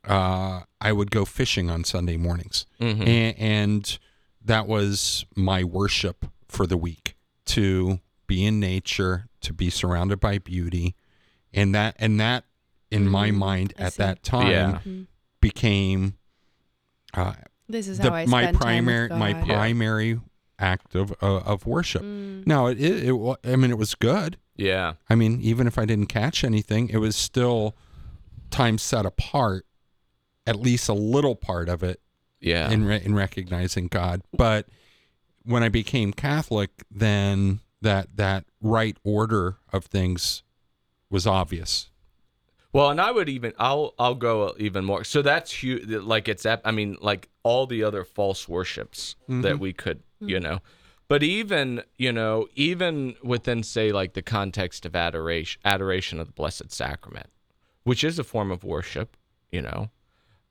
uh, 0.07 0.61
I 0.79 0.91
would 0.93 1.11
go 1.11 1.25
fishing 1.25 1.69
on 1.69 1.83
Sunday 1.83 2.15
mornings, 2.17 2.65
Mhm. 2.79 3.07
and, 3.07 3.37
and 3.39 3.99
that 4.43 4.67
was 4.67 5.25
my 5.35 5.63
worship 5.63 6.25
for 6.47 6.65
the 6.65 6.77
week 6.77 7.15
to 7.47 7.99
be 8.27 8.45
in 8.45 8.59
nature, 8.59 9.27
to 9.41 9.53
be 9.53 9.69
surrounded 9.69 10.19
by 10.19 10.37
beauty, 10.37 10.95
and 11.53 11.73
that 11.75 11.95
and 11.99 12.19
that 12.19 12.45
in 12.89 13.07
my 13.07 13.29
Mm, 13.31 13.35
mind 13.35 13.73
I 13.77 13.83
at 13.83 13.93
see. 13.93 13.97
that 14.03 14.23
time 14.23 14.49
Yeah. 14.51 14.79
Mhm. 14.85 15.07
became 15.39 16.17
uh, 17.13 17.33
This 17.67 17.87
is 17.87 17.97
the, 17.97 18.09
how 18.09 18.15
I 18.15 18.25
my 18.25 18.51
primary 18.51 19.09
time 19.09 19.19
my 19.19 19.33
God. 19.33 19.45
primary 19.45 20.19
act 20.59 20.95
of 20.95 21.11
uh, 21.21 21.37
of 21.39 21.65
worship. 21.65 22.03
Mm. 22.03 22.45
Now 22.47 22.67
it, 22.67 22.79
it, 22.81 23.09
it 23.09 23.37
I 23.43 23.55
mean 23.55 23.71
it 23.71 23.77
was 23.77 23.95
good. 23.95 24.37
yeah, 24.55 24.93
I 25.09 25.15
mean, 25.15 25.39
even 25.41 25.65
if 25.67 25.77
I 25.79 25.85
didn't 25.85 26.07
catch 26.07 26.43
anything, 26.43 26.89
it 26.89 26.97
was 26.97 27.15
still 27.15 27.75
time 28.51 28.77
set 28.77 29.05
apart, 29.05 29.65
at 30.45 30.55
least 30.57 30.87
a 30.89 30.93
little 30.93 31.35
part 31.35 31.67
of 31.69 31.81
it 31.83 31.99
yeah, 32.39 32.69
in 32.69 32.83
re- 32.85 33.01
in 33.03 33.15
recognizing 33.15 33.87
God. 33.87 34.21
But 34.35 34.67
when 35.43 35.63
I 35.63 35.69
became 35.69 36.13
Catholic, 36.13 36.69
then 36.91 37.59
that 37.81 38.15
that 38.17 38.45
right 38.61 38.97
order 39.03 39.57
of 39.73 39.85
things 39.85 40.43
was 41.11 41.27
obvious. 41.27 41.89
Well, 42.73 42.89
and 42.89 43.01
I 43.01 43.11
would 43.11 43.27
even 43.29 43.53
I'll 43.59 43.93
I'll 43.99 44.15
go 44.15 44.55
even 44.57 44.85
more. 44.85 45.03
So 45.03 45.21
that's 45.21 45.51
huge. 45.51 45.87
Like 45.89 46.27
it's 46.27 46.45
ep- 46.45 46.61
I 46.65 46.71
mean 46.71 46.97
like 47.01 47.29
all 47.43 47.67
the 47.67 47.83
other 47.83 48.03
false 48.03 48.47
worships 48.47 49.15
that 49.27 49.59
we 49.59 49.73
could 49.73 50.01
you 50.21 50.39
know, 50.39 50.59
but 51.07 51.21
even 51.21 51.83
you 51.97 52.11
know 52.13 52.47
even 52.55 53.15
within 53.23 53.63
say 53.63 53.91
like 53.91 54.13
the 54.13 54.21
context 54.21 54.85
of 54.85 54.95
adoration 54.95 55.59
adoration 55.65 56.19
of 56.19 56.27
the 56.27 56.33
Blessed 56.33 56.71
Sacrament, 56.71 57.27
which 57.83 58.03
is 58.03 58.17
a 58.17 58.23
form 58.23 58.51
of 58.51 58.63
worship, 58.63 59.17
you 59.51 59.61
know, 59.61 59.89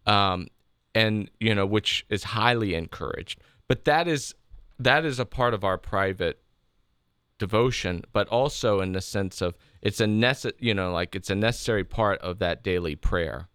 um, 0.06 0.48
and 0.94 1.30
you 1.40 1.54
know 1.54 1.64
which 1.64 2.04
is 2.10 2.24
highly 2.24 2.74
encouraged. 2.74 3.40
But 3.66 3.86
that 3.86 4.06
is 4.06 4.34
that 4.78 5.06
is 5.06 5.18
a 5.18 5.24
part 5.24 5.54
of 5.54 5.64
our 5.64 5.78
private 5.78 6.42
devotion, 7.38 8.04
but 8.12 8.28
also 8.28 8.80
in 8.80 8.92
the 8.92 9.00
sense 9.00 9.40
of 9.40 9.56
it's 9.82 10.00
a 10.00 10.04
necess- 10.06 10.52
you 10.58 10.74
know, 10.74 10.92
like 10.92 11.14
it's 11.16 11.30
a 11.30 11.34
necessary 11.34 11.84
part 11.84 12.20
of 12.20 12.38
that 12.40 12.62
daily 12.62 12.96
prayer. 12.96 13.48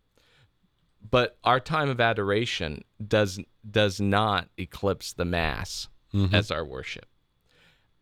But 1.10 1.38
our 1.44 1.60
time 1.60 1.90
of 1.90 2.00
adoration 2.02 2.84
does 3.08 3.40
does 3.70 4.00
not 4.00 4.50
eclipse 4.58 5.14
the 5.14 5.26
mass 5.26 5.88
as 6.34 6.50
our 6.50 6.64
worship. 6.64 7.06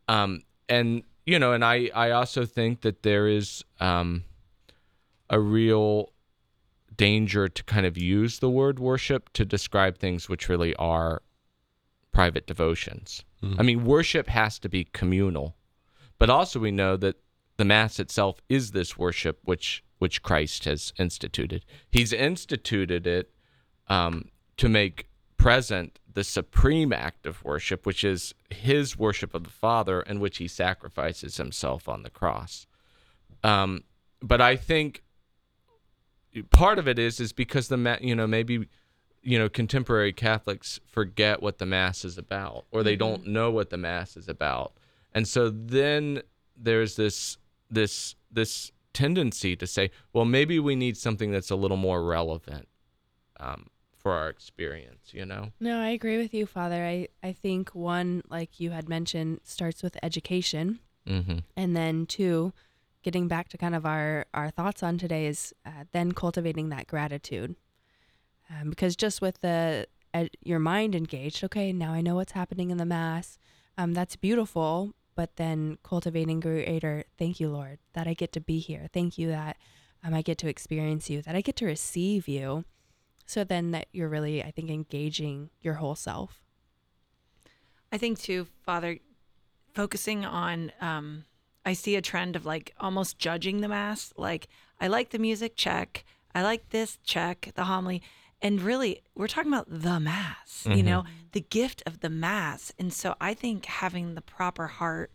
Um, 0.08 0.44
and 0.70 1.04
you 1.26 1.40
know, 1.40 1.54
and 1.54 1.66
I 1.66 1.90
I 1.94 2.12
also 2.12 2.46
think 2.46 2.82
that 2.82 3.04
there 3.04 3.28
is 3.28 3.64
um, 3.80 4.24
a 5.30 5.40
real 5.40 6.12
danger 6.96 7.48
to 7.48 7.64
kind 7.64 7.86
of 7.86 7.98
use 7.98 8.40
the 8.40 8.50
word 8.50 8.78
worship 8.80 9.34
to 9.34 9.44
describe 9.46 9.98
things 9.98 10.30
which 10.30 10.48
really 10.48 10.76
are 10.76 11.22
private 12.12 12.46
devotions. 12.46 13.24
I 13.60 13.64
mean, 13.64 13.84
worship 13.84 14.28
has 14.30 14.60
to 14.60 14.70
be 14.70 14.86
communal, 14.86 15.56
but 16.20 16.30
also 16.30 16.60
we 16.60 16.72
know 16.72 16.96
that 16.98 17.16
the 17.58 17.66
mass 17.66 18.00
itself 18.00 18.42
is 18.50 18.72
this 18.72 18.98
worship 18.98 19.40
which 19.44 19.84
which 20.00 20.22
Christ 20.22 20.66
has 20.66 20.92
instituted. 21.00 21.64
He's 21.90 22.12
instituted 22.12 23.08
it 23.08 23.32
um, 23.88 24.26
to 24.58 24.68
make 24.68 25.08
present 25.38 25.98
the 26.14 26.24
supreme 26.24 26.92
act 26.92 27.26
of 27.26 27.44
worship, 27.44 27.86
which 27.86 28.04
is 28.04 28.34
his 28.50 28.98
worship 28.98 29.34
of 29.34 29.46
the 29.46 29.50
Father, 29.50 30.02
in 30.02 30.20
which 30.20 30.38
he 30.38 30.48
sacrifices 30.48 31.38
himself 31.38 31.88
on 31.88 32.04
the 32.04 32.10
cross. 32.10 32.68
Um, 33.44 33.84
but 34.22 34.42
I 34.42 34.56
think 34.56 35.04
part 36.52 36.80
of 36.80 36.88
it 36.88 37.00
is 37.00 37.20
is 37.20 37.34
because 37.34 37.68
the 37.68 37.98
you 38.02 38.16
know 38.16 38.28
maybe 38.28 38.68
you 39.22 39.40
know 39.40 39.50
contemporary 39.50 40.14
Catholics 40.14 40.80
forget 40.86 41.42
what 41.42 41.60
the 41.60 41.66
mass 41.66 42.04
is 42.04 42.18
about 42.18 42.66
or 42.72 42.84
they 42.84 42.96
don't 42.96 43.28
know 43.28 43.52
what 43.52 43.70
the 43.70 43.78
mass 43.78 44.18
is 44.18 44.28
about. 44.28 44.74
And 45.14 45.28
so 45.28 45.50
then 45.50 46.22
there's 46.58 46.96
this 46.96 47.38
this 47.74 48.16
this 48.32 48.72
tendency 48.94 49.56
to 49.56 49.66
say, 49.68 49.90
well 50.14 50.26
maybe 50.26 50.60
we 50.60 50.76
need 50.76 50.96
something 50.98 51.32
that's 51.32 51.50
a 51.52 51.56
little 51.56 51.78
more 51.78 52.04
relevant 52.04 52.68
um, 53.40 53.68
for 53.98 54.12
our 54.12 54.30
experience, 54.30 55.14
you 55.14 55.26
know. 55.26 55.52
No, 55.60 55.80
I 55.80 55.90
agree 55.90 56.18
with 56.18 56.34
you, 56.34 56.46
Father. 56.46 56.84
I, 56.86 57.08
I 57.24 57.32
think 57.34 57.74
one, 57.74 58.22
like 58.30 58.60
you 58.60 58.72
had 58.72 58.88
mentioned, 58.90 59.40
starts 59.44 59.82
with 59.82 59.98
education. 60.04 60.80
Mhm. 61.08 61.44
And 61.58 61.76
then 61.76 62.06
two, 62.06 62.54
getting 63.02 63.28
back 63.28 63.50
to 63.50 63.58
kind 63.58 63.76
of 63.76 63.86
our, 63.86 64.26
our 64.34 64.50
thoughts 64.50 64.84
on 64.84 64.98
today 64.98 65.26
is 65.26 65.54
uh, 65.66 65.86
then 65.92 66.12
cultivating 66.12 66.70
that 66.70 66.88
gratitude. 66.88 67.56
Um, 68.50 68.70
because 68.70 68.96
just 68.96 69.22
with 69.22 69.42
the 69.42 69.88
uh, 70.14 70.26
your 70.44 70.60
mind 70.60 70.96
engaged, 70.96 71.44
okay, 71.44 71.74
now 71.74 71.92
I 71.94 72.02
know 72.02 72.16
what's 72.16 72.34
happening 72.34 72.70
in 72.70 72.78
the 72.78 72.86
mass. 72.86 73.40
Um, 73.78 73.94
that's 73.94 74.16
beautiful. 74.16 74.94
But 75.16 75.36
then 75.36 75.78
cultivating 75.84 76.40
greater, 76.40 77.04
thank 77.18 77.40
you, 77.40 77.50
Lord, 77.50 77.80
that 77.94 78.08
I 78.08 78.14
get 78.14 78.32
to 78.34 78.40
be 78.40 78.60
here. 78.60 78.88
Thank 78.94 79.18
you 79.18 79.30
that 79.30 79.58
um, 80.04 80.14
I 80.14 80.22
get 80.22 80.38
to 80.40 80.48
experience 80.48 81.10
you, 81.10 81.22
that 81.22 81.36
I 81.36 81.42
get 81.42 81.56
to 81.58 81.66
receive 81.66 82.28
you. 82.28 82.66
So 83.26 83.44
then 83.44 83.72
that 83.72 83.88
you're 83.92 84.10
really, 84.10 84.44
I 84.44 84.52
think, 84.52 84.70
engaging 84.70 85.50
your 85.62 85.76
whole 85.76 85.96
self. 85.96 86.44
I 87.92 87.98
think 87.98 88.20
too, 88.20 88.48
Father, 88.66 89.00
focusing 89.74 90.26
on 90.26 90.72
um 90.82 91.26
I 91.66 91.74
see 91.74 91.96
a 91.96 92.02
trend 92.02 92.36
of 92.36 92.46
like 92.46 92.74
almost 92.80 93.18
judging 93.18 93.62
the 93.62 93.68
mass. 93.68 94.14
Like 94.18 94.50
I 94.82 94.88
like 94.88 95.12
the 95.12 95.20
music, 95.20 95.56
check. 95.56 96.04
I 96.36 96.42
like 96.42 96.70
this, 96.70 96.98
check, 97.04 97.52
the 97.56 97.66
homily. 97.66 98.02
And 98.44 98.62
really, 98.62 99.02
we're 99.16 99.28
talking 99.28 99.54
about 99.54 99.68
the 99.70 100.02
mass, 100.02 100.68
you 100.70 100.84
know, 100.84 101.06
the 101.32 101.40
gift 101.40 101.82
of 101.86 102.02
the 102.02 102.10
mass. 102.10 102.74
And 102.78 102.92
so 102.92 103.16
I 103.22 103.34
think 103.34 103.66
having 103.66 104.16
the 104.16 104.22
proper 104.22 104.68
heart 104.68 105.12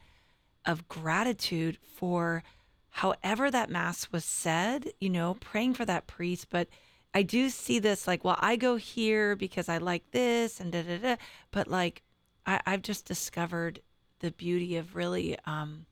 of 0.64 0.88
gratitude 0.88 1.76
for 1.94 2.42
however 2.88 3.50
that 3.50 3.68
mass 3.68 4.10
was 4.10 4.24
said, 4.24 4.92
you 4.98 5.10
know, 5.10 5.34
praying 5.34 5.74
for 5.74 5.84
that 5.84 6.06
priest, 6.06 6.46
but 6.48 6.68
I 7.12 7.22
do 7.22 7.50
see 7.50 7.78
this 7.78 8.06
like, 8.06 8.24
well, 8.24 8.38
I 8.40 8.56
go 8.56 8.76
here 8.76 9.36
because 9.36 9.68
I 9.68 9.76
like 9.76 10.10
this 10.10 10.58
and 10.58 10.72
da 10.72 10.82
da 10.82 10.96
da. 10.96 11.16
But 11.50 11.68
like, 11.68 12.02
I, 12.46 12.60
I've 12.66 12.82
just 12.82 13.04
discovered 13.04 13.80
the 14.20 14.30
beauty 14.30 14.76
of 14.76 14.96
really 14.96 15.36
um, 15.44 15.84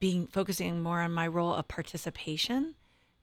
being 0.00 0.26
focusing 0.26 0.82
more 0.82 1.00
on 1.00 1.12
my 1.12 1.28
role 1.28 1.54
of 1.54 1.68
participation 1.68 2.74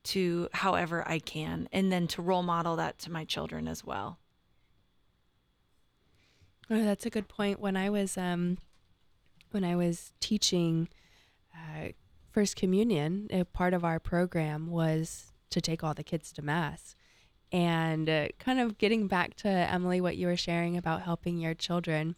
to 0.05 0.49
however 0.53 1.03
I 1.07 1.19
can, 1.19 1.67
and 1.71 1.91
then 1.91 2.07
to 2.07 2.21
role 2.21 2.43
model 2.43 2.75
that 2.77 2.97
to 2.99 3.11
my 3.11 3.25
children 3.25 3.67
as 3.67 3.83
well. 3.83 4.19
Oh, 6.69 6.83
that's 6.83 7.05
a 7.05 7.09
good 7.09 7.27
point. 7.27 7.59
When 7.59 7.77
I 7.77 7.89
was 7.89 8.17
um, 8.17 8.57
when 9.51 9.63
I 9.63 9.75
was 9.75 10.13
teaching 10.19 10.89
uh, 11.53 11.89
First 12.31 12.55
Communion, 12.55 13.27
a 13.31 13.43
part 13.43 13.73
of 13.73 13.85
our 13.85 13.99
program 13.99 14.69
was 14.69 15.31
to 15.51 15.61
take 15.61 15.83
all 15.83 15.93
the 15.93 16.03
kids 16.03 16.31
to 16.33 16.41
Mass, 16.41 16.95
and 17.51 18.09
uh, 18.09 18.27
kind 18.39 18.59
of 18.59 18.77
getting 18.77 19.07
back 19.07 19.35
to 19.37 19.47
Emily, 19.47 20.01
what 20.01 20.17
you 20.17 20.27
were 20.27 20.37
sharing 20.37 20.75
about 20.75 21.03
helping 21.03 21.37
your 21.37 21.53
children. 21.53 22.15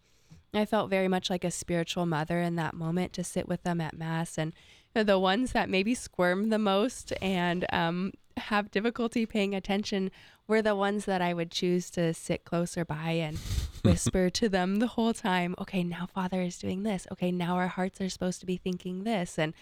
I 0.53 0.65
felt 0.65 0.89
very 0.89 1.07
much 1.07 1.29
like 1.29 1.43
a 1.43 1.51
spiritual 1.51 2.05
mother 2.05 2.39
in 2.39 2.55
that 2.55 2.73
moment 2.73 3.13
to 3.13 3.23
sit 3.23 3.47
with 3.47 3.63
them 3.63 3.81
at 3.81 3.97
Mass 3.97 4.37
and 4.37 4.53
you 4.97 5.03
know, 5.03 5.13
the 5.13 5.19
ones 5.19 5.51
that 5.51 5.69
maybe 5.69 5.93
squirm 5.93 6.49
the 6.49 6.57
most 6.57 7.13
and 7.21 7.67
um, 7.71 8.13
have 8.35 8.71
difficulty 8.71 9.27
paying 9.27 9.53
attention 9.53 10.09
were 10.47 10.63
the 10.63 10.73
ones 10.73 11.05
that 11.05 11.21
I 11.21 11.35
would 11.35 11.51
choose 11.51 11.91
to 11.91 12.15
sit 12.15 12.45
closer 12.45 12.83
by 12.83 13.11
and 13.11 13.37
whisper 13.83 14.31
to 14.31 14.49
them 14.49 14.77
the 14.77 14.87
whole 14.87 15.13
time, 15.13 15.53
okay, 15.59 15.83
now 15.83 16.07
Father 16.07 16.41
is 16.41 16.57
doing 16.57 16.81
this. 16.81 17.05
Okay, 17.11 17.31
now 17.31 17.57
our 17.57 17.67
hearts 17.67 18.01
are 18.01 18.09
supposed 18.09 18.39
to 18.39 18.47
be 18.47 18.57
thinking 18.57 19.03
this. 19.03 19.37
And 19.37 19.53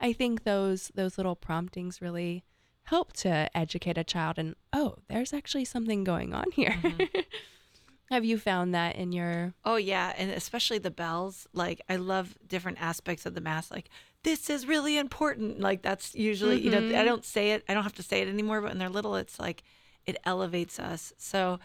I 0.00 0.12
think 0.12 0.42
those 0.42 0.90
those 0.96 1.16
little 1.16 1.36
promptings 1.36 2.02
really 2.02 2.42
help 2.84 3.12
to 3.12 3.48
educate 3.56 3.96
a 3.96 4.02
child 4.02 4.38
and 4.38 4.56
oh, 4.72 4.96
there's 5.08 5.32
actually 5.32 5.66
something 5.66 6.02
going 6.02 6.34
on 6.34 6.50
here. 6.50 6.76
Have 8.10 8.24
you 8.24 8.38
found 8.38 8.74
that 8.74 8.96
in 8.96 9.12
your 9.12 9.54
Oh 9.64 9.76
yeah, 9.76 10.12
and 10.18 10.32
especially 10.32 10.78
the 10.78 10.90
bells. 10.90 11.46
Like 11.52 11.80
I 11.88 11.94
love 11.94 12.34
different 12.44 12.82
aspects 12.82 13.24
of 13.24 13.34
the 13.34 13.40
mass. 13.40 13.70
Like 13.70 13.88
this 14.22 14.50
is 14.50 14.66
really 14.66 14.98
important. 14.98 15.60
Like 15.60 15.82
that's 15.82 16.14
usually 16.14 16.60
you 16.60 16.70
know 16.70 16.98
I 16.98 17.04
don't 17.04 17.24
say 17.24 17.52
it. 17.52 17.64
I 17.68 17.74
don't 17.74 17.82
have 17.82 17.94
to 17.94 18.02
say 18.02 18.20
it 18.20 18.28
anymore. 18.28 18.60
But 18.60 18.70
when 18.70 18.78
they're 18.78 18.88
little, 18.88 19.16
it's 19.16 19.38
like 19.38 19.62
it 20.06 20.18
elevates 20.24 20.78
us. 20.78 21.12
So, 21.18 21.58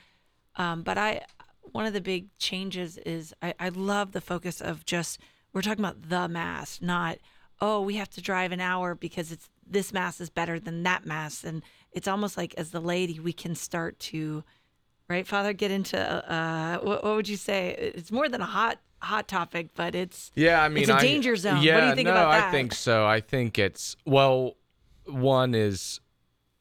um, 0.55 0.83
but 0.83 0.97
I 0.97 1.25
one 1.71 1.85
of 1.85 1.93
the 1.93 2.01
big 2.01 2.27
changes 2.37 2.97
is 2.99 3.33
I, 3.41 3.53
I 3.59 3.69
love 3.69 4.11
the 4.11 4.21
focus 4.21 4.61
of 4.61 4.85
just 4.85 5.19
we're 5.53 5.61
talking 5.61 5.83
about 5.83 6.09
the 6.09 6.27
mass, 6.27 6.79
not 6.81 7.17
oh 7.61 7.81
we 7.81 7.95
have 7.95 8.09
to 8.11 8.21
drive 8.21 8.51
an 8.51 8.61
hour 8.61 8.95
because 8.95 9.31
it's 9.31 9.49
this 9.67 9.91
mass 9.91 10.21
is 10.21 10.29
better 10.29 10.59
than 10.59 10.83
that 10.83 11.05
mass, 11.05 11.43
and 11.43 11.63
it's 11.91 12.07
almost 12.07 12.37
like 12.37 12.53
as 12.57 12.71
the 12.71 12.81
lady 12.81 13.19
we 13.19 13.33
can 13.33 13.55
start 13.55 13.99
to 13.99 14.43
right 15.07 15.27
father 15.27 15.53
get 15.53 15.69
into 15.69 15.97
uh 15.99 16.79
what, 16.79 17.03
what 17.03 17.15
would 17.15 17.29
you 17.29 17.37
say 17.37 17.75
it's 17.95 18.11
more 18.11 18.27
than 18.27 18.41
a 18.41 18.45
hot 18.45 18.79
hot 19.05 19.27
topic 19.27 19.69
but 19.75 19.95
it's 19.95 20.31
Yeah, 20.35 20.61
I 20.61 20.69
mean, 20.69 20.83
It's 20.83 20.91
a 20.91 20.95
I- 20.95 21.01
danger 21.01 21.35
zone. 21.35 21.61
Yeah, 21.61 21.75
What 21.75 21.81
do 21.81 21.87
you 21.87 21.95
think 21.95 22.05
no, 22.07 22.11
about 22.13 22.31
I 22.31 22.51
think 22.51 22.73
so. 22.73 23.05
I 23.05 23.21
think 23.21 23.57
it's 23.57 23.95
well, 24.05 24.57
one 25.05 25.53
is, 25.55 25.99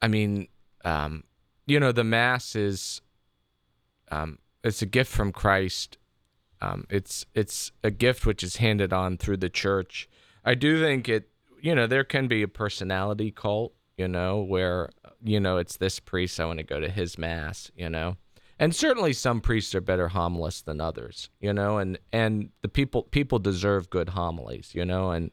I 0.03 0.09
mean, 0.09 0.49
um, 0.84 1.24
you 1.66 1.80
know, 1.80 1.92
the 1.92 2.05
mass 2.05 2.55
is, 2.55 3.01
um, 4.11 4.38
it's 4.62 4.82
a 4.82 4.86
gift 4.86 5.11
from 5.11 5.32
Christ. 5.32 5.99
Um, 6.61 6.86
it's 6.88 7.26
it's 7.34 7.72
a 7.82 7.90
gift 7.90 8.24
which 8.26 8.42
is 8.42 8.57
handed 8.57 8.92
on 8.92 9.16
through 9.18 9.38
the 9.38 9.51
church. 9.51 10.09
I 10.45 10.55
do 10.55 10.80
think 10.80 11.09
it, 11.09 11.28
you 11.61 11.74
know, 11.74 11.86
there 11.86 12.05
can 12.05 12.28
be 12.28 12.42
a 12.42 12.49
personality 12.49 13.30
cult, 13.30 13.74
you 13.97 14.09
know, 14.09 14.40
where 14.42 14.90
you 15.22 15.40
know 15.40 15.57
it's 15.59 15.76
this 15.76 16.01
priest. 16.01 16.38
I 16.40 16.45
want 16.47 16.59
to 16.59 16.64
go 16.64 16.80
to 16.80 16.88
his 16.88 17.18
mass, 17.18 17.70
you 17.76 17.88
know 17.90 18.16
and 18.59 18.74
certainly 18.74 19.12
some 19.12 19.40
priests 19.40 19.74
are 19.74 19.80
better 19.80 20.09
homilists 20.09 20.62
than 20.62 20.80
others 20.80 21.30
you 21.40 21.52
know 21.52 21.78
and 21.78 21.98
and 22.12 22.50
the 22.62 22.68
people 22.68 23.02
people 23.05 23.38
deserve 23.38 23.90
good 23.90 24.11
homilies 24.11 24.70
you 24.74 24.84
know 24.84 25.11
and 25.11 25.30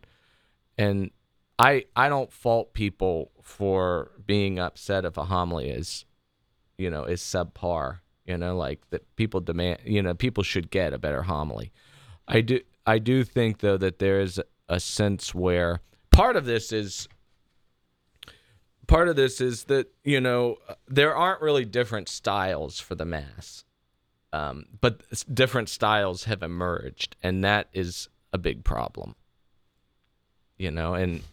and 0.78 1.12
i 1.60 1.84
i 1.96 2.10
don't 2.10 2.32
fault 2.32 2.74
people 2.74 3.32
for 3.42 4.12
being 4.26 4.60
upset 4.60 5.06
if 5.06 5.18
a 5.18 5.26
homily 5.26 5.70
is 5.70 6.06
you 6.78 6.90
know 6.90 7.04
is 7.04 7.22
subpar 7.22 8.00
you 8.26 8.38
know 8.38 8.56
like 8.56 8.82
that 8.90 9.04
people 9.16 9.40
demand 9.40 9.80
you 9.86 10.02
know 10.02 10.14
people 10.14 10.44
should 10.44 10.70
get 10.72 10.94
a 10.94 10.98
better 10.98 11.24
homily. 11.24 11.72
I 12.28 12.42
do 12.42 12.60
i 12.86 12.98
do 12.98 13.24
think 13.24 13.60
though 13.60 13.78
that 13.78 14.00
there 14.00 14.20
is 14.20 14.40
a 14.70 14.80
sense 14.80 15.36
where 15.36 15.82
part 16.12 16.36
of 16.36 16.46
this 16.46 16.72
is 16.72 17.08
part 18.88 19.08
of 19.08 19.16
this 19.16 19.42
is 19.42 19.66
that 19.66 19.92
you 20.04 20.20
know 20.20 20.58
there 20.88 21.16
aren't 21.16 21.42
really 21.42 21.66
different 21.66 22.10
styles 22.10 22.80
for 22.80 22.96
the 22.96 23.06
mass 23.06 23.64
um, 24.34 24.66
but 24.80 25.02
different 25.34 25.70
styles 25.70 26.24
have 26.26 26.42
emerged 26.42 27.16
and 27.22 27.44
that 27.44 27.68
is 27.74 28.08
a 28.32 28.38
big 28.38 28.64
problem. 28.64 29.16
You 30.58 30.70
know 30.70 30.94
and 30.94 31.24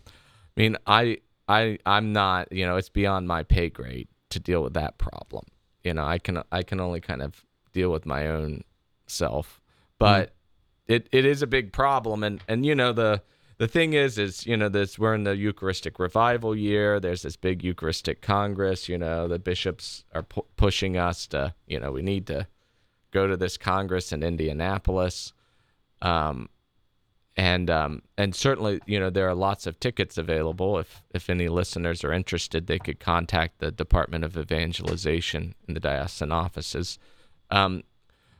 i 0.56 0.60
mean 0.60 0.76
i 0.86 1.18
i 1.48 1.78
i'm 1.84 2.14
not 2.14 2.50
you 2.50 2.64
know 2.64 2.76
it's 2.76 2.88
beyond 2.88 3.28
my 3.28 3.42
pay 3.42 3.68
grade 3.68 4.08
to 4.30 4.40
deal 4.40 4.62
with 4.62 4.72
that 4.72 4.96
problem. 4.96 5.44
You 5.84 5.92
know 5.92 6.04
i 6.04 6.18
can 6.18 6.42
i 6.50 6.62
can 6.62 6.80
only 6.80 7.00
kind 7.00 7.20
of 7.20 7.44
deal 7.72 7.90
with 7.90 8.06
my 8.06 8.26
own 8.26 8.64
self 9.06 9.60
but 9.98 10.34
it, 10.86 11.08
it 11.12 11.24
is 11.26 11.42
a 11.42 11.46
big 11.46 11.72
problem 11.72 12.22
and 12.22 12.42
and 12.48 12.64
you 12.64 12.74
know 12.74 12.92
the 12.92 13.22
the 13.58 13.68
thing 13.68 13.92
is 13.92 14.18
is 14.18 14.46
you 14.46 14.56
know 14.56 14.68
this 14.68 14.98
we're 14.98 15.14
in 15.14 15.24
the 15.24 15.36
eucharistic 15.36 15.98
revival 15.98 16.56
year. 16.56 16.98
There's 17.00 17.22
this 17.22 17.36
big 17.36 17.62
eucharistic 17.62 18.22
congress 18.22 18.88
you 18.88 18.96
know 18.96 19.28
the 19.28 19.38
bishops 19.38 20.04
are 20.14 20.22
pu- 20.22 20.46
pushing 20.56 20.96
us 20.96 21.26
to 21.28 21.54
you 21.66 21.78
know 21.78 21.92
we 21.92 22.02
need 22.02 22.26
to 22.28 22.46
go 23.10 23.26
to 23.26 23.36
this 23.36 23.56
congress 23.56 24.12
in 24.12 24.22
indianapolis. 24.22 25.32
Um 26.00 26.48
and 27.36 27.68
um 27.70 28.02
and 28.16 28.34
certainly 28.34 28.80
you 28.86 28.98
know 29.00 29.10
there 29.10 29.28
are 29.28 29.34
lots 29.34 29.66
of 29.66 29.80
tickets 29.80 30.16
available. 30.16 30.78
If 30.78 31.02
if 31.10 31.28
any 31.28 31.48
listeners 31.48 32.04
are 32.04 32.12
interested 32.12 32.68
they 32.68 32.78
could 32.78 33.00
contact 33.00 33.58
the 33.58 33.72
department 33.72 34.24
of 34.24 34.38
evangelization 34.38 35.56
in 35.66 35.74
the 35.74 35.80
diocesan 35.80 36.30
offices. 36.30 36.98
Um 37.50 37.82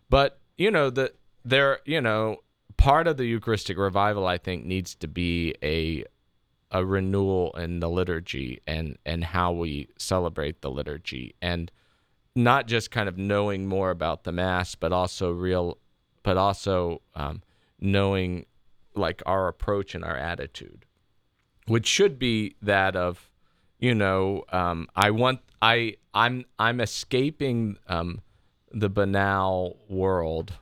but 0.09 0.41
you 0.57 0.71
know 0.71 0.91
the 0.91 1.12
there 1.45 1.81
you 1.85 2.01
know 2.01 2.39
part 2.79 3.07
of 3.07 3.18
the 3.18 3.26
eucharistic 3.26 3.76
revival 3.76 4.26
i 4.26 4.39
think 4.39 4.64
needs 4.64 4.95
to 4.95 5.07
be 5.07 5.55
a 5.62 6.05
a 6.70 6.85
renewal 6.85 7.53
in 7.53 7.81
the 7.81 7.89
liturgy 7.89 8.61
and 8.66 8.99
and 9.07 9.24
how 9.24 9.53
we 9.53 9.89
celebrate 9.97 10.61
the 10.61 10.70
liturgy. 10.70 11.35
And 11.41 11.70
not 12.35 12.66
just 12.66 12.91
kind 12.91 13.09
of 13.09 13.18
knowing 13.18 13.66
more 13.66 13.91
about 13.91 14.24
the 14.24 14.33
mass 14.33 14.74
but 14.74 14.93
also 14.93 15.33
real 15.33 15.79
but 16.22 16.37
also 16.37 17.01
um, 17.14 17.43
knowing 17.81 18.47
like 18.95 19.22
our 19.26 19.49
approach 19.49 19.95
and 19.95 20.05
our 20.05 20.16
attitude 20.16 20.85
which 21.66 21.87
should 21.87 22.18
be 22.18 22.55
that 22.62 22.95
of 22.95 23.29
you 23.81 23.95
know 23.95 24.45
um, 24.53 24.87
i 24.95 25.11
want 25.11 25.41
i 25.62 25.95
i'm 26.14 26.45
i'm 26.61 26.81
escaping 26.81 27.76
um, 27.89 28.20
the 28.70 28.89
banal 28.89 29.76
world 29.89 30.53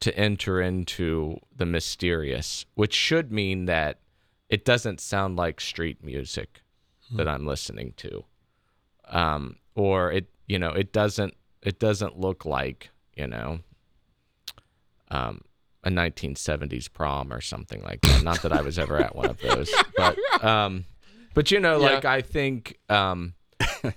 to 0.00 0.16
enter 0.18 0.60
into 0.60 1.38
the 1.54 1.66
mysterious 1.66 2.64
which 2.74 2.94
should 2.94 3.30
mean 3.30 3.66
that 3.66 3.98
it 4.48 4.64
doesn't 4.64 5.00
sound 5.00 5.36
like 5.36 5.60
street 5.60 6.02
music 6.02 6.62
that 7.12 7.26
i'm 7.28 7.46
listening 7.46 7.92
to. 7.96 8.24
Um, 9.08 9.56
or 9.74 10.12
it 10.12 10.28
you 10.46 10.58
know 10.58 10.70
it 10.70 10.92
doesn't 10.92 11.34
it 11.62 11.78
doesn't 11.80 12.18
look 12.18 12.44
like 12.44 12.90
you 13.16 13.26
know 13.26 13.60
um, 15.10 15.40
a 15.82 15.90
1970s 15.90 16.92
prom 16.92 17.32
or 17.32 17.40
something 17.40 17.82
like 17.82 18.00
that. 18.02 18.22
Not 18.22 18.42
that 18.42 18.52
i 18.52 18.60
was 18.62 18.78
ever 18.78 18.98
at 18.98 19.14
one 19.16 19.26
of 19.30 19.38
those 19.40 19.72
but 19.96 20.44
um, 20.44 20.84
but 21.34 21.50
you 21.50 21.58
know 21.60 21.80
Yeah. 21.80 21.94
like 21.94 22.04
i 22.04 22.20
think 22.20 22.78
um, 22.88 23.34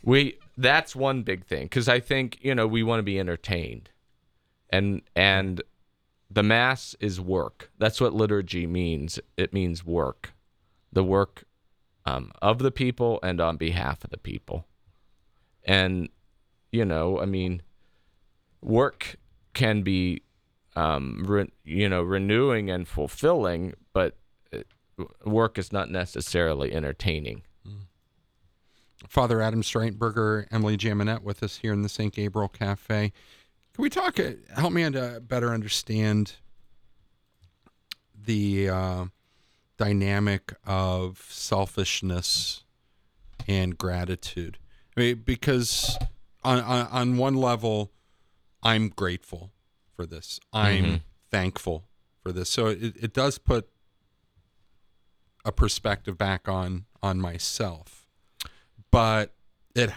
we 0.04 0.38
that's 0.58 0.96
one 0.96 1.24
big 1.24 1.46
thing 1.46 1.64
because 1.66 1.88
i 1.88 2.00
think 2.00 2.40
you 2.42 2.56
know 2.56 2.68
we 2.68 2.84
want 2.84 3.00
to 3.00 3.04
be 3.04 3.20
entertained. 3.20 3.90
And 4.70 5.04
and 5.16 5.62
the 6.34 6.44
mass 6.44 6.96
is 7.00 7.20
work. 7.20 7.72
That's 7.78 8.02
what 8.02 8.14
liturgy 8.14 8.66
means. 8.68 9.20
It 9.38 9.54
means 9.54 9.86
work. 9.86 10.34
The 10.92 11.04
work 11.04 11.46
um, 12.06 12.32
of 12.42 12.60
the 12.60 12.72
people 12.72 13.20
and 13.24 13.40
on 13.40 13.58
behalf 13.58 14.04
of 14.04 14.10
the 14.10 14.18
people. 14.18 14.66
And 15.66 16.10
you 16.74 16.84
know 16.84 17.20
i 17.22 17.26
mean 17.26 17.62
work 18.62 19.16
can 19.54 19.84
be 19.84 20.24
um 20.76 21.24
re- 21.26 21.52
you 21.64 21.88
know 21.88 22.02
renewing 22.02 22.70
and 22.70 22.88
fulfilling 22.88 23.74
but 23.94 24.18
uh, 24.52 24.58
work 25.24 25.58
is 25.58 25.72
not 25.72 25.90
necessarily 25.90 26.74
entertaining. 26.74 27.44
Father 29.08 29.42
Adam 29.42 29.62
Streitenberger, 29.62 30.46
Emily 30.52 30.78
Jaminet 30.78 31.22
with 31.22 31.44
us 31.44 31.58
here 31.58 31.74
in 31.74 31.82
the 31.82 31.90
St. 31.90 32.14
Gabriel 32.14 32.48
Cafe. 32.48 33.12
Can 33.74 33.82
we 33.84 33.90
talk? 33.90 34.20
uh, 34.20 34.32
Help 34.56 34.72
me 34.74 34.90
to 34.90 35.22
better 35.26 35.52
understand 35.52 36.34
the 38.16 38.70
uh, 38.70 39.06
dynamic 39.78 40.54
of 40.66 41.26
selfishness 41.30 42.64
and 43.48 43.78
gratitude. 43.78 44.58
I 44.96 45.00
mean, 45.00 45.24
because 45.26 45.98
on, 46.44 46.60
on 46.60 46.88
on 46.88 47.18
one 47.18 47.36
level, 47.36 47.92
I'm 48.62 48.90
grateful 48.90 49.52
for 49.96 50.06
this. 50.06 50.40
I'm 50.54 50.86
Mhm. 50.86 51.02
thankful 51.32 51.86
for 52.22 52.32
this. 52.32 52.50
So 52.50 52.68
it, 52.68 52.96
it 53.02 53.14
does 53.14 53.38
put 53.40 53.70
a 55.44 55.52
perspective 55.52 56.18
back 56.18 56.48
on 56.48 56.86
on 57.02 57.20
myself 57.20 58.08
but 58.92 59.34
it 59.76 59.92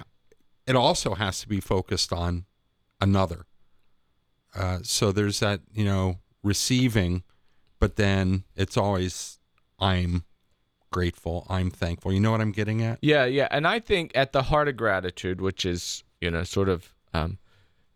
it 0.66 0.74
also 0.74 1.14
has 1.14 1.38
to 1.40 1.46
be 1.48 1.60
focused 1.60 2.12
on 2.12 2.46
another 3.00 3.46
uh, 4.54 4.78
so 4.82 5.12
there's 5.12 5.40
that 5.40 5.60
you 5.72 5.84
know 5.84 6.18
receiving, 6.42 7.22
but 7.78 7.96
then 7.96 8.44
it's 8.54 8.76
always 8.76 9.38
I'm 9.78 10.24
grateful, 10.92 11.46
I'm 11.50 11.70
thankful. 11.70 12.12
You 12.12 12.20
know 12.20 12.30
what 12.30 12.40
I'm 12.40 12.52
getting 12.52 12.82
at? 12.82 12.98
Yeah, 13.02 13.24
yeah, 13.24 13.48
and 13.50 13.66
I 13.66 13.80
think 13.80 14.12
at 14.14 14.32
the 14.32 14.44
heart 14.44 14.68
of 14.68 14.76
gratitude, 14.76 15.40
which 15.40 15.64
is 15.66 16.04
you 16.20 16.30
know 16.30 16.44
sort 16.44 16.68
of 16.68 16.94
um, 17.12 17.38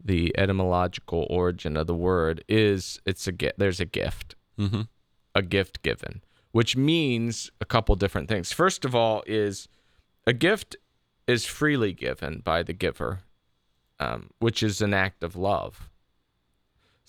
the 0.02 0.36
etymological 0.38 1.26
origin 1.30 1.76
of 1.76 1.86
the 1.86 1.94
word, 1.94 2.44
is 2.48 3.00
it's 3.06 3.26
a. 3.28 3.32
There's 3.56 3.80
a 3.80 3.84
gift, 3.86 4.34
Mm-hmm. 4.58 4.82
a 5.34 5.42
gift 5.42 5.82
given, 5.82 6.22
which 6.52 6.76
means 6.76 7.50
a 7.60 7.64
couple 7.64 7.94
different 7.96 8.28
things. 8.28 8.52
First 8.52 8.84
of 8.84 8.94
all, 8.94 9.22
is 9.26 9.68
a 10.26 10.32
gift 10.32 10.76
is 11.26 11.46
freely 11.46 11.92
given 11.92 12.40
by 12.40 12.62
the 12.62 12.72
giver, 12.72 13.20
um, 13.98 14.30
which 14.38 14.62
is 14.62 14.80
an 14.82 14.92
act 14.92 15.22
of 15.22 15.36
love. 15.36 15.88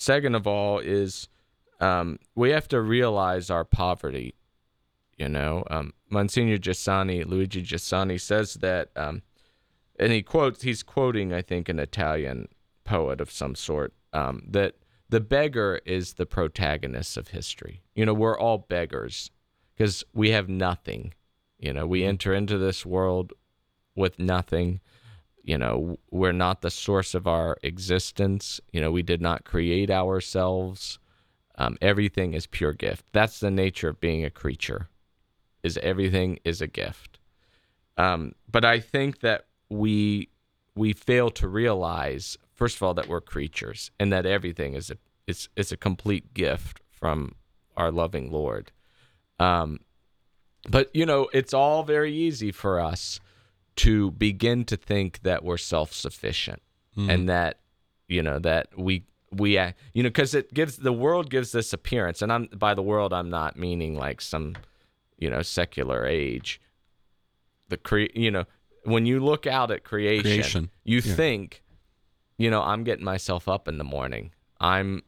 Second 0.01 0.33
of 0.33 0.47
all, 0.47 0.79
is 0.79 1.27
um, 1.79 2.17
we 2.33 2.49
have 2.49 2.67
to 2.69 2.81
realize 2.81 3.51
our 3.51 3.63
poverty. 3.63 4.33
You 5.15 5.29
know, 5.29 5.63
um, 5.69 5.93
Monsignor 6.09 6.57
Giussani, 6.57 7.23
Luigi 7.23 7.61
Giussani 7.61 8.19
says 8.19 8.55
that, 8.55 8.89
um, 8.95 9.21
and 9.99 10.11
he 10.11 10.23
quotes, 10.23 10.63
he's 10.63 10.81
quoting, 10.81 11.31
I 11.31 11.43
think, 11.43 11.69
an 11.69 11.77
Italian 11.77 12.47
poet 12.83 13.21
of 13.21 13.29
some 13.29 13.53
sort, 13.53 13.93
um, 14.11 14.41
that 14.49 14.73
the 15.07 15.19
beggar 15.19 15.81
is 15.85 16.13
the 16.15 16.25
protagonist 16.25 17.15
of 17.15 17.27
history. 17.27 17.83
You 17.93 18.07
know, 18.07 18.15
we're 18.15 18.39
all 18.39 18.57
beggars 18.57 19.29
because 19.77 20.03
we 20.15 20.31
have 20.31 20.49
nothing. 20.49 21.13
You 21.59 21.73
know, 21.73 21.85
we 21.85 22.03
enter 22.03 22.33
into 22.33 22.57
this 22.57 22.87
world 22.87 23.33
with 23.95 24.17
nothing. 24.17 24.79
You 25.43 25.57
know, 25.57 25.97
we're 26.11 26.31
not 26.31 26.61
the 26.61 26.69
source 26.69 27.13
of 27.13 27.27
our 27.27 27.57
existence. 27.63 28.61
You 28.71 28.81
know, 28.81 28.91
we 28.91 29.01
did 29.01 29.21
not 29.21 29.43
create 29.43 29.89
ourselves. 29.89 30.99
Um, 31.55 31.77
everything 31.81 32.33
is 32.33 32.47
pure 32.47 32.73
gift. 32.73 33.05
That's 33.11 33.39
the 33.39 33.51
nature 33.51 33.89
of 33.89 33.99
being 33.99 34.23
a 34.23 34.29
creature. 34.29 34.89
Is 35.63 35.77
everything 35.77 36.39
is 36.43 36.61
a 36.61 36.67
gift. 36.67 37.19
Um, 37.97 38.33
but 38.51 38.65
I 38.65 38.79
think 38.79 39.19
that 39.19 39.45
we 39.69 40.29
we 40.75 40.93
fail 40.93 41.29
to 41.29 41.47
realize, 41.47 42.37
first 42.53 42.77
of 42.77 42.83
all, 42.83 42.93
that 42.93 43.07
we're 43.07 43.21
creatures 43.21 43.91
and 43.99 44.11
that 44.11 44.25
everything 44.25 44.73
is 44.73 44.89
a 44.89 44.97
is 45.27 45.49
is 45.55 45.71
a 45.71 45.77
complete 45.77 46.33
gift 46.33 46.81
from 46.89 47.35
our 47.77 47.91
loving 47.91 48.31
Lord. 48.31 48.71
Um, 49.39 49.79
but 50.69 50.89
you 50.95 51.05
know, 51.05 51.29
it's 51.33 51.53
all 51.53 51.83
very 51.83 52.13
easy 52.13 52.51
for 52.51 52.79
us 52.79 53.19
to 53.77 54.11
begin 54.11 54.65
to 54.65 54.77
think 54.77 55.21
that 55.23 55.43
we're 55.43 55.57
self-sufficient 55.57 56.61
hmm. 56.95 57.09
and 57.09 57.29
that 57.29 57.59
you 58.07 58.21
know 58.21 58.39
that 58.39 58.67
we 58.77 59.03
we 59.31 59.57
you 59.93 60.03
know 60.03 60.09
because 60.09 60.33
it 60.33 60.53
gives 60.53 60.77
the 60.77 60.91
world 60.91 61.29
gives 61.29 61.51
this 61.53 61.71
appearance 61.71 62.21
and 62.21 62.33
i'm 62.33 62.47
by 62.53 62.73
the 62.73 62.81
world 62.81 63.13
i'm 63.13 63.29
not 63.29 63.57
meaning 63.57 63.95
like 63.95 64.19
some 64.19 64.55
you 65.21 65.29
know 65.29 65.41
secular 65.41 66.05
age. 66.05 66.59
The 67.69 67.77
cre- 67.77 68.13
you 68.13 68.29
know 68.29 68.43
when 68.83 69.05
you 69.05 69.21
look 69.21 69.47
out 69.47 69.71
at 69.71 69.85
creation, 69.85 70.23
Creation, 70.23 70.69
you 70.83 70.99
yeah. 70.99 71.13
think 71.13 71.63
you 72.37 72.49
know 72.49 72.61
i'm 72.61 72.83
getting 72.83 73.05
myself 73.05 73.47
up 73.47 73.69
in 73.69 73.77
the 73.77 73.85
morning. 73.85 74.31
I'm 74.59 75.03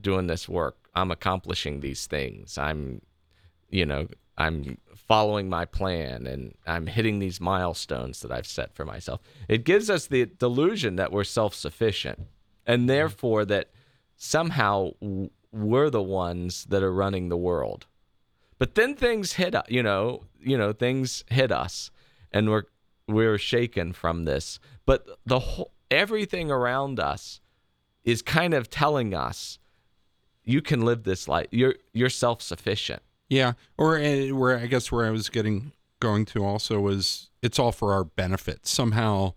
doing 0.00 0.26
this 0.26 0.48
work. 0.48 0.76
I'm 0.96 1.12
accomplishing 1.12 1.80
these 1.80 2.06
things. 2.06 2.58
I'm 2.58 3.02
you 3.70 3.86
know 3.86 4.08
i'm 4.38 4.78
following 5.12 5.46
my 5.46 5.66
plan 5.66 6.26
and 6.26 6.54
i'm 6.66 6.86
hitting 6.86 7.18
these 7.18 7.38
milestones 7.38 8.20
that 8.20 8.32
i've 8.32 8.46
set 8.46 8.74
for 8.74 8.86
myself. 8.86 9.20
It 9.46 9.62
gives 9.62 9.90
us 9.90 10.06
the 10.06 10.24
delusion 10.24 10.96
that 10.96 11.12
we're 11.12 11.22
self-sufficient 11.24 12.18
and 12.66 12.80
mm-hmm. 12.80 12.86
therefore 12.86 13.44
that 13.44 13.68
somehow 14.16 14.92
we're 15.52 15.90
the 15.90 16.00
ones 16.00 16.64
that 16.70 16.82
are 16.82 16.94
running 16.94 17.28
the 17.28 17.36
world. 17.36 17.84
But 18.56 18.74
then 18.74 18.94
things 18.94 19.34
hit 19.34 19.52
u- 19.52 19.76
you 19.76 19.82
know 19.82 20.24
you 20.40 20.56
know 20.56 20.72
things 20.72 21.24
hit 21.28 21.52
us 21.52 21.90
and 22.32 22.48
we're 22.48 22.64
we're 23.06 23.36
shaken 23.36 23.92
from 23.92 24.24
this. 24.24 24.58
But 24.86 25.06
the 25.26 25.40
whole 25.40 25.72
everything 25.90 26.50
around 26.50 26.98
us 26.98 27.42
is 28.02 28.22
kind 28.22 28.54
of 28.54 28.70
telling 28.70 29.12
us 29.12 29.58
you 30.42 30.62
can 30.62 30.80
live 30.80 31.02
this 31.02 31.28
life 31.28 31.48
you're 31.50 31.74
you're 31.92 32.08
self-sufficient 32.24 33.02
Yeah, 33.32 33.52
or 33.78 33.98
uh, 33.98 34.26
where 34.28 34.58
I 34.58 34.66
guess 34.66 34.92
where 34.92 35.06
I 35.06 35.10
was 35.10 35.30
getting 35.30 35.72
going 36.00 36.26
to 36.26 36.44
also 36.44 36.80
was 36.80 37.30
it's 37.42 37.58
all 37.58 37.72
for 37.72 37.92
our 37.94 38.04
benefit 38.04 38.66
somehow. 38.66 39.32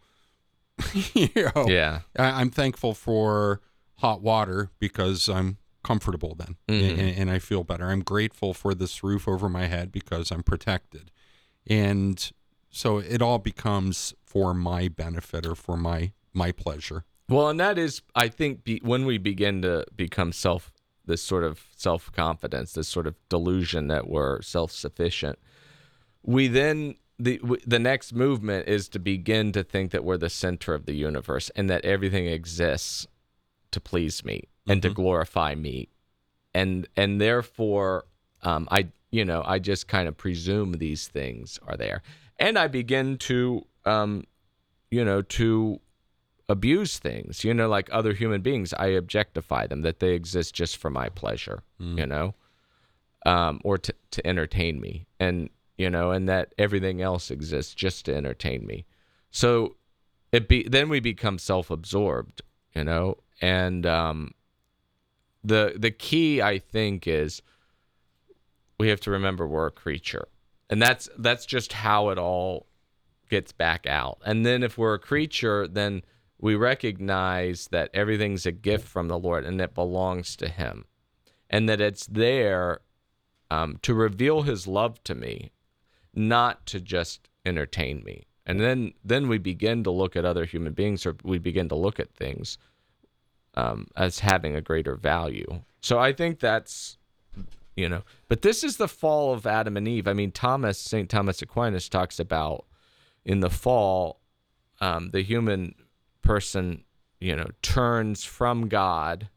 you 1.13 1.29
know, 1.35 1.67
yeah 1.69 2.01
I, 2.19 2.41
I'm 2.41 2.49
thankful 2.49 2.93
for 2.93 3.61
hot 3.99 4.21
water 4.21 4.71
because 4.79 5.29
I'm 5.29 5.57
comfortable 5.85 6.35
then 6.35 6.57
Mhm. 6.67 6.89
and, 6.99 7.17
and 7.19 7.31
I 7.31 7.39
feel 7.39 7.63
better. 7.63 7.85
I'm 7.89 8.01
grateful 8.01 8.53
for 8.53 8.75
this 8.75 9.01
roof 9.01 9.27
over 9.27 9.47
my 9.47 9.67
head 9.67 9.91
because 9.93 10.31
I'm 10.31 10.43
protected, 10.43 11.11
and 11.65 12.31
so 12.69 12.97
it 12.97 13.21
all 13.21 13.39
becomes 13.39 14.13
for 14.25 14.53
my 14.53 14.89
benefit 14.89 15.45
or 15.45 15.55
for 15.55 15.77
my 15.77 16.11
my 16.33 16.51
pleasure. 16.51 17.05
Well, 17.29 17.47
and 17.47 17.59
that 17.61 17.77
is, 17.77 18.01
I 18.13 18.27
think, 18.27 18.63
be, 18.65 18.79
when 18.83 19.05
we 19.05 19.17
begin 19.17 19.61
to 19.61 19.85
become 19.95 20.31
self, 20.33 20.71
this 21.05 21.21
sort 21.21 21.43
of 21.43 21.65
self 21.75 22.11
confidence, 22.11 22.73
this 22.73 22.87
sort 22.87 23.07
of 23.07 23.15
delusion 23.29 23.87
that 23.87 24.07
we're 24.07 24.41
self 24.41 24.71
sufficient, 24.71 25.39
we 26.23 26.47
then 26.47 26.95
the 27.17 27.39
the 27.65 27.79
next 27.79 28.13
movement 28.13 28.67
is 28.67 28.89
to 28.89 28.99
begin 28.99 29.51
to 29.53 29.63
think 29.63 29.91
that 29.91 30.03
we're 30.03 30.17
the 30.17 30.29
center 30.29 30.73
of 30.73 30.85
the 30.85 30.93
universe 30.93 31.49
and 31.55 31.69
that 31.69 31.85
everything 31.85 32.25
exists 32.25 33.07
to 33.71 33.79
please 33.79 34.23
me 34.25 34.43
and 34.67 34.81
to 34.81 34.89
glorify 34.89 35.55
me, 35.55 35.89
and 36.53 36.87
and 36.95 37.21
therefore, 37.21 38.05
um, 38.41 38.67
I 38.71 38.87
you 39.11 39.23
know 39.23 39.43
I 39.45 39.59
just 39.59 39.87
kind 39.87 40.07
of 40.07 40.17
presume 40.17 40.73
these 40.73 41.07
things 41.07 41.59
are 41.67 41.77
there, 41.77 42.01
and 42.37 42.57
I 42.57 42.67
begin 42.67 43.17
to 43.19 43.65
um, 43.85 44.25
you 44.91 45.05
know 45.05 45.21
to 45.21 45.79
abuse 46.47 46.99
things 46.99 47.43
you 47.43 47.53
know 47.53 47.67
like 47.67 47.89
other 47.91 48.13
human 48.13 48.41
beings 48.41 48.73
i 48.77 48.85
objectify 48.85 49.65
them 49.65 49.81
that 49.81 49.99
they 49.99 50.13
exist 50.13 50.53
just 50.53 50.77
for 50.77 50.91
my 50.91 51.09
pleasure 51.09 51.63
you 51.97 52.05
know 52.05 52.35
um 53.25 53.59
or 53.63 53.77
to 53.77 53.93
to 54.11 54.25
entertain 54.25 54.79
me. 54.79 55.07
And 55.19 55.49
you 55.77 55.89
know 55.89 56.11
and 56.11 56.29
that 56.29 56.53
everything 56.57 57.01
else 57.01 57.31
exists 57.31 57.73
just 57.73 58.05
to 58.05 58.15
entertain 58.15 58.65
me. 58.65 58.85
So 59.31 59.75
it 60.31 60.47
be 60.47 60.63
then 60.63 60.87
we 60.87 60.99
become 60.99 61.37
self-absorbed 61.37 62.41
you 62.73 62.83
know 62.83 63.17
and 63.41 63.85
um 63.85 64.31
the 65.43 65.73
the 65.77 65.91
key 65.91 66.41
i 66.41 66.57
think 66.57 67.07
is 67.07 67.41
we 68.79 68.89
have 68.89 68.99
to 69.01 69.11
remember 69.11 69.47
we're 69.47 69.67
a 69.67 69.71
creature. 69.71 70.27
And 70.69 70.81
that's 70.81 71.09
that's 71.17 71.45
just 71.45 71.73
how 71.73 72.09
it 72.09 72.17
all 72.17 72.67
gets 73.29 73.51
back 73.51 73.87
out. 73.87 74.19
And 74.25 74.45
then 74.45 74.63
if 74.63 74.77
we're 74.77 74.93
a 74.95 74.99
creature 74.99 75.67
then 75.67 76.03
we 76.45 76.53
recognize 76.53 77.69
that 77.71 77.89
everything's 77.91 78.45
a 78.45 78.51
gift 78.51 78.87
from 78.87 79.07
the 79.07 79.17
lord 79.17 79.43
and 79.43 79.59
it 79.59 79.73
belongs 79.73 80.35
to 80.35 80.47
him. 80.47 80.85
And 81.49 81.67
that 81.67 81.81
it's 81.81 82.05
there 82.05 82.81
um, 83.49 83.79
to 83.81 83.95
reveal 83.95 84.43
his 84.43 84.67
love 84.67 85.03
to 85.05 85.15
me 85.15 85.53
not 86.13 86.63
to 86.67 86.79
just 86.79 87.29
entertain 87.47 88.03
me. 88.03 88.27
And 88.45 88.59
then 88.59 88.93
then 89.03 89.27
we 89.27 89.39
begin 89.39 89.83
to 89.85 89.89
look 89.89 90.15
at 90.15 90.23
other 90.23 90.45
human 90.45 90.73
beings 90.73 91.03
or 91.03 91.15
we 91.23 91.39
begin 91.39 91.67
to 91.69 91.75
look 91.75 91.99
at 91.99 92.13
things 92.13 92.59
um, 93.55 93.87
as 93.95 94.19
having 94.19 94.55
a 94.55 94.61
greater 94.61 94.95
value. 94.95 95.63
So 95.81 95.97
i 95.97 96.13
think 96.13 96.39
that's 96.39 96.99
you 97.75 97.89
know 97.89 98.03
but 98.27 98.43
this 98.43 98.63
is 98.63 98.77
the 98.77 98.87
fall 98.87 99.33
of 99.33 99.47
adam 99.47 99.77
and 99.77 99.87
eve. 99.87 100.07
I 100.07 100.13
mean 100.13 100.31
thomas 100.31 100.77
st 100.77 101.09
thomas 101.09 101.41
aquinas 101.41 101.89
talks 101.89 102.19
about 102.19 102.65
in 103.23 103.39
the 103.39 103.49
fall 103.49 104.19
um, 104.79 105.09
the 105.09 105.23
human 105.23 105.73
person 106.25 106.83
you 107.19 107.35
know 107.35 107.47
turns 107.61 108.23
from 108.23 108.67
god 108.67 109.29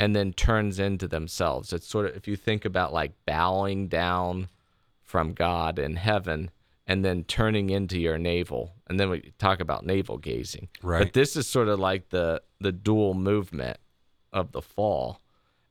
and 0.00 0.14
then 0.14 0.32
turns 0.32 0.78
into 0.78 1.08
themselves. 1.08 1.72
It's 1.72 1.88
sort 1.88 2.06
of 2.06 2.16
if 2.16 2.28
you 2.28 2.36
think 2.36 2.64
about 2.64 2.92
like 2.92 3.12
bowing 3.26 3.88
down 3.88 4.48
from 5.02 5.32
god 5.32 5.78
in 5.78 5.96
heaven 5.96 6.50
and 6.86 7.04
then 7.04 7.24
turning 7.24 7.70
into 7.70 7.98
your 7.98 8.18
navel 8.18 8.74
and 8.86 9.00
then 9.00 9.10
we 9.10 9.32
talk 9.38 9.60
about 9.60 9.84
navel 9.84 10.18
gazing. 10.18 10.68
Right. 10.82 11.04
but 11.04 11.12
this 11.14 11.36
is 11.36 11.48
sort 11.48 11.68
of 11.68 11.80
like 11.80 12.10
the 12.10 12.42
the 12.60 12.72
dual 12.72 13.14
movement 13.14 13.78
of 14.32 14.52
the 14.52 14.62
fall 14.62 15.20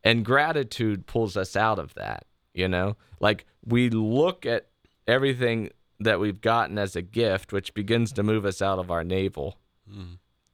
and 0.03 0.25
gratitude 0.25 1.05
pulls 1.05 1.37
us 1.37 1.55
out 1.55 1.79
of 1.79 1.93
that 1.93 2.25
you 2.57 2.67
know? 2.67 2.97
Like 3.19 3.45
we 3.63 3.89
look 3.89 4.45
at 4.45 4.67
everything 5.07 5.69
that 5.99 6.19
we've 6.19 6.41
gotten 6.41 6.77
as 6.77 6.95
a 6.95 7.01
gift 7.01 7.53
which 7.53 7.73
begins 7.73 8.11
to 8.13 8.23
move 8.23 8.45
us 8.45 8.61
out 8.61 8.79
of 8.79 8.91
our 8.91 9.03
navel 9.03 9.57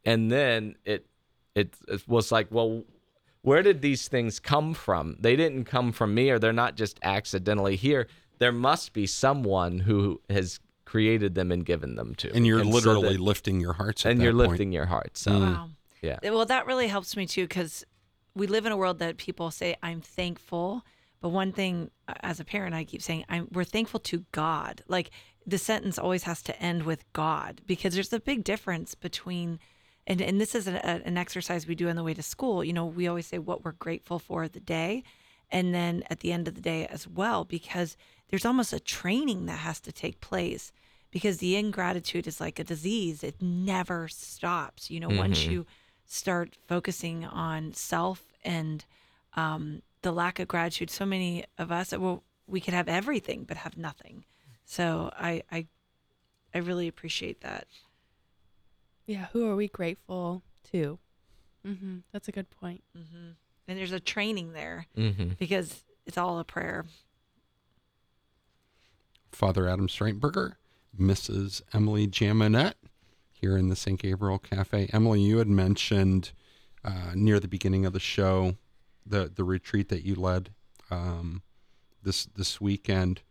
and 0.05 0.31
then 0.31 0.75
it, 0.85 1.05
it 1.55 1.75
it 1.87 2.07
was 2.07 2.31
like 2.31 2.47
well 2.51 2.83
where 3.41 3.61
did 3.61 3.81
these 3.81 4.07
things 4.07 4.39
come 4.39 4.73
from 4.73 5.15
they 5.19 5.35
didn't 5.35 5.65
come 5.65 5.91
from 5.91 6.13
me 6.13 6.29
or 6.29 6.39
they're 6.39 6.53
not 6.53 6.75
just 6.75 6.99
accidentally 7.03 7.75
here 7.75 8.07
there 8.39 8.51
must 8.51 8.93
be 8.93 9.05
someone 9.05 9.79
who 9.79 10.19
has 10.29 10.59
created 10.85 11.33
them 11.35 11.51
and 11.51 11.65
given 11.65 11.95
them 11.95 12.13
to 12.15 12.31
And 12.35 12.45
you're 12.45 12.63
so 12.63 12.69
literally 12.69 13.13
that- 13.13 13.21
lifting 13.21 13.59
your 13.61 13.73
hearts 13.73 14.05
at 14.05 14.11
and 14.11 14.19
that 14.19 14.23
you're 14.25 14.33
point. 14.33 14.49
lifting 14.49 14.71
your 14.71 14.85
hearts. 14.87 15.21
so 15.21 15.31
Wow. 15.39 15.69
Yeah. 16.01 16.19
Well, 16.23 16.45
that 16.45 16.65
really 16.65 16.87
helps 16.87 17.15
me 17.15 17.25
too 17.25 17.43
because 17.45 17.85
we 18.35 18.45
live 18.47 18.65
in 18.65 18.73
a 18.73 18.77
world 18.77 18.99
that 18.99 19.15
people 19.17 19.49
say, 19.51 19.77
I'm 19.81 20.01
thankful. 20.01 20.83
But 21.21 21.29
one 21.29 21.53
thing 21.53 21.89
uh, 22.09 22.15
as 22.21 22.41
a 22.41 22.43
parent, 22.45 22.75
I 22.75 22.83
keep 22.83 23.01
saying, 23.01 23.23
I'm, 23.29 23.47
we're 23.53 23.63
thankful 23.63 24.01
to 24.01 24.25
God. 24.33 24.81
Like 24.89 25.11
the 25.45 25.57
sentence 25.57 25.99
always 25.99 26.23
has 26.23 26.41
to 26.43 26.59
end 26.61 26.83
with 26.83 27.11
God 27.13 27.61
because 27.65 27.93
there's 27.93 28.13
a 28.13 28.19
big 28.19 28.43
difference 28.43 28.95
between, 28.95 29.59
and, 30.07 30.21
and 30.21 30.39
this 30.39 30.55
is 30.55 30.67
a, 30.67 30.85
an 30.85 31.17
exercise 31.17 31.67
we 31.67 31.75
do 31.75 31.89
on 31.89 31.95
the 31.95 32.03
way 32.03 32.13
to 32.13 32.23
school. 32.23 32.63
You 32.63 32.73
know, 32.73 32.85
we 32.85 33.07
always 33.07 33.27
say 33.27 33.39
what 33.39 33.63
we're 33.63 33.73
grateful 33.73 34.19
for 34.19 34.47
the 34.47 34.59
day. 34.59 35.03
And 35.51 35.73
then 35.73 36.03
at 36.09 36.21
the 36.21 36.31
end 36.31 36.47
of 36.47 36.55
the 36.55 36.61
day 36.61 36.87
as 36.87 37.07
well, 37.07 37.43
because 37.43 37.95
there's 38.29 38.45
almost 38.45 38.73
a 38.73 38.79
training 38.79 39.45
that 39.45 39.59
has 39.59 39.79
to 39.81 39.91
take 39.91 40.19
place 40.19 40.71
because 41.11 41.37
the 41.37 41.55
ingratitude 41.55 42.25
is 42.25 42.41
like 42.41 42.57
a 42.57 42.63
disease. 42.63 43.23
It 43.23 43.39
never 43.39 44.07
stops. 44.07 44.89
You 44.89 44.99
know, 44.99 45.09
once 45.09 45.45
you 45.45 45.67
start 46.05 46.57
focusing 46.67 47.23
on 47.25 47.73
self 47.73 48.23
and 48.43 48.83
um, 49.35 49.83
the 50.01 50.11
lack 50.11 50.39
of 50.39 50.47
gratitude, 50.47 50.89
so 50.89 51.05
many 51.05 51.45
of 51.59 51.71
us, 51.71 51.91
well, 51.91 52.23
we 52.47 52.59
could 52.59 52.73
have 52.73 52.87
everything 52.87 53.43
but 53.43 53.57
have 53.57 53.77
nothing. 53.77 54.25
So 54.65 55.11
I, 55.17 55.43
I, 55.51 55.67
I 56.53 56.59
really 56.59 56.87
appreciate 56.87 57.41
that. 57.41 57.67
Yeah, 59.05 59.27
who 59.33 59.47
are 59.49 59.55
we 59.55 59.67
grateful 59.67 60.43
to? 60.71 60.97
Mm-hmm. 61.67 61.97
That's 62.11 62.27
a 62.27 62.31
good 62.31 62.49
point. 62.49 62.83
And 63.67 63.77
there's 63.77 63.91
a 63.91 63.99
training 63.99 64.53
there 64.53 64.87
Mm-hmm. 64.97 65.29
because 65.39 65.83
it's 66.05 66.17
all 66.17 66.39
a 66.39 66.43
prayer. 66.43 66.85
Father 69.31 69.67
Adam 69.67 69.87
Streitenberger, 69.87 70.53
Mrs. 70.99 71.61
Emily 71.73 72.07
Jaminet 72.07 72.73
here 73.31 73.57
in 73.57 73.69
the 73.69 73.75
St. 73.75 73.99
Gabriel 73.99 74.37
Cafe. 74.39 74.89
Emily, 74.93 75.21
you 75.21 75.39
had 75.39 75.47
mentioned 75.47 76.31
uh, 76.85 77.11
near 77.15 77.39
the 77.39 77.47
beginning 77.47 77.85
of 77.85 77.93
the 77.93 77.99
show 77.99 78.55
the 79.05 79.29
the 79.33 79.43
retreat 79.43 79.89
that 79.89 80.05
you 80.05 80.15
led 80.15 80.51
um, 80.89 81.41
this 82.03 82.25
this 82.25 82.61
weekend. 82.61 83.21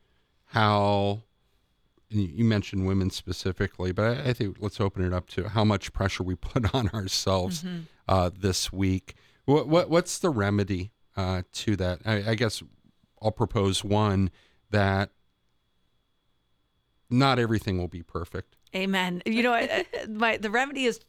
How 0.52 1.22
you 2.08 2.44
mentioned 2.44 2.86
women 2.86 3.10
specifically, 3.10 3.92
but 3.92 4.18
I, 4.18 4.30
I 4.30 4.32
think 4.32 4.58
let's 4.60 4.80
open 4.80 5.04
it 5.04 5.12
up 5.12 5.28
to 5.30 5.48
how 5.48 5.64
much 5.64 5.92
pressure 5.92 6.22
we 6.22 6.34
put 6.50 6.74
on 6.74 6.88
ourselves 6.90 7.64
uh, 8.08 8.30
this 8.36 8.72
week. 8.72 9.14
What, 9.44 9.68
what 9.68 9.90
what's 9.90 10.18
the 10.18 10.30
remedy 10.30 10.92
uh, 11.16 11.42
to 11.52 11.76
that? 11.76 12.00
I, 12.04 12.30
I 12.30 12.34
guess 12.34 12.62
I'll 13.20 13.32
propose 13.32 13.82
one 13.82 14.30
that 14.70 15.10
not 17.10 17.38
everything 17.38 17.78
will 17.78 17.88
be 17.88 18.02
perfect. 18.02 18.56
Amen. 18.74 19.22
You 19.26 19.42
know, 19.42 19.68
my 20.08 20.36
the 20.36 20.50
remedy 20.50 20.84
is 20.84 21.00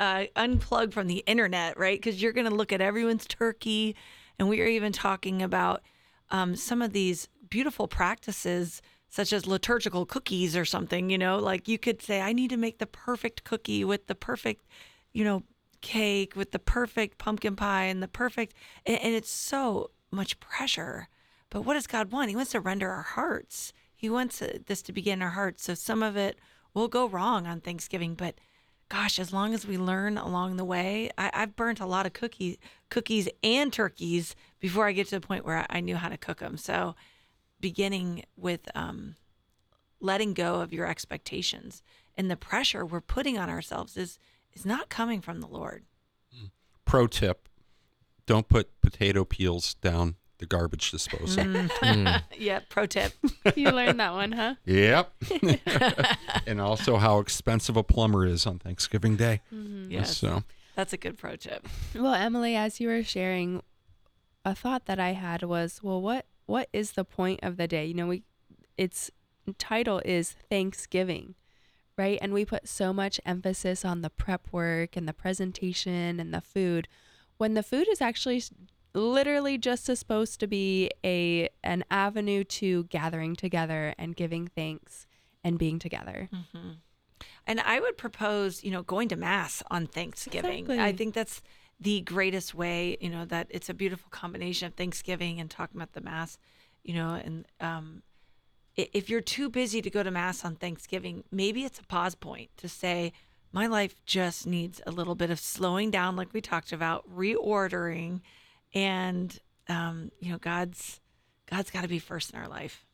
uh, 0.00 0.24
unplug 0.36 0.92
from 0.92 1.06
the 1.06 1.18
internet, 1.26 1.78
right? 1.78 1.98
Because 1.98 2.22
you're 2.22 2.32
going 2.32 2.48
to 2.48 2.54
look 2.54 2.72
at 2.72 2.80
everyone's 2.80 3.26
turkey, 3.26 3.96
and 4.38 4.48
we 4.48 4.60
are 4.60 4.66
even 4.66 4.92
talking 4.92 5.42
about 5.42 5.82
um, 6.30 6.56
some 6.56 6.82
of 6.82 6.92
these 6.92 7.28
beautiful 7.52 7.86
practices, 7.86 8.80
such 9.10 9.30
as 9.30 9.46
liturgical 9.46 10.06
cookies 10.06 10.56
or 10.56 10.64
something. 10.64 11.10
You 11.10 11.18
know, 11.18 11.38
like 11.38 11.68
you 11.68 11.78
could 11.78 12.00
say, 12.00 12.22
I 12.22 12.32
need 12.32 12.48
to 12.48 12.56
make 12.56 12.78
the 12.78 12.86
perfect 12.86 13.44
cookie 13.44 13.84
with 13.84 14.06
the 14.06 14.14
perfect, 14.14 14.66
you 15.12 15.22
know, 15.22 15.42
cake 15.82 16.34
with 16.34 16.52
the 16.52 16.58
perfect 16.58 17.18
pumpkin 17.18 17.54
pie 17.54 17.84
and 17.84 18.02
the 18.02 18.08
perfect, 18.08 18.54
and, 18.86 18.98
and 19.02 19.14
it's 19.14 19.30
so 19.30 19.90
much 20.10 20.40
pressure. 20.40 21.08
But 21.50 21.66
what 21.66 21.74
does 21.74 21.86
God 21.86 22.10
want? 22.10 22.30
He 22.30 22.36
wants 22.36 22.52
to 22.52 22.60
render 22.60 22.88
our 22.88 23.02
hearts. 23.02 23.74
He 23.94 24.08
wants 24.08 24.40
uh, 24.40 24.58
this 24.66 24.80
to 24.82 24.92
begin 24.92 25.18
in 25.18 25.22
our 25.22 25.30
hearts. 25.30 25.64
So 25.64 25.74
some 25.74 26.02
of 26.02 26.16
it 26.16 26.38
will 26.72 26.88
go 26.88 27.06
wrong 27.06 27.46
on 27.46 27.60
Thanksgiving, 27.60 28.14
but 28.14 28.36
gosh, 28.88 29.18
as 29.18 29.30
long 29.30 29.52
as 29.52 29.66
we 29.66 29.76
learn 29.76 30.16
along 30.16 30.56
the 30.56 30.64
way, 30.64 31.10
I, 31.18 31.30
I've 31.34 31.56
burnt 31.56 31.80
a 31.80 31.86
lot 31.86 32.06
of 32.06 32.14
cookies, 32.14 32.56
cookies 32.88 33.28
and 33.42 33.70
turkeys 33.70 34.34
before 34.58 34.86
I 34.86 34.92
get 34.92 35.08
to 35.08 35.20
the 35.20 35.26
point 35.26 35.44
where 35.44 35.66
I 35.68 35.80
knew 35.80 35.96
how 35.96 36.08
to 36.08 36.16
cook 36.16 36.38
them. 36.38 36.56
So 36.56 36.94
beginning 37.62 38.24
with 38.36 38.68
um, 38.74 39.14
letting 40.00 40.34
go 40.34 40.60
of 40.60 40.74
your 40.74 40.86
expectations 40.86 41.82
and 42.16 42.30
the 42.30 42.36
pressure 42.36 42.84
we're 42.84 43.00
putting 43.00 43.38
on 43.38 43.48
ourselves 43.48 43.96
is 43.96 44.18
is 44.52 44.66
not 44.66 44.90
coming 44.90 45.22
from 45.22 45.40
the 45.40 45.46
Lord. 45.46 45.84
Pro 46.84 47.06
tip: 47.06 47.48
Don't 48.26 48.48
put 48.48 48.78
potato 48.82 49.24
peels 49.24 49.74
down 49.74 50.16
the 50.36 50.44
garbage 50.44 50.90
disposal. 50.90 51.44
Mm. 51.44 52.22
yeah, 52.36 52.60
pro 52.68 52.84
tip. 52.84 53.14
you 53.56 53.70
learned 53.70 53.98
that 53.98 54.12
one, 54.12 54.32
huh? 54.32 54.56
Yep. 54.66 55.12
and 56.46 56.60
also 56.60 56.96
how 56.96 57.20
expensive 57.20 57.76
a 57.78 57.82
plumber 57.82 58.26
is 58.26 58.46
on 58.46 58.58
Thanksgiving 58.58 59.16
Day. 59.16 59.40
Yes, 59.88 60.18
So 60.18 60.42
that's 60.74 60.92
a 60.92 60.98
good 60.98 61.16
pro 61.16 61.36
tip. 61.36 61.66
Well, 61.94 62.12
Emily, 62.12 62.56
as 62.56 62.80
you 62.80 62.88
were 62.88 63.04
sharing, 63.04 63.62
a 64.44 64.54
thought 64.54 64.86
that 64.86 64.98
I 64.98 65.12
had 65.12 65.42
was, 65.44 65.80
well, 65.82 66.02
what 66.02 66.26
what 66.46 66.68
is 66.72 66.92
the 66.92 67.04
point 67.04 67.40
of 67.42 67.56
the 67.56 67.68
day? 67.68 67.86
You 67.86 67.94
know, 67.94 68.08
we 68.08 68.22
its 68.76 69.10
title 69.58 70.00
is 70.04 70.32
Thanksgiving, 70.50 71.34
right? 71.96 72.18
And 72.22 72.32
we 72.32 72.44
put 72.44 72.68
so 72.68 72.92
much 72.92 73.20
emphasis 73.26 73.84
on 73.84 74.02
the 74.02 74.10
prep 74.10 74.48
work 74.52 74.96
and 74.96 75.08
the 75.08 75.12
presentation 75.12 76.18
and 76.20 76.32
the 76.32 76.40
food 76.40 76.88
when 77.38 77.54
the 77.54 77.62
food 77.62 77.88
is 77.90 78.00
actually 78.00 78.42
literally 78.94 79.58
just 79.58 79.86
supposed 79.86 80.38
to 80.40 80.46
be 80.46 80.90
a 81.04 81.48
an 81.64 81.84
avenue 81.90 82.44
to 82.44 82.84
gathering 82.84 83.34
together 83.34 83.94
and 83.98 84.16
giving 84.16 84.46
thanks 84.48 85.06
and 85.42 85.58
being 85.58 85.78
together. 85.78 86.28
Mm-hmm. 86.32 86.70
And 87.46 87.60
I 87.60 87.80
would 87.80 87.96
propose, 87.96 88.62
you 88.62 88.70
know, 88.70 88.82
going 88.82 89.08
to 89.08 89.16
mass 89.16 89.62
on 89.70 89.86
Thanksgiving. 89.86 90.70
I 90.70 90.92
think 90.92 91.14
that's 91.14 91.42
the 91.82 92.00
greatest 92.00 92.54
way, 92.54 92.96
you 93.00 93.10
know, 93.10 93.24
that 93.24 93.48
it's 93.50 93.68
a 93.68 93.74
beautiful 93.74 94.08
combination 94.10 94.66
of 94.66 94.74
Thanksgiving 94.74 95.40
and 95.40 95.50
talking 95.50 95.78
about 95.78 95.92
the 95.92 96.00
mass, 96.00 96.38
you 96.84 96.94
know, 96.94 97.14
and 97.14 97.46
um 97.60 98.02
if 98.74 99.10
you're 99.10 99.20
too 99.20 99.50
busy 99.50 99.82
to 99.82 99.90
go 99.90 100.02
to 100.02 100.10
mass 100.10 100.46
on 100.46 100.56
Thanksgiving, 100.56 101.24
maybe 101.30 101.64
it's 101.64 101.78
a 101.78 101.84
pause 101.84 102.14
point 102.14 102.48
to 102.56 102.70
say 102.70 103.12
my 103.52 103.66
life 103.66 103.94
just 104.06 104.46
needs 104.46 104.80
a 104.86 104.90
little 104.90 105.14
bit 105.14 105.28
of 105.28 105.38
slowing 105.38 105.90
down 105.90 106.16
like 106.16 106.32
we 106.32 106.40
talked 106.40 106.72
about, 106.72 107.04
reordering 107.14 108.20
and 108.74 109.38
um 109.68 110.10
you 110.20 110.30
know, 110.32 110.38
God's 110.38 111.00
God's 111.46 111.70
got 111.70 111.82
to 111.82 111.88
be 111.88 111.98
first 111.98 112.30
in 112.32 112.38
our 112.38 112.48
life. 112.48 112.86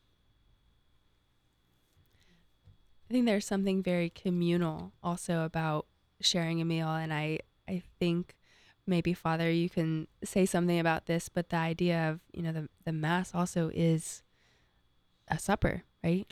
I 3.09 3.13
think 3.13 3.25
there's 3.25 3.45
something 3.45 3.81
very 3.81 4.09
communal 4.09 4.93
also 5.01 5.43
about 5.43 5.85
sharing 6.21 6.59
a 6.59 6.65
meal 6.65 6.89
and 6.89 7.13
I 7.13 7.39
I 7.67 7.83
think 7.99 8.35
maybe 8.89 9.13
father 9.13 9.49
you 9.49 9.69
can 9.69 10.07
say 10.23 10.45
something 10.45 10.79
about 10.79 11.05
this 11.05 11.29
but 11.29 11.49
the 11.49 11.55
idea 11.55 12.09
of 12.09 12.19
you 12.33 12.41
know 12.41 12.51
the 12.51 12.67
the 12.85 12.91
mass 12.91 13.33
also 13.33 13.69
is 13.73 14.23
a 15.29 15.37
supper 15.37 15.83
right 16.03 16.25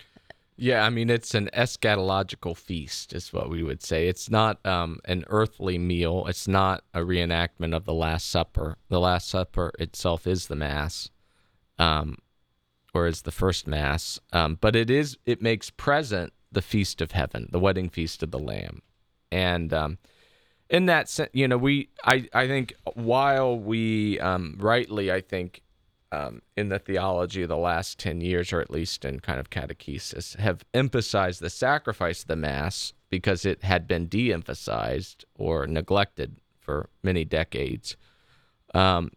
Yeah, 0.59 0.83
I 0.83 0.89
mean 0.89 1.11
it's 1.11 1.35
an 1.35 1.51
eschatological 1.53 2.57
feast, 2.57 3.13
is 3.13 3.31
what 3.31 3.47
we 3.47 3.61
would 3.61 3.83
say. 3.83 4.07
It's 4.07 4.27
not 4.27 4.57
um, 4.65 4.99
an 5.05 5.23
earthly 5.27 5.77
meal. 5.77 6.25
It's 6.27 6.47
not 6.47 6.83
a 6.95 7.01
reenactment 7.01 7.75
of 7.75 7.85
the 7.85 7.93
Last 7.93 8.27
Supper. 8.27 8.77
The 8.89 8.99
Last 8.99 9.29
Supper 9.29 9.71
itself 9.77 10.25
is 10.25 10.47
the 10.47 10.55
Mass, 10.55 11.11
um, 11.77 12.17
or 12.91 13.05
is 13.05 13.21
the 13.21 13.31
first 13.31 13.67
Mass. 13.67 14.19
Um, 14.33 14.57
but 14.59 14.75
it 14.75 14.89
is 14.89 15.15
it 15.27 15.43
makes 15.43 15.69
present 15.69 16.33
the 16.51 16.63
feast 16.63 17.01
of 17.01 17.11
heaven, 17.11 17.49
the 17.51 17.59
wedding 17.59 17.89
feast 17.89 18.23
of 18.23 18.31
the 18.31 18.39
Lamb, 18.39 18.81
and 19.31 19.71
um, 19.71 19.99
in 20.69 20.85
that 20.87 21.09
sense, 21.09 21.29
you 21.33 21.47
know, 21.47 21.57
we 21.57 21.89
I 22.03 22.27
I 22.33 22.47
think 22.47 22.73
while 22.93 23.57
we 23.57 24.19
um, 24.19 24.55
rightly 24.59 25.11
I 25.11 25.21
think 25.21 25.61
um, 26.11 26.41
in 26.55 26.69
the 26.69 26.79
theology 26.79 27.43
of 27.43 27.49
the 27.49 27.57
last 27.57 27.99
10 27.99 28.21
years, 28.21 28.53
or 28.53 28.61
at 28.61 28.71
least 28.71 29.03
in 29.03 29.19
kind 29.19 29.39
of 29.39 29.49
catechesis, 29.49 30.37
have 30.37 30.63
emphasized 30.73 31.41
the 31.41 31.49
sacrifice 31.49 32.21
of 32.21 32.27
the 32.27 32.35
Mass 32.35 32.93
because 33.09 33.45
it 33.45 33.63
had 33.63 33.87
been 33.87 34.07
de 34.07 34.31
emphasized 34.31 35.25
or 35.35 35.67
neglected 35.67 36.37
for 36.59 36.89
many 37.03 37.25
decades. 37.25 37.97
Um, 38.73 39.11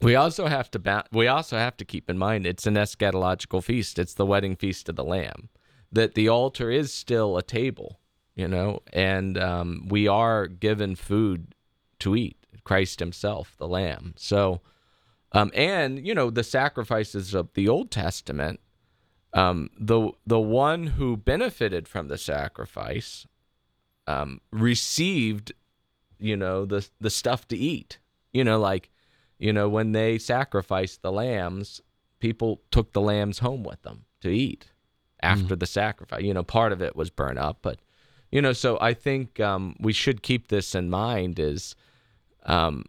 we 0.00 0.14
also 0.14 0.46
have 0.46 0.70
to 0.72 0.78
ba- 0.78 1.06
we 1.12 1.26
also 1.26 1.56
have 1.56 1.76
to 1.78 1.84
keep 1.84 2.08
in 2.08 2.18
mind 2.18 2.46
it's 2.46 2.66
an 2.66 2.74
eschatological 2.74 3.62
feast. 3.62 3.98
It's 3.98 4.14
the 4.14 4.26
wedding 4.26 4.54
feast 4.54 4.88
of 4.88 4.96
the 4.96 5.04
Lamb. 5.04 5.48
That 5.90 6.14
the 6.14 6.28
altar 6.28 6.70
is 6.70 6.92
still 6.92 7.36
a 7.36 7.42
table, 7.42 7.98
you 8.38 8.46
know, 8.46 8.82
and 8.92 9.36
um, 9.36 9.88
we 9.88 10.06
are 10.06 10.46
given 10.46 10.94
food 10.94 11.54
to 11.98 12.14
eat. 12.14 12.36
Christ 12.62 13.00
Himself, 13.00 13.54
the 13.58 13.66
Lamb. 13.66 14.14
So, 14.16 14.60
um, 15.32 15.50
and 15.54 16.06
you 16.06 16.14
know 16.14 16.30
the 16.30 16.44
sacrifices 16.44 17.34
of 17.34 17.52
the 17.54 17.68
Old 17.68 17.90
Testament. 17.90 18.60
Um, 19.32 19.70
the 19.78 20.12
the 20.26 20.38
one 20.38 20.86
who 20.86 21.16
benefited 21.16 21.88
from 21.88 22.08
the 22.08 22.16
sacrifice 22.16 23.26
um, 24.06 24.40
received, 24.52 25.52
you 26.18 26.36
know, 26.36 26.64
the 26.64 26.88
the 27.00 27.10
stuff 27.10 27.48
to 27.48 27.56
eat. 27.56 27.98
You 28.32 28.44
know, 28.44 28.60
like, 28.60 28.90
you 29.38 29.52
know, 29.52 29.68
when 29.68 29.92
they 29.92 30.18
sacrificed 30.18 31.02
the 31.02 31.10
lambs, 31.10 31.80
people 32.20 32.60
took 32.70 32.92
the 32.92 33.00
lambs 33.00 33.40
home 33.40 33.64
with 33.64 33.82
them 33.82 34.04
to 34.20 34.28
eat 34.28 34.66
after 35.22 35.56
the 35.56 35.66
sacrifice. 35.66 36.22
You 36.22 36.34
know, 36.34 36.44
part 36.44 36.72
of 36.72 36.82
it 36.82 36.94
was 36.94 37.10
burned 37.10 37.38
up, 37.38 37.58
but 37.62 37.80
you 38.30 38.42
know, 38.42 38.52
so 38.52 38.78
I 38.80 38.94
think 38.94 39.40
um, 39.40 39.76
we 39.80 39.92
should 39.92 40.22
keep 40.22 40.48
this 40.48 40.74
in 40.74 40.90
mind. 40.90 41.38
Is 41.38 41.74
um, 42.44 42.84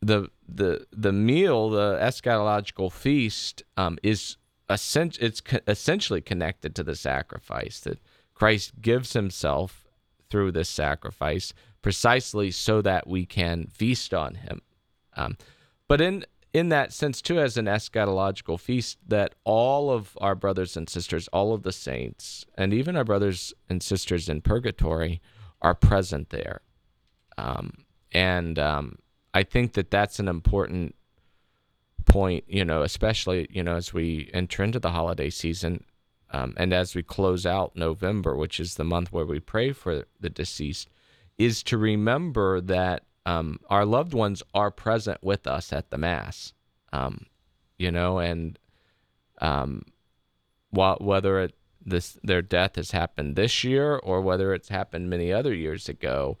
the 0.00 0.30
the 0.48 0.86
the 0.92 1.12
meal, 1.12 1.70
the 1.70 1.98
eschatological 2.00 2.90
feast, 2.90 3.62
um, 3.76 3.98
is 4.02 4.36
it's 4.70 5.42
essentially 5.66 6.20
connected 6.20 6.74
to 6.74 6.82
the 6.82 6.96
sacrifice 6.96 7.80
that 7.80 7.98
Christ 8.34 8.80
gives 8.80 9.12
Himself 9.12 9.86
through 10.30 10.52
this 10.52 10.68
sacrifice, 10.68 11.52
precisely 11.82 12.50
so 12.50 12.80
that 12.80 13.06
we 13.06 13.26
can 13.26 13.66
feast 13.66 14.14
on 14.14 14.36
Him. 14.36 14.62
Um, 15.14 15.36
but 15.88 16.00
in 16.00 16.24
in 16.52 16.68
that 16.68 16.92
sense 16.92 17.22
too, 17.22 17.38
as 17.38 17.56
an 17.56 17.66
eschatological 17.66 18.60
feast, 18.60 18.98
that 19.06 19.34
all 19.44 19.90
of 19.90 20.16
our 20.20 20.34
brothers 20.34 20.76
and 20.76 20.88
sisters, 20.88 21.28
all 21.28 21.54
of 21.54 21.62
the 21.62 21.72
saints, 21.72 22.44
and 22.56 22.74
even 22.74 22.96
our 22.96 23.04
brothers 23.04 23.54
and 23.68 23.82
sisters 23.82 24.28
in 24.28 24.40
purgatory, 24.40 25.20
are 25.62 25.74
present 25.74 26.30
there. 26.30 26.60
Um, 27.38 27.84
and 28.12 28.58
um, 28.58 28.98
I 29.32 29.42
think 29.42 29.72
that 29.74 29.90
that's 29.90 30.18
an 30.18 30.28
important 30.28 30.94
point, 32.04 32.44
you 32.46 32.64
know, 32.64 32.82
especially, 32.82 33.46
you 33.50 33.62
know, 33.62 33.76
as 33.76 33.94
we 33.94 34.30
enter 34.34 34.62
into 34.62 34.78
the 34.78 34.90
holiday 34.90 35.30
season 35.30 35.84
um, 36.32 36.54
and 36.56 36.72
as 36.72 36.94
we 36.94 37.02
close 37.02 37.46
out 37.46 37.76
November, 37.76 38.36
which 38.36 38.60
is 38.60 38.74
the 38.74 38.84
month 38.84 39.12
where 39.12 39.24
we 39.24 39.40
pray 39.40 39.72
for 39.72 40.04
the 40.20 40.30
deceased, 40.30 40.90
is 41.38 41.62
to 41.62 41.78
remember 41.78 42.60
that 42.60 43.04
um, 43.26 43.58
our 43.70 43.84
loved 43.84 44.14
ones 44.14 44.42
are 44.54 44.70
present 44.70 45.22
with 45.22 45.46
us 45.46 45.72
at 45.72 45.90
the 45.90 45.98
Mass, 45.98 46.52
um, 46.92 47.26
you 47.78 47.90
know, 47.90 48.18
and 48.18 48.58
um, 49.40 49.84
wh- 50.70 51.00
whether 51.00 51.40
it, 51.40 51.54
this 51.84 52.18
their 52.22 52.42
death 52.42 52.76
has 52.76 52.92
happened 52.92 53.34
this 53.36 53.64
year 53.64 53.96
or 53.96 54.20
whether 54.20 54.54
it's 54.54 54.68
happened 54.68 55.10
many 55.10 55.32
other 55.32 55.52
years 55.54 55.88
ago, 55.88 56.38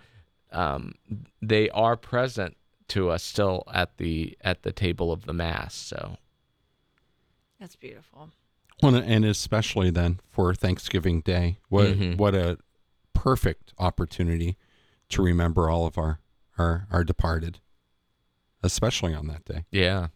um, 0.52 0.94
they 1.40 1.68
are 1.70 1.96
present 1.96 2.56
to 2.88 3.10
us 3.10 3.22
still 3.22 3.64
at 3.72 3.96
the 3.96 4.36
at 4.42 4.62
the 4.62 4.72
table 4.72 5.10
of 5.12 5.24
the 5.24 5.32
mass. 5.32 5.74
So 5.74 6.16
That's 7.58 7.76
beautiful. 7.76 8.30
Well, 8.82 8.96
and 8.96 9.24
especially 9.24 9.90
then 9.90 10.18
for 10.30 10.54
Thanksgiving 10.54 11.20
Day, 11.20 11.58
what 11.68 11.88
Mhm. 11.96 12.16
what 12.16 12.34
a 12.34 12.58
perfect 13.14 13.72
opportunity 13.78 14.56
to 15.10 15.22
remember 15.22 15.70
all 15.70 15.86
of 15.86 15.96
our 15.96 16.18
our 16.58 16.86
our 16.90 17.04
departed, 17.04 17.60
especially 18.62 19.14
on 19.14 19.26
that 19.28 19.44
day. 19.44 19.64
yeah, 19.70 20.08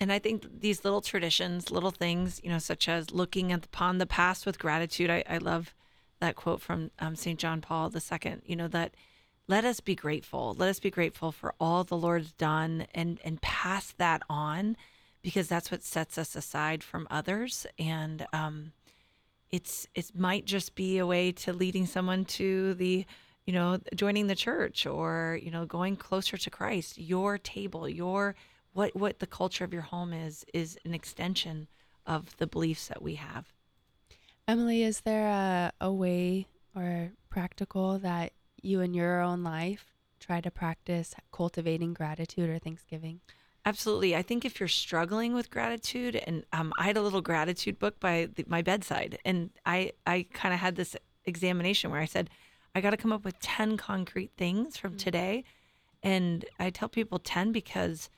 And 0.00 0.12
I 0.12 0.18
think 0.18 0.60
these 0.60 0.84
little 0.84 1.00
traditions, 1.00 1.70
little 1.70 1.90
things, 1.90 2.40
you 2.44 2.50
know, 2.50 2.58
such 2.58 2.88
as 2.88 3.10
looking 3.10 3.52
upon 3.52 3.98
the 3.98 4.06
past 4.06 4.46
with 4.46 4.58
gratitude. 4.58 5.10
I, 5.10 5.24
I 5.28 5.38
love 5.38 5.74
that 6.20 6.36
quote 6.36 6.60
from 6.60 6.90
um, 6.98 7.16
St. 7.16 7.38
John 7.38 7.60
Paul 7.60 7.92
II, 7.94 8.36
you 8.44 8.56
know, 8.56 8.68
that 8.68 8.94
let 9.48 9.64
us 9.64 9.80
be 9.80 9.94
grateful. 9.94 10.54
Let 10.56 10.68
us 10.68 10.78
be 10.78 10.90
grateful 10.90 11.32
for 11.32 11.54
all 11.58 11.82
the 11.82 11.96
Lord's 11.96 12.32
done 12.32 12.86
and, 12.94 13.18
and 13.24 13.40
pass 13.40 13.92
that 13.98 14.22
on 14.28 14.76
because 15.22 15.48
that's 15.48 15.70
what 15.70 15.82
sets 15.82 16.18
us 16.18 16.36
aside 16.36 16.84
from 16.84 17.08
others. 17.10 17.66
And 17.78 18.26
um, 18.32 18.72
it's 19.50 19.86
it 19.94 20.10
might 20.14 20.44
just 20.44 20.74
be 20.74 20.98
a 20.98 21.06
way 21.06 21.32
to 21.32 21.52
leading 21.52 21.86
someone 21.86 22.24
to 22.26 22.74
the 22.74 23.06
you 23.48 23.54
know 23.54 23.78
joining 23.94 24.26
the 24.28 24.34
church 24.36 24.86
or 24.86 25.40
you 25.42 25.50
know 25.50 25.64
going 25.64 25.96
closer 25.96 26.36
to 26.36 26.50
christ 26.50 26.98
your 26.98 27.38
table 27.38 27.88
your 27.88 28.34
what 28.74 28.94
what 28.94 29.18
the 29.18 29.26
culture 29.26 29.64
of 29.64 29.72
your 29.72 29.82
home 29.82 30.12
is 30.12 30.44
is 30.52 30.78
an 30.84 30.92
extension 30.92 31.66
of 32.06 32.36
the 32.36 32.46
beliefs 32.46 32.88
that 32.88 33.02
we 33.02 33.14
have 33.14 33.46
Emily, 34.48 34.82
is 34.82 35.00
there 35.00 35.28
a, 35.28 35.72
a 35.78 35.92
way 35.92 36.46
or 36.74 37.12
practical 37.28 37.98
that 37.98 38.32
you 38.62 38.80
in 38.80 38.94
your 38.94 39.20
own 39.20 39.44
life 39.44 39.84
try 40.20 40.40
to 40.40 40.50
practice 40.50 41.14
cultivating 41.30 41.92
gratitude 41.92 42.48
or 42.48 42.58
thanksgiving? 42.58 43.20
Absolutely. 43.66 44.16
I 44.16 44.22
think 44.22 44.46
if 44.46 44.58
you're 44.58 44.68
struggling 44.70 45.34
with 45.34 45.50
gratitude, 45.50 46.16
and 46.16 46.46
um, 46.54 46.72
I 46.78 46.84
had 46.84 46.96
a 46.96 47.02
little 47.02 47.20
gratitude 47.20 47.78
book 47.78 48.00
by 48.00 48.30
the, 48.34 48.46
my 48.48 48.62
bedside, 48.62 49.18
and 49.22 49.50
I, 49.66 49.92
I 50.06 50.24
kind 50.32 50.54
of 50.54 50.60
had 50.60 50.76
this 50.76 50.96
examination 51.26 51.90
where 51.90 52.00
I 52.00 52.06
said, 52.06 52.30
I 52.78 52.80
got 52.80 52.90
to 52.90 52.96
come 52.96 53.12
up 53.12 53.24
with 53.24 53.38
10 53.40 53.76
concrete 53.76 54.30
things 54.36 54.76
from 54.76 54.94
mm. 54.94 54.98
today. 54.98 55.44
And 56.02 56.44
I 56.60 56.70
tell 56.70 56.88
people 56.88 57.18
10 57.18 57.50
because 57.50 58.08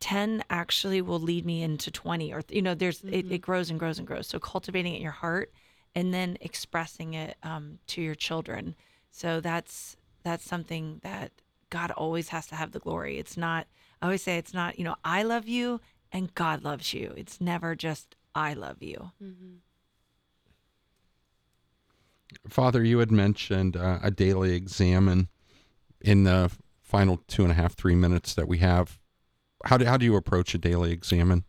10 0.00 0.42
actually 0.50 1.00
will 1.00 1.20
lead 1.20 1.46
me 1.46 1.62
into 1.62 1.92
20 1.92 2.32
or, 2.32 2.42
you 2.48 2.60
know, 2.60 2.74
there's, 2.74 3.02
it, 3.04 3.12
it 3.12 3.24
mm-hmm. 3.26 3.36
grows 3.36 3.70
and 3.70 3.78
grows 3.78 3.98
and 3.98 4.06
grows. 4.06 4.26
So 4.26 4.40
cultivating 4.40 4.94
it 4.94 4.96
in 4.96 5.02
your 5.02 5.12
heart 5.12 5.52
and 5.94 6.12
then 6.12 6.36
expressing 6.40 7.14
it 7.14 7.36
um, 7.44 7.78
to 7.86 8.02
your 8.02 8.16
children. 8.16 8.74
So 9.10 9.40
that's, 9.40 9.96
that's 10.24 10.44
something 10.44 11.00
that 11.04 11.30
God 11.70 11.92
always 11.92 12.30
has 12.30 12.48
to 12.48 12.56
have 12.56 12.72
the 12.72 12.80
glory. 12.80 13.18
It's 13.18 13.36
not, 13.36 13.68
I 14.02 14.06
always 14.06 14.22
say 14.22 14.38
it's 14.38 14.52
not, 14.52 14.76
you 14.76 14.84
know, 14.84 14.96
I 15.04 15.22
love 15.22 15.46
you 15.46 15.80
and 16.10 16.34
God 16.34 16.64
loves 16.64 16.92
you. 16.92 17.14
It's 17.16 17.40
never 17.40 17.76
just 17.76 18.16
I 18.34 18.54
love 18.54 18.82
you. 18.82 19.12
Mm-hmm. 19.22 19.54
Father, 22.48 22.82
you 22.82 22.98
had 22.98 23.10
mentioned 23.10 23.76
uh, 23.76 23.98
a 24.02 24.10
daily 24.10 24.54
examine 24.54 25.28
in 26.00 26.24
the 26.24 26.50
final 26.82 27.20
two 27.28 27.42
and 27.42 27.50
a 27.50 27.54
half, 27.54 27.74
three 27.74 27.94
minutes 27.94 28.34
that 28.34 28.48
we 28.48 28.58
have. 28.58 28.98
How 29.64 29.78
do, 29.78 29.84
how 29.84 29.96
do 29.96 30.04
you 30.04 30.16
approach 30.16 30.54
a 30.54 30.58
daily 30.58 30.92
examine? 30.92 31.44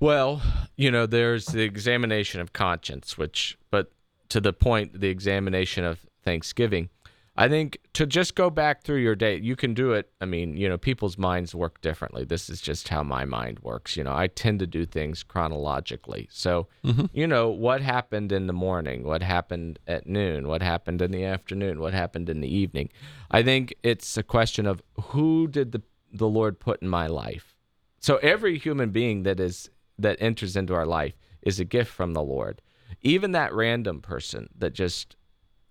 Well, 0.00 0.42
you 0.76 0.90
know, 0.90 1.06
there's 1.06 1.46
the 1.46 1.62
examination 1.62 2.40
of 2.40 2.52
conscience, 2.52 3.16
which, 3.16 3.56
but 3.70 3.92
to 4.30 4.40
the 4.40 4.52
point, 4.52 5.00
the 5.00 5.08
examination 5.08 5.84
of 5.84 6.06
thanksgiving. 6.24 6.88
I 7.34 7.48
think 7.48 7.78
to 7.94 8.06
just 8.06 8.34
go 8.34 8.50
back 8.50 8.82
through 8.82 8.98
your 8.98 9.14
day, 9.14 9.38
you 9.38 9.56
can 9.56 9.72
do 9.72 9.92
it. 9.92 10.10
I 10.20 10.26
mean, 10.26 10.56
you 10.56 10.68
know, 10.68 10.76
people's 10.76 11.16
minds 11.16 11.54
work 11.54 11.80
differently. 11.80 12.24
This 12.24 12.50
is 12.50 12.60
just 12.60 12.88
how 12.88 13.02
my 13.02 13.24
mind 13.24 13.60
works. 13.60 13.96
You 13.96 14.04
know, 14.04 14.14
I 14.14 14.26
tend 14.26 14.58
to 14.58 14.66
do 14.66 14.84
things 14.84 15.22
chronologically. 15.22 16.28
So, 16.30 16.68
mm-hmm. 16.84 17.06
you 17.14 17.26
know, 17.26 17.48
what 17.48 17.80
happened 17.80 18.32
in 18.32 18.48
the 18.48 18.52
morning? 18.52 19.04
What 19.04 19.22
happened 19.22 19.78
at 19.86 20.06
noon? 20.06 20.46
What 20.46 20.62
happened 20.62 21.00
in 21.00 21.10
the 21.10 21.24
afternoon? 21.24 21.80
What 21.80 21.94
happened 21.94 22.28
in 22.28 22.42
the 22.42 22.54
evening? 22.54 22.90
I 23.30 23.42
think 23.42 23.74
it's 23.82 24.18
a 24.18 24.22
question 24.22 24.66
of 24.66 24.82
who 25.00 25.48
did 25.48 25.72
the, 25.72 25.82
the 26.12 26.28
Lord 26.28 26.60
put 26.60 26.82
in 26.82 26.88
my 26.88 27.06
life? 27.06 27.56
So 27.98 28.16
every 28.16 28.58
human 28.58 28.90
being 28.90 29.22
that 29.22 29.40
is 29.40 29.70
that 29.98 30.18
enters 30.20 30.56
into 30.56 30.74
our 30.74 30.86
life 30.86 31.14
is 31.40 31.60
a 31.60 31.64
gift 31.64 31.90
from 31.90 32.12
the 32.12 32.22
Lord. 32.22 32.60
Even 33.00 33.32
that 33.32 33.54
random 33.54 34.00
person 34.00 34.48
that 34.58 34.74
just 34.74 35.16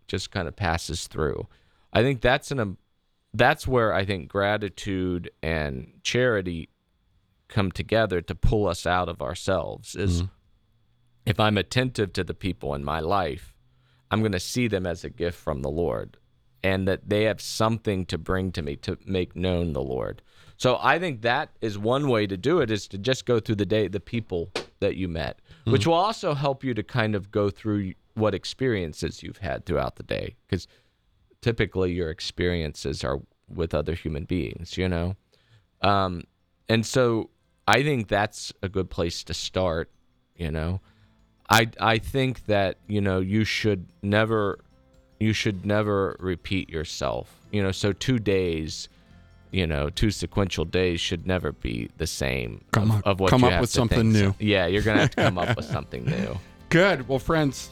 just 0.07 0.31
kind 0.31 0.47
of 0.47 0.55
passes 0.55 1.07
through. 1.07 1.47
I 1.93 2.01
think 2.01 2.21
that's 2.21 2.51
an 2.51 2.59
um, 2.59 2.77
that's 3.33 3.67
where 3.67 3.93
I 3.93 4.05
think 4.05 4.27
gratitude 4.27 5.31
and 5.41 5.93
charity 6.03 6.69
come 7.47 7.71
together 7.71 8.21
to 8.21 8.35
pull 8.35 8.67
us 8.67 8.85
out 8.85 9.09
of 9.09 9.21
ourselves 9.21 9.95
is 9.95 10.23
if 11.25 11.39
I'm 11.39 11.57
attentive 11.57 12.13
to 12.13 12.23
the 12.23 12.33
people 12.33 12.73
in 12.73 12.83
my 12.83 12.99
life, 12.99 13.53
I'm 14.09 14.19
going 14.21 14.31
to 14.31 14.39
see 14.39 14.67
them 14.67 14.85
as 14.85 15.03
a 15.03 15.09
gift 15.09 15.37
from 15.37 15.61
the 15.61 15.69
Lord 15.69 16.17
and 16.63 16.87
that 16.87 17.09
they 17.09 17.23
have 17.23 17.41
something 17.41 18.05
to 18.05 18.17
bring 18.17 18.51
to 18.53 18.61
me 18.61 18.75
to 18.77 18.97
make 19.05 19.35
known 19.35 19.73
the 19.73 19.81
Lord. 19.81 20.21
So 20.57 20.77
I 20.81 20.99
think 20.99 21.21
that 21.21 21.49
is 21.61 21.77
one 21.77 22.07
way 22.07 22.27
to 22.27 22.37
do 22.37 22.59
it 22.59 22.69
is 22.69 22.87
to 22.89 22.97
just 22.97 23.25
go 23.25 23.39
through 23.39 23.55
the 23.55 23.65
day 23.65 23.87
the 23.87 23.99
people 23.99 24.51
that 24.79 24.95
you 24.95 25.07
met, 25.07 25.39
which 25.65 25.87
will 25.87 25.95
also 25.95 26.33
help 26.33 26.63
you 26.63 26.73
to 26.73 26.83
kind 26.83 27.15
of 27.15 27.31
go 27.31 27.49
through 27.49 27.93
what 28.15 28.33
experiences 28.35 29.23
you've 29.23 29.37
had 29.37 29.65
throughout 29.65 29.95
the 29.95 30.03
day 30.03 30.35
because 30.47 30.67
typically 31.41 31.91
your 31.91 32.09
experiences 32.09 33.03
are 33.03 33.19
with 33.47 33.73
other 33.73 33.93
human 33.93 34.23
beings, 34.25 34.77
you 34.77 34.87
know. 34.87 35.15
Um, 35.81 36.23
and 36.69 36.85
so 36.85 37.29
I 37.67 37.83
think 37.83 38.07
that's 38.07 38.53
a 38.61 38.69
good 38.69 38.89
place 38.89 39.23
to 39.25 39.33
start, 39.33 39.89
you 40.35 40.51
know. 40.51 40.81
I 41.49 41.69
I 41.79 41.97
think 41.97 42.45
that, 42.45 42.77
you 42.87 43.01
know, 43.01 43.19
you 43.19 43.43
should 43.43 43.87
never 44.01 44.59
you 45.19 45.33
should 45.33 45.65
never 45.65 46.15
repeat 46.19 46.69
yourself. 46.69 47.35
You 47.51 47.61
know, 47.61 47.71
so 47.71 47.91
2 47.93 48.19
days 48.19 48.87
you 49.51 49.67
know, 49.67 49.89
two 49.89 50.11
sequential 50.11 50.63
days 50.63 51.01
should 51.01 51.27
never 51.27 51.51
be 51.51 51.89
the 51.97 52.07
same. 52.07 52.63
Come 52.71 52.89
of, 52.91 52.97
up- 52.99 53.05
of 53.05 53.19
what 53.19 53.29
come 53.29 53.43
up 53.43 53.59
with 53.59 53.69
to 53.71 53.75
something 53.75 54.13
think. 54.13 54.15
So- 54.15 54.21
new. 54.27 54.35
yeah, 54.39 54.65
you're 54.67 54.81
gonna 54.81 55.01
have 55.01 55.09
to 55.09 55.17
come 55.23 55.37
up 55.37 55.55
with 55.57 55.65
something 55.65 56.05
new. 56.05 56.37
Good. 56.69 57.05
Well, 57.09 57.19
friends, 57.19 57.71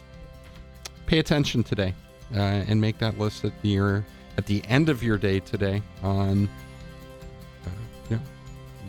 pay 1.10 1.18
attention 1.18 1.64
today 1.64 1.94
uh, 2.36 2.40
and 2.40 2.80
make 2.80 3.00
that 3.00 3.18
list 3.18 3.44
at 3.44 3.60
the 3.64 4.04
at 4.38 4.46
the 4.46 4.64
end 4.66 4.90
of 4.90 5.02
your 5.02 5.18
day 5.18 5.40
today 5.40 5.82
on 6.04 6.48
uh, 7.66 7.70
you 8.10 8.16
know, 8.16 8.22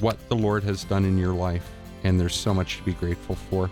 what 0.01 0.17
the 0.29 0.37
Lord 0.37 0.63
has 0.65 0.85
done 0.85 1.07
in 1.07 1.17
your 1.17 1.33
life. 1.33 1.69
And 2.05 2.21
there's 2.21 2.35
so 2.35 2.53
much 2.53 2.77
to 2.77 2.83
be 2.83 2.93
grateful 2.93 3.35
for. 3.35 3.71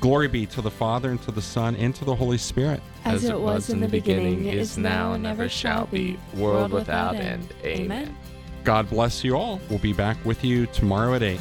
Glory 0.00 0.28
be 0.28 0.46
to 0.46 0.62
the 0.62 0.70
Father 0.70 1.10
and 1.10 1.22
to 1.22 1.30
the 1.30 1.42
Son 1.42 1.76
and 1.76 1.94
to 1.94 2.04
the 2.04 2.14
Holy 2.14 2.38
Spirit. 2.38 2.80
As, 3.04 3.24
it 3.24 3.38
was 3.38 3.70
in 3.70 3.80
the 3.80 3.88
beginning, 3.88 4.46
is 4.46 4.76
now, 4.76 5.12
and 5.12 5.26
ever 5.26 5.48
shall 5.48 5.86
be, 5.86 6.18
world 6.34 6.72
without 6.72 7.14
end. 7.14 7.54
Amen. 7.64 8.16
God 8.64 8.90
bless 8.90 9.24
you 9.24 9.36
all. 9.36 9.60
We'll 9.70 9.78
be 9.78 9.94
back 9.94 10.22
with 10.24 10.44
you 10.44 10.66
tomorrow 10.66 11.14
at 11.14 11.22
8. 11.22 11.40